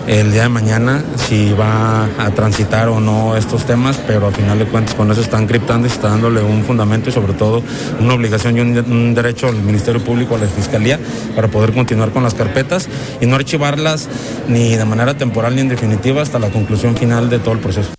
el 0.07 0.33
día 0.33 0.43
de 0.43 0.49
mañana 0.49 1.03
si 1.17 1.53
va 1.53 2.05
a 2.05 2.31
transitar 2.31 2.89
o 2.89 3.01
no 3.01 3.37
estos 3.37 3.67
temas, 3.67 3.99
pero 4.07 4.29
al 4.29 4.35
final 4.35 4.59
de 4.59 4.67
cuentas 4.67 4.95
con 4.95 5.11
eso 5.11 5.21
están 5.21 5.45
encriptando 5.45 5.87
y 5.87 5.91
está 5.91 6.11
dándole 6.11 6.43
un 6.43 6.63
fundamento 6.63 7.09
y 7.09 7.13
sobre 7.13 7.33
todo 7.33 7.63
una 8.01 8.15
obligación 8.15 8.57
y 8.57 8.61
un, 8.61 8.79
un, 8.79 9.15
derecho 9.15 9.49
al 9.49 9.57
Ministerio 9.57 10.03
Público, 10.03 10.37
a 10.37 10.39
la 10.39 10.47
Fiscalía, 10.47 11.01
para 11.35 11.49
poder 11.49 11.73
continuar 11.73 12.11
con 12.11 12.23
las 12.23 12.35
carpetas 12.35 12.89
y 13.21 13.27
no 13.27 13.37
archivarlas 13.37 14.09
ni 14.49 14.77
de 14.77 14.85
manera 14.85 15.17
temporal 15.17 15.55
ni 15.55 15.63
en 15.63 15.69
definitiva 15.69 16.23
hasta 16.23 16.39
la 16.39 16.51
conclusión 16.51 16.97
final 16.97 17.29
de 17.29 17.39
todo 17.39 17.55
el 17.55 17.61
proceso. 17.61 17.93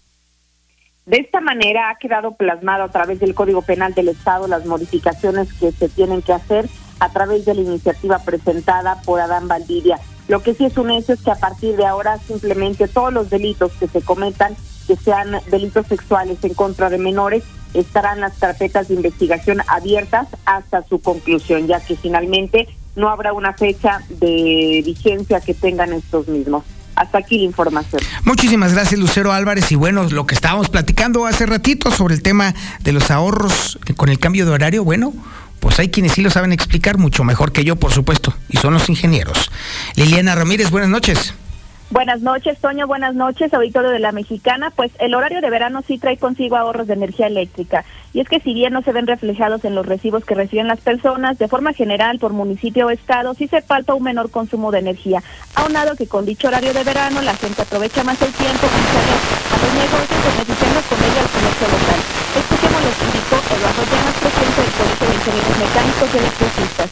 De 1.05 1.17
esta 1.17 1.39
manera 1.39 1.89
ha 1.89 1.95
quedado 1.95 2.35
plasmado 2.35 2.83
a 2.83 2.91
través 2.91 3.19
del 3.19 3.33
Código 3.33 3.61
Penal 3.61 3.93
del 3.93 4.09
Estado 4.09 4.47
las 4.47 4.65
modificaciones 4.65 5.53
que 5.53 5.71
se 5.71 5.87
tienen 5.87 6.21
que 6.21 6.33
hacer 6.33 6.67
a 6.99 7.09
través 7.09 7.45
de 7.45 7.53
la 7.53 7.61
iniciativa 7.61 8.19
presentada 8.19 9.01
por 9.05 9.19
Adán 9.21 9.47
Valdivia. 9.47 9.99
Lo 10.27 10.41
que 10.41 10.53
sí 10.53 10.65
es 10.65 10.77
un 10.77 10.91
hecho 10.91 11.13
es 11.13 11.21
que 11.21 11.31
a 11.31 11.35
partir 11.35 11.75
de 11.77 11.85
ahora 11.85 12.17
simplemente 12.19 12.87
todos 12.87 13.13
los 13.13 13.29
delitos 13.29 13.71
que 13.79 13.87
se 13.87 14.01
cometan, 14.01 14.55
que 14.87 14.95
sean 14.95 15.37
delitos 15.49 15.87
sexuales 15.87 16.37
en 16.43 16.53
contra 16.53 16.89
de 16.89 16.97
menores, 16.97 17.43
estarán 17.73 18.19
las 18.19 18.37
carpetas 18.37 18.87
de 18.87 18.95
investigación 18.95 19.61
abiertas 19.67 20.27
hasta 20.45 20.83
su 20.87 20.99
conclusión, 20.99 21.67
ya 21.67 21.79
que 21.79 21.95
finalmente 21.95 22.67
no 22.95 23.09
habrá 23.09 23.31
una 23.31 23.53
fecha 23.53 24.01
de 24.09 24.81
vigencia 24.85 25.39
que 25.39 25.53
tengan 25.53 25.93
estos 25.93 26.27
mismos. 26.27 26.63
Hasta 26.95 27.19
aquí 27.19 27.37
la 27.37 27.43
información. 27.43 28.01
Muchísimas 28.23 28.73
gracias, 28.73 28.99
Lucero 28.99 29.31
Álvarez. 29.31 29.71
Y 29.71 29.75
bueno, 29.75 30.05
lo 30.09 30.25
que 30.25 30.33
estábamos 30.33 30.69
platicando 30.69 31.27
hace 31.27 31.45
ratito 31.45 31.91
sobre 31.91 32.15
el 32.15 32.23
tema 32.23 32.55
de 32.81 32.91
los 32.91 33.11
ahorros 33.11 33.77
con 33.95 34.09
el 34.09 34.17
cambio 34.17 34.47
de 34.47 34.51
horario, 34.51 34.83
bueno, 34.83 35.13
pues 35.59 35.79
hay 35.79 35.89
quienes 35.89 36.13
sí 36.13 36.21
lo 36.21 36.29
saben 36.29 36.51
explicar 36.51 36.97
mucho 36.97 37.23
mejor 37.23 37.51
que 37.51 37.63
yo, 37.63 37.75
por 37.75 37.91
supuesto, 37.91 38.33
y 38.49 38.57
son 38.57 38.73
los 38.73 38.89
ingenieros. 38.89 39.49
Liliana 39.95 40.35
Ramírez, 40.35 40.71
buenas 40.71 40.89
noches. 40.89 41.33
Buenas 41.89 42.19
noches, 42.19 42.59
Toño. 42.59 42.85
Buenas 42.85 43.15
noches, 43.15 43.53
auditorio 43.53 43.91
de 43.91 43.99
la 43.99 44.11
Mexicana. 44.11 44.71
Pues 44.75 44.91
el 44.99 45.15
horario 45.15 45.39
de 45.39 45.49
verano 45.49 45.81
sí 45.87 45.97
trae 45.97 46.17
consigo 46.17 46.57
ahorros 46.57 46.87
de 46.87 46.95
energía 46.95 47.27
eléctrica. 47.27 47.85
Y 48.13 48.19
es 48.19 48.27
que 48.27 48.41
si 48.41 48.53
bien 48.53 48.73
no 48.73 48.81
se 48.81 48.91
ven 48.91 49.07
reflejados 49.07 49.63
en 49.63 49.73
los 49.73 49.85
recibos 49.85 50.25
que 50.25 50.35
reciben 50.35 50.67
las 50.67 50.81
personas, 50.81 51.37
de 51.37 51.47
forma 51.47 51.71
general 51.71 52.19
por 52.19 52.33
municipio 52.33 52.87
o 52.87 52.89
estado, 52.89 53.33
sí 53.35 53.47
se 53.47 53.61
palpa 53.61 53.93
un 53.93 54.03
menor 54.03 54.31
consumo 54.31 54.71
de 54.71 54.79
energía. 54.79 55.23
Aunado 55.55 55.95
que 55.95 56.07
con 56.07 56.25
dicho 56.25 56.49
horario 56.49 56.73
de 56.73 56.83
verano 56.83 57.21
la 57.21 57.35
gente 57.35 57.61
aprovecha 57.61 58.03
más 58.03 58.21
el 58.21 58.33
tiempo 58.33 58.67
y 58.67 58.83
sale 58.91 59.15
a 59.47 59.57
los 59.63 59.73
negocios 59.73 60.23
beneficiando 60.25 60.81
con 60.89 60.99
ello 60.99 61.19
al 61.21 61.29
comercio 61.29 61.67
local. 61.67 61.99
Escuchemos 62.35 62.81
lo 62.83 62.91
que 62.97 63.05
indicó 63.05 63.46
Eduardo 63.57 63.81
Llamas, 63.91 64.13
presidente 64.21 64.61
del 64.61 64.71
Colegio 64.71 65.07
de 65.07 65.15
Ingenieros 65.15 65.57
Mecánicos 65.57 66.09
y 66.13 66.17
Electricistas. 66.17 66.89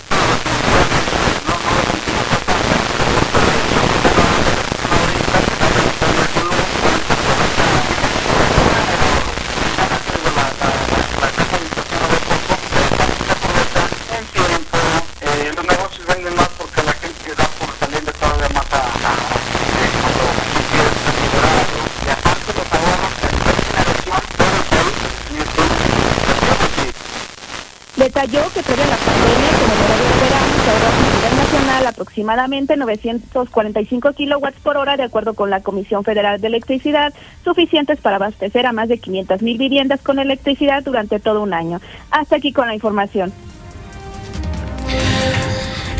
Detalló 27.98 28.44
que 28.54 28.62
previo 28.62 28.84
a 28.84 28.88
la 28.88 28.98
pandemia, 28.98 29.50
con 29.56 29.72
el 29.72 29.80
horario 29.82 30.06
de 30.06 30.18
verano, 30.22 30.54
se 30.64 30.70
ahorró 30.70 30.88
a 30.88 30.96
nivel 31.16 31.36
nacional 31.38 31.88
aproximadamente 32.26 32.76
945 32.76 34.14
kilowatts 34.14 34.60
por 34.62 34.78
hora, 34.78 34.98
de 34.98 35.04
acuerdo 35.04 35.36
con 35.36 35.50
la 35.50 35.62
Comisión 35.62 36.04
Federal 36.04 36.42
de 36.42 36.48
Electricidad, 36.48 37.14
suficientes 37.44 38.00
para 38.00 38.16
abastecer 38.16 38.66
a 38.66 38.74
más 38.74 38.90
de 38.90 38.98
500 38.98 39.42
mil 39.44 39.58
viviendas 39.58 40.02
con 40.02 40.18
electricidad 40.18 40.84
durante 40.84 41.20
todo 41.20 41.44
un 41.44 41.54
año. 41.54 41.80
Hasta 42.10 42.38
aquí 42.38 42.52
con 42.52 42.68
la 42.68 42.74
información. 42.74 43.32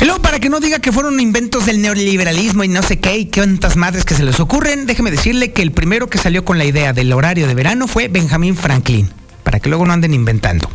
Y 0.00 0.04
luego, 0.04 0.20
para 0.20 0.40
que 0.40 0.48
no 0.48 0.58
diga 0.58 0.80
que 0.80 0.90
fueron 0.92 1.20
inventos 1.20 1.64
del 1.64 1.80
neoliberalismo 1.80 2.64
y 2.64 2.68
no 2.68 2.82
sé 2.82 2.98
qué 2.98 3.16
y 3.18 3.30
cuántas 3.30 3.76
madres 3.76 4.04
que 4.04 4.14
se 4.14 4.24
les 4.24 4.40
ocurren, 4.40 4.86
déjeme 4.86 5.10
decirle 5.10 5.52
que 5.52 5.62
el 5.62 5.70
primero 5.70 6.08
que 6.08 6.18
salió 6.18 6.44
con 6.44 6.58
la 6.58 6.64
idea 6.64 6.92
del 6.92 7.12
horario 7.12 7.46
de 7.46 7.54
verano 7.54 7.86
fue 7.86 8.08
Benjamin 8.08 8.56
Franklin, 8.56 9.08
para 9.44 9.60
que 9.60 9.68
luego 9.68 9.86
no 9.86 9.92
anden 9.92 10.12
inventando. 10.12 10.68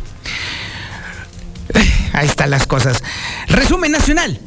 Ahí 2.14 2.26
están 2.26 2.50
las 2.50 2.66
cosas. 2.66 3.02
Resumen 3.48 3.92
nacional 3.92 4.40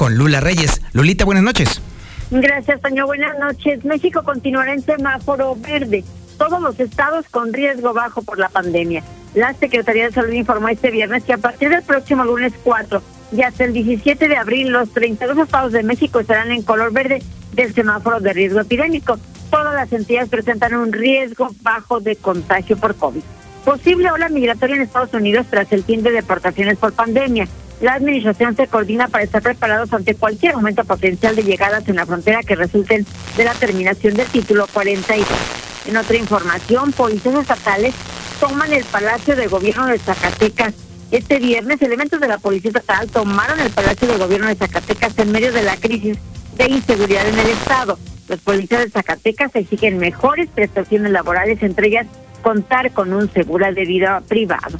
con 0.00 0.16
Lula 0.16 0.40
Reyes. 0.40 0.80
Lulita, 0.94 1.26
buenas 1.26 1.44
noches. 1.44 1.82
Gracias, 2.30 2.80
Toño. 2.80 3.04
Buenas 3.04 3.38
noches. 3.38 3.84
México 3.84 4.22
continuará 4.22 4.72
en 4.72 4.80
semáforo 4.80 5.54
verde. 5.56 6.04
Todos 6.38 6.62
los 6.62 6.80
estados 6.80 7.26
con 7.30 7.52
riesgo 7.52 7.92
bajo 7.92 8.22
por 8.22 8.38
la 8.38 8.48
pandemia. 8.48 9.04
La 9.34 9.52
Secretaría 9.52 10.06
de 10.06 10.12
Salud 10.12 10.32
informó 10.32 10.70
este 10.70 10.90
viernes 10.90 11.24
que 11.24 11.34
a 11.34 11.36
partir 11.36 11.68
del 11.68 11.82
próximo 11.82 12.24
lunes 12.24 12.54
4 12.64 13.02
y 13.32 13.42
hasta 13.42 13.64
el 13.64 13.74
17 13.74 14.26
de 14.26 14.38
abril, 14.38 14.70
los 14.70 14.90
32 14.90 15.36
estados 15.36 15.72
de 15.72 15.82
México 15.82 16.18
estarán 16.18 16.50
en 16.50 16.62
color 16.62 16.94
verde 16.94 17.22
del 17.52 17.74
semáforo 17.74 18.20
de 18.20 18.32
riesgo 18.32 18.60
epidémico. 18.60 19.18
Todas 19.50 19.74
las 19.74 19.92
entidades 19.92 20.30
presentan 20.30 20.76
un 20.76 20.94
riesgo 20.94 21.50
bajo 21.60 22.00
de 22.00 22.16
contagio 22.16 22.78
por 22.78 22.94
COVID. 22.94 23.20
Posible 23.66 24.10
ola 24.10 24.30
migratoria 24.30 24.76
en 24.76 24.82
Estados 24.82 25.12
Unidos 25.12 25.44
tras 25.50 25.70
el 25.72 25.84
fin 25.84 26.02
de 26.02 26.10
deportaciones 26.10 26.78
por 26.78 26.94
pandemia. 26.94 27.46
La 27.80 27.94
administración 27.94 28.54
se 28.56 28.66
coordina 28.66 29.08
para 29.08 29.24
estar 29.24 29.40
preparados 29.40 29.92
ante 29.94 30.14
cualquier 30.14 30.52
aumento 30.52 30.84
potencial 30.84 31.34
de 31.34 31.44
llegadas 31.44 31.88
en 31.88 31.96
la 31.96 32.04
frontera 32.04 32.42
que 32.42 32.54
resulten 32.54 33.06
de 33.38 33.44
la 33.44 33.54
terminación 33.54 34.14
del 34.14 34.26
título 34.26 34.66
42. 34.70 35.26
En 35.86 35.96
otra 35.96 36.16
información, 36.16 36.92
policías 36.92 37.36
estatales 37.36 37.94
toman 38.38 38.70
el 38.72 38.84
Palacio 38.84 39.34
de 39.34 39.46
Gobierno 39.46 39.86
de 39.86 39.98
Zacatecas. 39.98 40.74
Este 41.10 41.38
viernes, 41.38 41.80
elementos 41.80 42.20
de 42.20 42.28
la 42.28 42.36
Policía 42.36 42.68
Estatal 42.68 43.10
tomaron 43.10 43.58
el 43.58 43.70
Palacio 43.70 44.06
de 44.06 44.18
Gobierno 44.18 44.48
de 44.48 44.56
Zacatecas 44.56 45.18
en 45.18 45.32
medio 45.32 45.50
de 45.50 45.62
la 45.62 45.76
crisis 45.78 46.18
de 46.56 46.66
inseguridad 46.66 47.26
en 47.26 47.38
el 47.38 47.48
Estado. 47.48 47.98
Los 48.28 48.40
policías 48.40 48.84
de 48.84 48.90
Zacatecas 48.90 49.56
exigen 49.56 49.98
mejores 49.98 50.50
prestaciones 50.54 51.10
laborales, 51.12 51.62
entre 51.62 51.88
ellas 51.88 52.06
contar 52.42 52.92
con 52.92 53.12
un 53.14 53.32
seguro 53.32 53.72
de 53.72 53.84
vida 53.86 54.22
privado. 54.28 54.78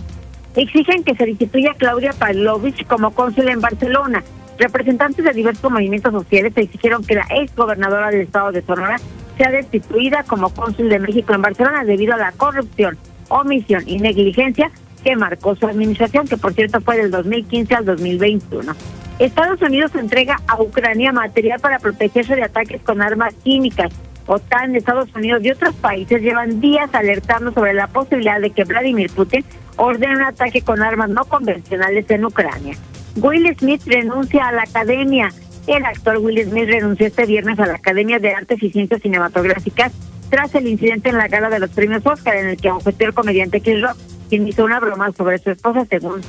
Exigen 0.56 1.04
que 1.04 1.14
se 1.14 1.26
destituya 1.26 1.74
Claudia 1.74 2.12
Pavlovich 2.12 2.84
como 2.86 3.12
cónsul 3.12 3.48
en 3.48 3.60
Barcelona. 3.60 4.24
Representantes 4.58 5.24
de 5.24 5.32
diversos 5.32 5.70
movimientos 5.70 6.12
sociales 6.12 6.52
exigieron 6.56 7.04
que 7.04 7.14
la 7.14 7.26
ex 7.30 7.54
gobernadora 7.54 8.10
del 8.10 8.22
estado 8.22 8.50
de 8.52 8.62
Sonora 8.62 8.96
sea 9.38 9.50
destituida 9.50 10.24
como 10.24 10.52
cónsul 10.52 10.88
de 10.88 10.98
México 10.98 11.32
en 11.34 11.42
Barcelona 11.42 11.84
debido 11.84 12.14
a 12.14 12.18
la 12.18 12.32
corrupción, 12.32 12.98
omisión 13.28 13.84
y 13.86 13.98
negligencia 13.98 14.70
que 15.02 15.16
marcó 15.16 15.54
su 15.54 15.66
administración, 15.66 16.26
que 16.26 16.36
por 16.36 16.52
cierto 16.52 16.80
fue 16.80 16.96
del 16.98 17.10
2015 17.10 17.74
al 17.74 17.84
2021. 17.84 18.74
Estados 19.18 19.62
Unidos 19.62 19.94
entrega 19.94 20.40
a 20.46 20.60
Ucrania 20.60 21.12
material 21.12 21.60
para 21.60 21.78
protegerse 21.78 22.36
de 22.36 22.42
ataques 22.42 22.82
con 22.82 23.00
armas 23.02 23.34
químicas. 23.44 23.92
OTAN, 24.26 24.76
Estados 24.76 25.08
Unidos 25.14 25.42
y 25.42 25.50
otros 25.50 25.74
países 25.76 26.22
llevan 26.22 26.60
días 26.60 26.88
alertando 26.94 27.52
sobre 27.52 27.74
la 27.74 27.86
posibilidad 27.86 28.40
de 28.40 28.50
que 28.50 28.64
Vladimir 28.64 29.10
Putin 29.10 29.44
ordene 29.76 30.16
un 30.16 30.22
ataque 30.22 30.62
con 30.62 30.82
armas 30.82 31.10
no 31.10 31.24
convencionales 31.24 32.08
en 32.10 32.24
Ucrania. 32.24 32.76
Will 33.16 33.54
Smith 33.58 33.82
renuncia 33.86 34.48
a 34.48 34.52
la 34.52 34.62
academia. 34.62 35.32
El 35.66 35.84
actor 35.84 36.18
Will 36.18 36.42
Smith 36.44 36.68
renunció 36.68 37.06
este 37.06 37.26
viernes 37.26 37.58
a 37.58 37.66
la 37.66 37.74
Academia 37.74 38.18
de 38.18 38.34
Artes 38.34 38.62
y 38.62 38.70
Ciencias 38.70 39.02
Cinematográficas 39.02 39.92
tras 40.30 40.54
el 40.54 40.68
incidente 40.68 41.08
en 41.08 41.18
la 41.18 41.28
gala 41.28 41.50
de 41.50 41.58
los 41.58 41.70
premios 41.70 42.06
Oscar 42.06 42.36
en 42.36 42.48
el 42.50 42.56
que 42.56 42.70
ofreció 42.70 43.08
el 43.08 43.14
comediante 43.14 43.60
Chris 43.60 43.82
Rock, 43.82 43.96
quien 44.28 44.46
hizo 44.46 44.64
una 44.64 44.78
broma 44.80 45.10
sobre 45.12 45.38
su 45.38 45.50
esposa, 45.50 45.84
según 45.90 46.20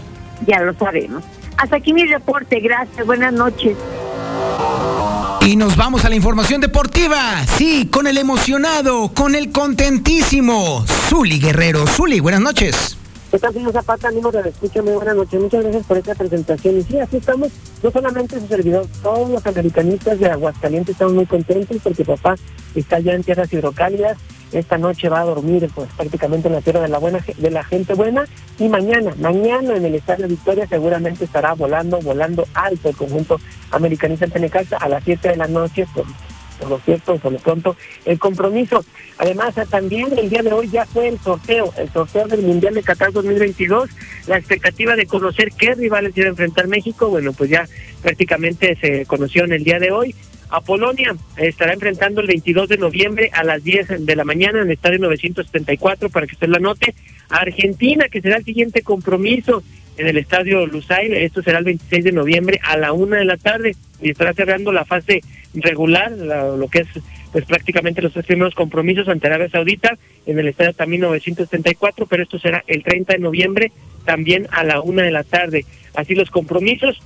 ya 0.48 0.60
lo 0.62 0.74
sabemos. 0.74 1.24
Hasta 1.58 1.76
aquí 1.76 1.94
mi 1.94 2.06
reporte. 2.06 2.60
Gracias. 2.60 3.06
Buenas 3.06 3.34
noches. 3.34 3.78
Y 5.46 5.56
nos 5.56 5.76
vamos 5.76 6.06
a 6.06 6.10
la 6.10 6.16
información 6.16 6.62
deportiva. 6.62 7.46
Sí, 7.58 7.88
con 7.92 8.08
el 8.08 8.18
emocionado, 8.18 9.12
con 9.14 9.36
el 9.36 9.52
contentísimo. 9.52 10.86
Zuli 11.10 11.39
Guerrero. 11.39 11.86
Zuli, 11.88 12.20
buenas 12.20 12.42
noches. 12.42 12.98
¿Qué 13.32 13.40
tal, 13.40 13.54
señor 13.54 13.72
Zapata? 13.72 14.10
Ánimo 14.10 14.30
de 14.30 14.50
escucha, 14.50 14.82
muy 14.82 14.92
buenas 14.92 15.16
noches. 15.16 15.40
Muchas 15.40 15.64
gracias 15.64 15.86
por 15.86 15.98
esta 15.98 16.16
presentación. 16.16 16.78
Y 16.78 16.84
sí, 16.84 17.00
así 17.00 17.16
estamos, 17.16 17.48
no 17.82 17.90
solamente 17.90 18.38
su 18.38 18.46
servidor, 18.48 18.86
todos 19.02 19.30
los 19.30 19.48
americanistas 19.48 20.20
de 20.20 20.30
Aguascalientes 20.30 20.96
estamos 20.96 21.14
muy 21.14 21.26
contentos 21.26 21.78
porque 21.82 22.04
papá 22.04 22.36
está 22.76 23.00
ya 23.00 23.14
en 23.14 23.24
tierras 23.24 23.54
hidrocálidas. 23.54 24.18
Esta 24.52 24.78
noche 24.78 25.08
va 25.08 25.22
a 25.22 25.24
dormir 25.24 25.70
pues 25.74 25.90
prácticamente 25.94 26.50
en 26.50 26.56
la 26.56 26.62
tierra 26.62 26.82
de 26.82 26.90
la 26.90 26.98
buena 26.98 27.24
de 27.38 27.52
la 27.52 27.64
gente 27.64 27.94
buena 27.94 28.26
y 28.60 28.68
mañana, 28.68 29.16
mañana 29.18 29.78
en 29.78 29.86
el 29.86 29.96
Estadio 29.96 30.28
Victoria 30.28 30.68
seguramente 30.68 31.24
estará 31.24 31.54
volando, 31.54 32.02
volando 32.02 32.46
alto 32.54 32.90
el 32.90 32.98
conjunto 32.98 33.40
americanista 33.72 34.26
en 34.26 34.32
Tenecaxa 34.32 34.76
a 34.76 34.90
las 34.90 35.06
7 35.06 35.30
de 35.30 35.36
la 35.38 35.48
noche 35.48 35.88
por, 35.96 36.04
por 36.62 36.70
lo 36.70 36.80
cierto, 36.80 37.18
por 37.18 37.32
lo 37.32 37.39
pronto, 37.39 37.76
el 38.05 38.20
compromiso. 38.20 38.86
Además, 39.18 39.55
también 39.70 40.07
el 40.18 40.30
día 40.30 40.43
de 40.43 40.53
hoy 40.53 40.70
ya 40.70 40.86
fue 40.86 41.07
el 41.07 41.20
sorteo, 41.20 41.74
el 41.78 41.89
sorteo 41.89 42.28
del 42.28 42.43
Mundial 42.43 42.76
de 42.76 42.84
Qatar 42.84 43.12
2022, 43.12 43.89
la 44.28 44.38
expectativa 44.38 44.95
de 44.95 45.07
conocer 45.07 45.51
qué 45.57 45.74
rivales 45.74 46.16
iba 46.16 46.28
a 46.28 46.30
enfrentar 46.30 46.68
México, 46.68 47.09
bueno, 47.09 47.34
pues 47.34 47.49
ya 47.49 47.68
prácticamente 48.01 48.78
se 48.80 49.05
conoció 49.05 49.43
en 49.43 49.53
el 49.53 49.64
día 49.64 49.80
de 49.80 49.91
hoy. 49.91 50.16
A 50.49 50.62
Polonia 50.62 51.16
estará 51.38 51.74
enfrentando 51.74 52.22
el 52.22 52.28
22 52.28 52.70
de 52.70 52.78
noviembre 52.78 53.32
a 53.34 53.43
las 53.43 53.64
10 53.64 54.05
de 54.05 54.16
la 54.16 54.26
mañana 54.26 54.59
en 54.59 54.66
el 54.66 54.72
estadio 54.72 54.99
974 54.99 56.09
para 56.09 56.28
que 56.28 56.34
usted 56.34 56.49
la 56.49 56.59
note. 56.59 56.93
A 57.30 57.38
Argentina, 57.38 58.09
que 58.09 58.22
será 58.22 58.36
el 58.36 58.43
siguiente 58.43 58.82
compromiso 58.82 59.64
en 59.97 60.07
el 60.07 60.18
estadio 60.18 60.66
Lusail, 60.66 61.14
esto 61.14 61.41
será 61.41 61.59
el 61.59 61.66
26 61.66 62.03
de 62.03 62.12
noviembre 62.12 62.59
a 62.64 62.76
la 62.76 62.91
una 62.91 63.18
de 63.18 63.26
la 63.26 63.38
tarde 63.38 63.76
y 64.01 64.09
estará 64.09 64.34
cerrando 64.34 64.74
la 64.74 64.84
fase 64.84 65.22
regular, 65.54 66.12
la- 66.12 66.56
lo 66.56 66.68
que 66.68 66.80
es 66.80 66.88
pues 67.32 67.45
prácticamente 67.45 68.02
los 68.02 68.12
tres 68.12 68.26
primeros 68.26 68.54
compromisos 68.56 69.08
ante 69.08 69.28
Arabia 69.28 69.49
Saudita 69.49 69.97
en 70.26 70.38
el 70.38 70.49
estadio 70.49 70.74
también 70.74 71.02
974, 71.04 72.06
pero 72.06 72.24
esto 72.24 72.38
será 72.39 72.64
el 72.68 72.84
30 72.84 73.14
de 73.14 73.20
noviembre 73.20 73.72
también 74.06 74.47
a 74.52 74.64
la 74.66 74.82
una 74.82 75.04
de 75.04 75.12
la 75.12 75.24
tarde. 75.24 75.66
Así 75.95 76.14
los 76.14 76.30
compromisos, 76.30 77.02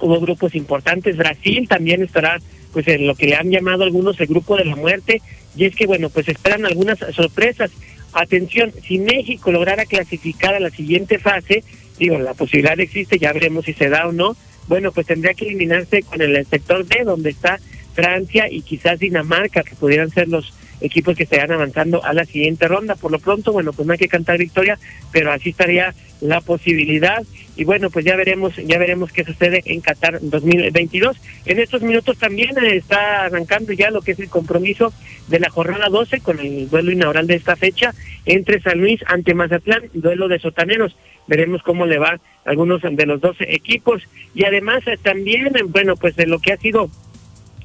hubo 0.00 0.18
grupos 0.20 0.54
importantes, 0.54 1.16
Brasil 1.18 1.68
también 1.68 2.02
estará 2.02 2.38
pues 2.72 2.88
en 2.88 3.06
lo 3.06 3.14
que 3.16 3.26
le 3.26 3.34
han 3.34 3.50
llamado 3.50 3.82
algunos 3.84 4.18
el 4.20 4.28
grupo 4.28 4.56
de 4.56 4.64
la 4.64 4.76
muerte, 4.76 5.20
y 5.56 5.64
es 5.64 5.74
que 5.74 5.86
bueno, 5.86 6.08
pues 6.08 6.28
esperan 6.28 6.64
algunas 6.64 6.98
sorpresas. 7.14 7.70
Atención, 8.12 8.72
si 8.86 8.98
México 8.98 9.52
lograra 9.52 9.84
clasificar 9.84 10.54
a 10.54 10.60
la 10.60 10.70
siguiente 10.70 11.18
fase, 11.18 11.64
digo, 11.98 12.18
la 12.18 12.32
posibilidad 12.34 12.78
existe, 12.80 13.18
ya 13.18 13.32
veremos 13.32 13.64
si 13.66 13.72
se 13.74 13.88
da 13.88 14.06
o 14.08 14.12
no, 14.12 14.36
bueno, 14.68 14.90
pues 14.92 15.06
tendría 15.06 15.34
que 15.34 15.46
eliminarse 15.46 16.02
con 16.02 16.22
el 16.22 16.46
sector 16.46 16.86
D, 16.86 17.02
donde 17.04 17.30
está 17.30 17.58
Francia 17.94 18.46
y 18.50 18.62
quizás 18.62 18.98
Dinamarca, 18.98 19.62
que 19.62 19.74
pudieran 19.74 20.10
ser 20.10 20.28
los 20.28 20.52
equipos 20.80 21.16
que 21.16 21.24
estarían 21.24 21.52
avanzando 21.52 22.04
a 22.04 22.12
la 22.12 22.24
siguiente 22.24 22.68
ronda. 22.68 22.96
Por 22.96 23.12
lo 23.12 23.18
pronto, 23.18 23.52
bueno, 23.52 23.72
pues 23.72 23.86
no 23.86 23.92
hay 23.92 23.98
que 23.98 24.08
cantar 24.08 24.38
victoria, 24.38 24.78
pero 25.12 25.32
así 25.32 25.50
estaría 25.50 25.94
la 26.20 26.40
posibilidad. 26.40 27.22
Y 27.56 27.64
bueno, 27.64 27.90
pues 27.90 28.04
ya 28.04 28.16
veremos, 28.16 28.56
ya 28.56 28.78
veremos 28.78 29.12
qué 29.12 29.24
sucede 29.24 29.62
en 29.66 29.80
Qatar 29.80 30.18
2022. 30.22 31.16
En 31.46 31.58
estos 31.58 31.82
minutos 31.82 32.16
también 32.18 32.56
eh, 32.58 32.76
está 32.76 33.24
arrancando 33.24 33.72
ya 33.72 33.90
lo 33.90 34.00
que 34.00 34.12
es 34.12 34.20
el 34.20 34.28
compromiso 34.28 34.92
de 35.28 35.40
la 35.40 35.50
jornada 35.50 35.88
12 35.88 36.20
con 36.20 36.38
el 36.40 36.68
duelo 36.70 36.90
inaugural 36.90 37.26
de 37.26 37.34
esta 37.34 37.56
fecha 37.56 37.94
entre 38.24 38.60
San 38.62 38.78
Luis 38.78 39.00
ante 39.06 39.34
Mazatlán, 39.34 39.90
duelo 39.92 40.28
de 40.28 40.38
sotaneros. 40.38 40.96
Veremos 41.26 41.62
cómo 41.62 41.86
le 41.86 41.98
va 41.98 42.14
a 42.14 42.20
algunos 42.44 42.82
de 42.82 43.06
los 43.06 43.20
12 43.20 43.54
equipos. 43.54 44.02
Y 44.34 44.44
además 44.44 44.82
eh, 44.86 44.96
también, 45.02 45.48
eh, 45.56 45.62
bueno, 45.66 45.96
pues 45.96 46.16
de 46.16 46.26
lo 46.26 46.38
que 46.38 46.52
ha 46.52 46.56
sido 46.56 46.90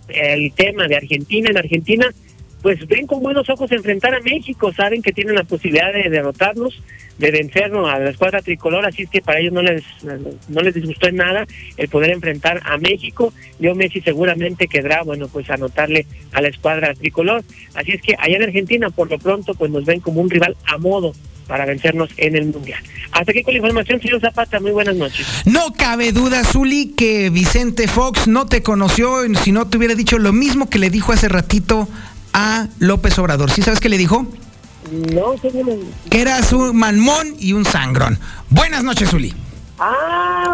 el 0.09 0.51
tema 0.53 0.87
de 0.87 0.95
Argentina. 0.95 1.49
En 1.49 1.57
Argentina, 1.57 2.07
pues 2.61 2.85
ven 2.87 3.05
con 3.05 3.21
buenos 3.21 3.47
ojos 3.49 3.71
enfrentar 3.71 4.15
a 4.15 4.21
México, 4.21 4.73
saben 4.73 5.01
que 5.01 5.11
tienen 5.11 5.35
la 5.35 5.43
posibilidad 5.43 5.93
de 5.93 6.09
derrotarnos, 6.09 6.81
de 7.19 7.31
vencernos 7.31 7.87
a 7.87 7.99
la 7.99 8.09
escuadra 8.09 8.41
tricolor, 8.41 8.85
así 8.85 9.03
es 9.03 9.09
que 9.09 9.21
para 9.21 9.39
ellos 9.39 9.53
no 9.53 9.61
les 9.61 9.83
no 10.49 10.61
les 10.61 10.73
disgustó 10.73 11.07
en 11.07 11.17
nada 11.17 11.45
el 11.77 11.87
poder 11.89 12.09
enfrentar 12.09 12.61
a 12.65 12.77
México. 12.77 13.31
Yo 13.59 13.75
Messi 13.75 14.01
seguramente 14.01 14.67
quedará, 14.67 15.03
bueno, 15.03 15.27
pues 15.27 15.49
anotarle 15.49 16.07
a 16.33 16.41
la 16.41 16.47
escuadra 16.47 16.93
tricolor. 16.93 17.43
Así 17.75 17.91
es 17.91 18.01
que 18.01 18.15
allá 18.17 18.37
en 18.37 18.43
Argentina, 18.43 18.89
por 18.89 19.11
lo 19.11 19.19
pronto, 19.19 19.53
pues 19.53 19.69
nos 19.69 19.85
ven 19.85 19.99
como 19.99 20.21
un 20.21 20.29
rival 20.29 20.57
a 20.65 20.77
modo 20.77 21.13
para 21.47 21.65
vencernos 21.65 22.09
en 22.17 22.35
el 22.35 22.47
Mundial. 22.47 22.81
Hasta 23.11 23.31
aquí 23.31 23.43
con 23.43 23.53
la 23.53 23.59
información, 23.59 24.01
señor 24.01 24.21
Zapata, 24.21 24.59
muy 24.59 24.71
buenas 24.71 24.95
noches. 24.95 25.27
No 25.45 25.73
cabe 25.73 26.11
duda, 26.11 26.43
Zuli, 26.43 26.93
que 26.97 27.29
Vicente 27.29 27.87
Fox 27.87 28.27
no 28.27 28.45
te 28.45 28.63
conoció 28.63 29.21
si 29.41 29.51
no 29.51 29.67
te 29.67 29.77
hubiera 29.77 29.95
dicho 29.95 30.17
lo 30.17 30.33
mismo 30.33 30.69
que 30.69 30.79
le 30.79 30.89
dijo 30.89 31.13
hace 31.13 31.29
ratito 31.29 31.87
a 32.33 32.67
López 32.79 33.17
Obrador. 33.19 33.51
¿Sí 33.51 33.61
sabes 33.61 33.79
qué 33.79 33.89
le 33.89 33.97
dijo? 33.97 34.27
No, 35.13 35.37
señor. 35.37 35.79
Que 36.09 36.21
eras 36.21 36.53
un 36.53 36.75
manmón 36.75 37.35
y 37.39 37.53
un 37.53 37.65
sangrón. 37.65 38.19
Buenas 38.49 38.83
noches, 38.83 39.09
Zuli. 39.09 39.33
Ah, 39.79 40.53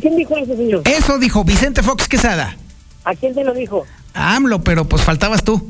¿quién 0.00 0.16
dijo 0.16 0.36
eso, 0.36 0.56
señor? 0.56 0.82
Eso 0.84 1.18
dijo 1.18 1.44
Vicente 1.44 1.82
Fox 1.82 2.08
Quesada. 2.08 2.56
¿A 3.04 3.14
quién 3.14 3.34
te 3.34 3.42
lo 3.42 3.54
dijo? 3.54 3.86
AMLO, 4.14 4.62
pero 4.62 4.84
pues 4.84 5.02
faltabas 5.02 5.44
tú. 5.44 5.68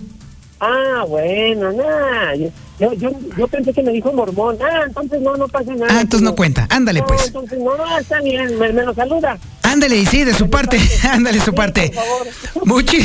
Ah, 0.60 1.04
bueno, 1.08 1.72
nada. 1.72 2.34
Yo, 2.80 2.92
yo, 2.94 3.10
yo, 3.36 3.48
pensé 3.48 3.72
que 3.72 3.82
me 3.82 3.92
dijo 3.92 4.12
mormón. 4.12 4.56
Ah, 4.62 4.82
entonces 4.86 5.20
no, 5.20 5.36
no 5.36 5.48
pasa 5.48 5.72
nada. 5.72 5.86
Ah, 5.90 6.00
entonces 6.00 6.22
no 6.22 6.34
cuenta. 6.36 6.66
Ándale, 6.70 7.00
No, 7.00 7.06
pues. 7.06 7.26
entonces 7.26 7.58
no, 7.58 7.76
no, 7.76 7.98
está 7.98 8.20
bien, 8.20 8.58
me, 8.58 8.72
me 8.72 8.82
lo 8.84 8.94
saluda. 8.94 9.36
Ándale, 9.62 9.96
y 9.98 10.06
sí, 10.06 10.24
de 10.24 10.32
su 10.34 10.48
parte. 10.48 10.80
Ándale, 11.10 11.40
su 11.40 11.52
parte. 11.54 11.92
Muchi- 12.64 13.04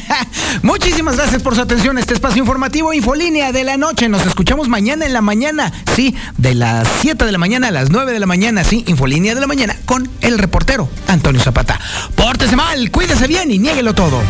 Muchísimas 0.62 1.16
gracias 1.16 1.42
por 1.42 1.54
su 1.54 1.60
atención 1.60 1.96
a 1.96 2.00
este 2.00 2.14
espacio 2.14 2.38
informativo 2.40 2.92
Infolínea 2.92 3.52
de 3.52 3.64
la 3.64 3.76
noche. 3.76 4.08
Nos 4.08 4.24
escuchamos 4.26 4.68
mañana 4.68 5.04
en 5.06 5.12
la 5.12 5.20
mañana. 5.20 5.72
Sí, 5.94 6.14
de 6.38 6.54
las 6.54 6.88
7 7.02 7.24
de 7.24 7.32
la 7.32 7.38
mañana 7.38 7.68
a 7.68 7.70
las 7.72 7.90
9 7.90 8.12
de 8.12 8.18
la 8.20 8.26
mañana. 8.26 8.64
Sí, 8.64 8.84
Infolínea 8.86 9.34
de 9.34 9.40
la 9.40 9.46
mañana 9.46 9.76
con 9.86 10.08
el 10.22 10.38
reportero 10.38 10.88
Antonio 11.08 11.40
Zapata. 11.40 11.78
Pórtese 12.14 12.56
mal, 12.56 12.90
cuídese 12.90 13.26
bien 13.26 13.50
y 13.50 13.58
niéguelo 13.58 13.92
todo. 13.94 14.20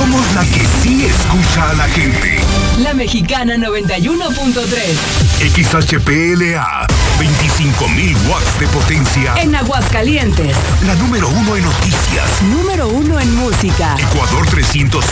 Somos 0.00 0.34
la 0.34 0.40
que 0.46 0.66
sí 0.82 1.04
escucha 1.04 1.68
a 1.68 1.74
la 1.74 1.86
gente. 1.88 2.40
La 2.78 2.94
Mexicana 2.94 3.56
91.3. 3.56 4.64
XHPLA, 5.44 6.86
25.000 7.18 8.16
watts 8.30 8.58
de 8.58 8.66
potencia. 8.68 9.34
En 9.36 9.54
Aguascalientes. 9.54 10.56
La 10.86 10.94
número 10.94 11.28
uno 11.28 11.54
en 11.54 11.64
noticias. 11.64 12.42
Número 12.44 12.88
uno 12.88 13.20
en 13.20 13.34
música. 13.34 13.94
Ecuador 13.98 14.46
306. 14.46 15.04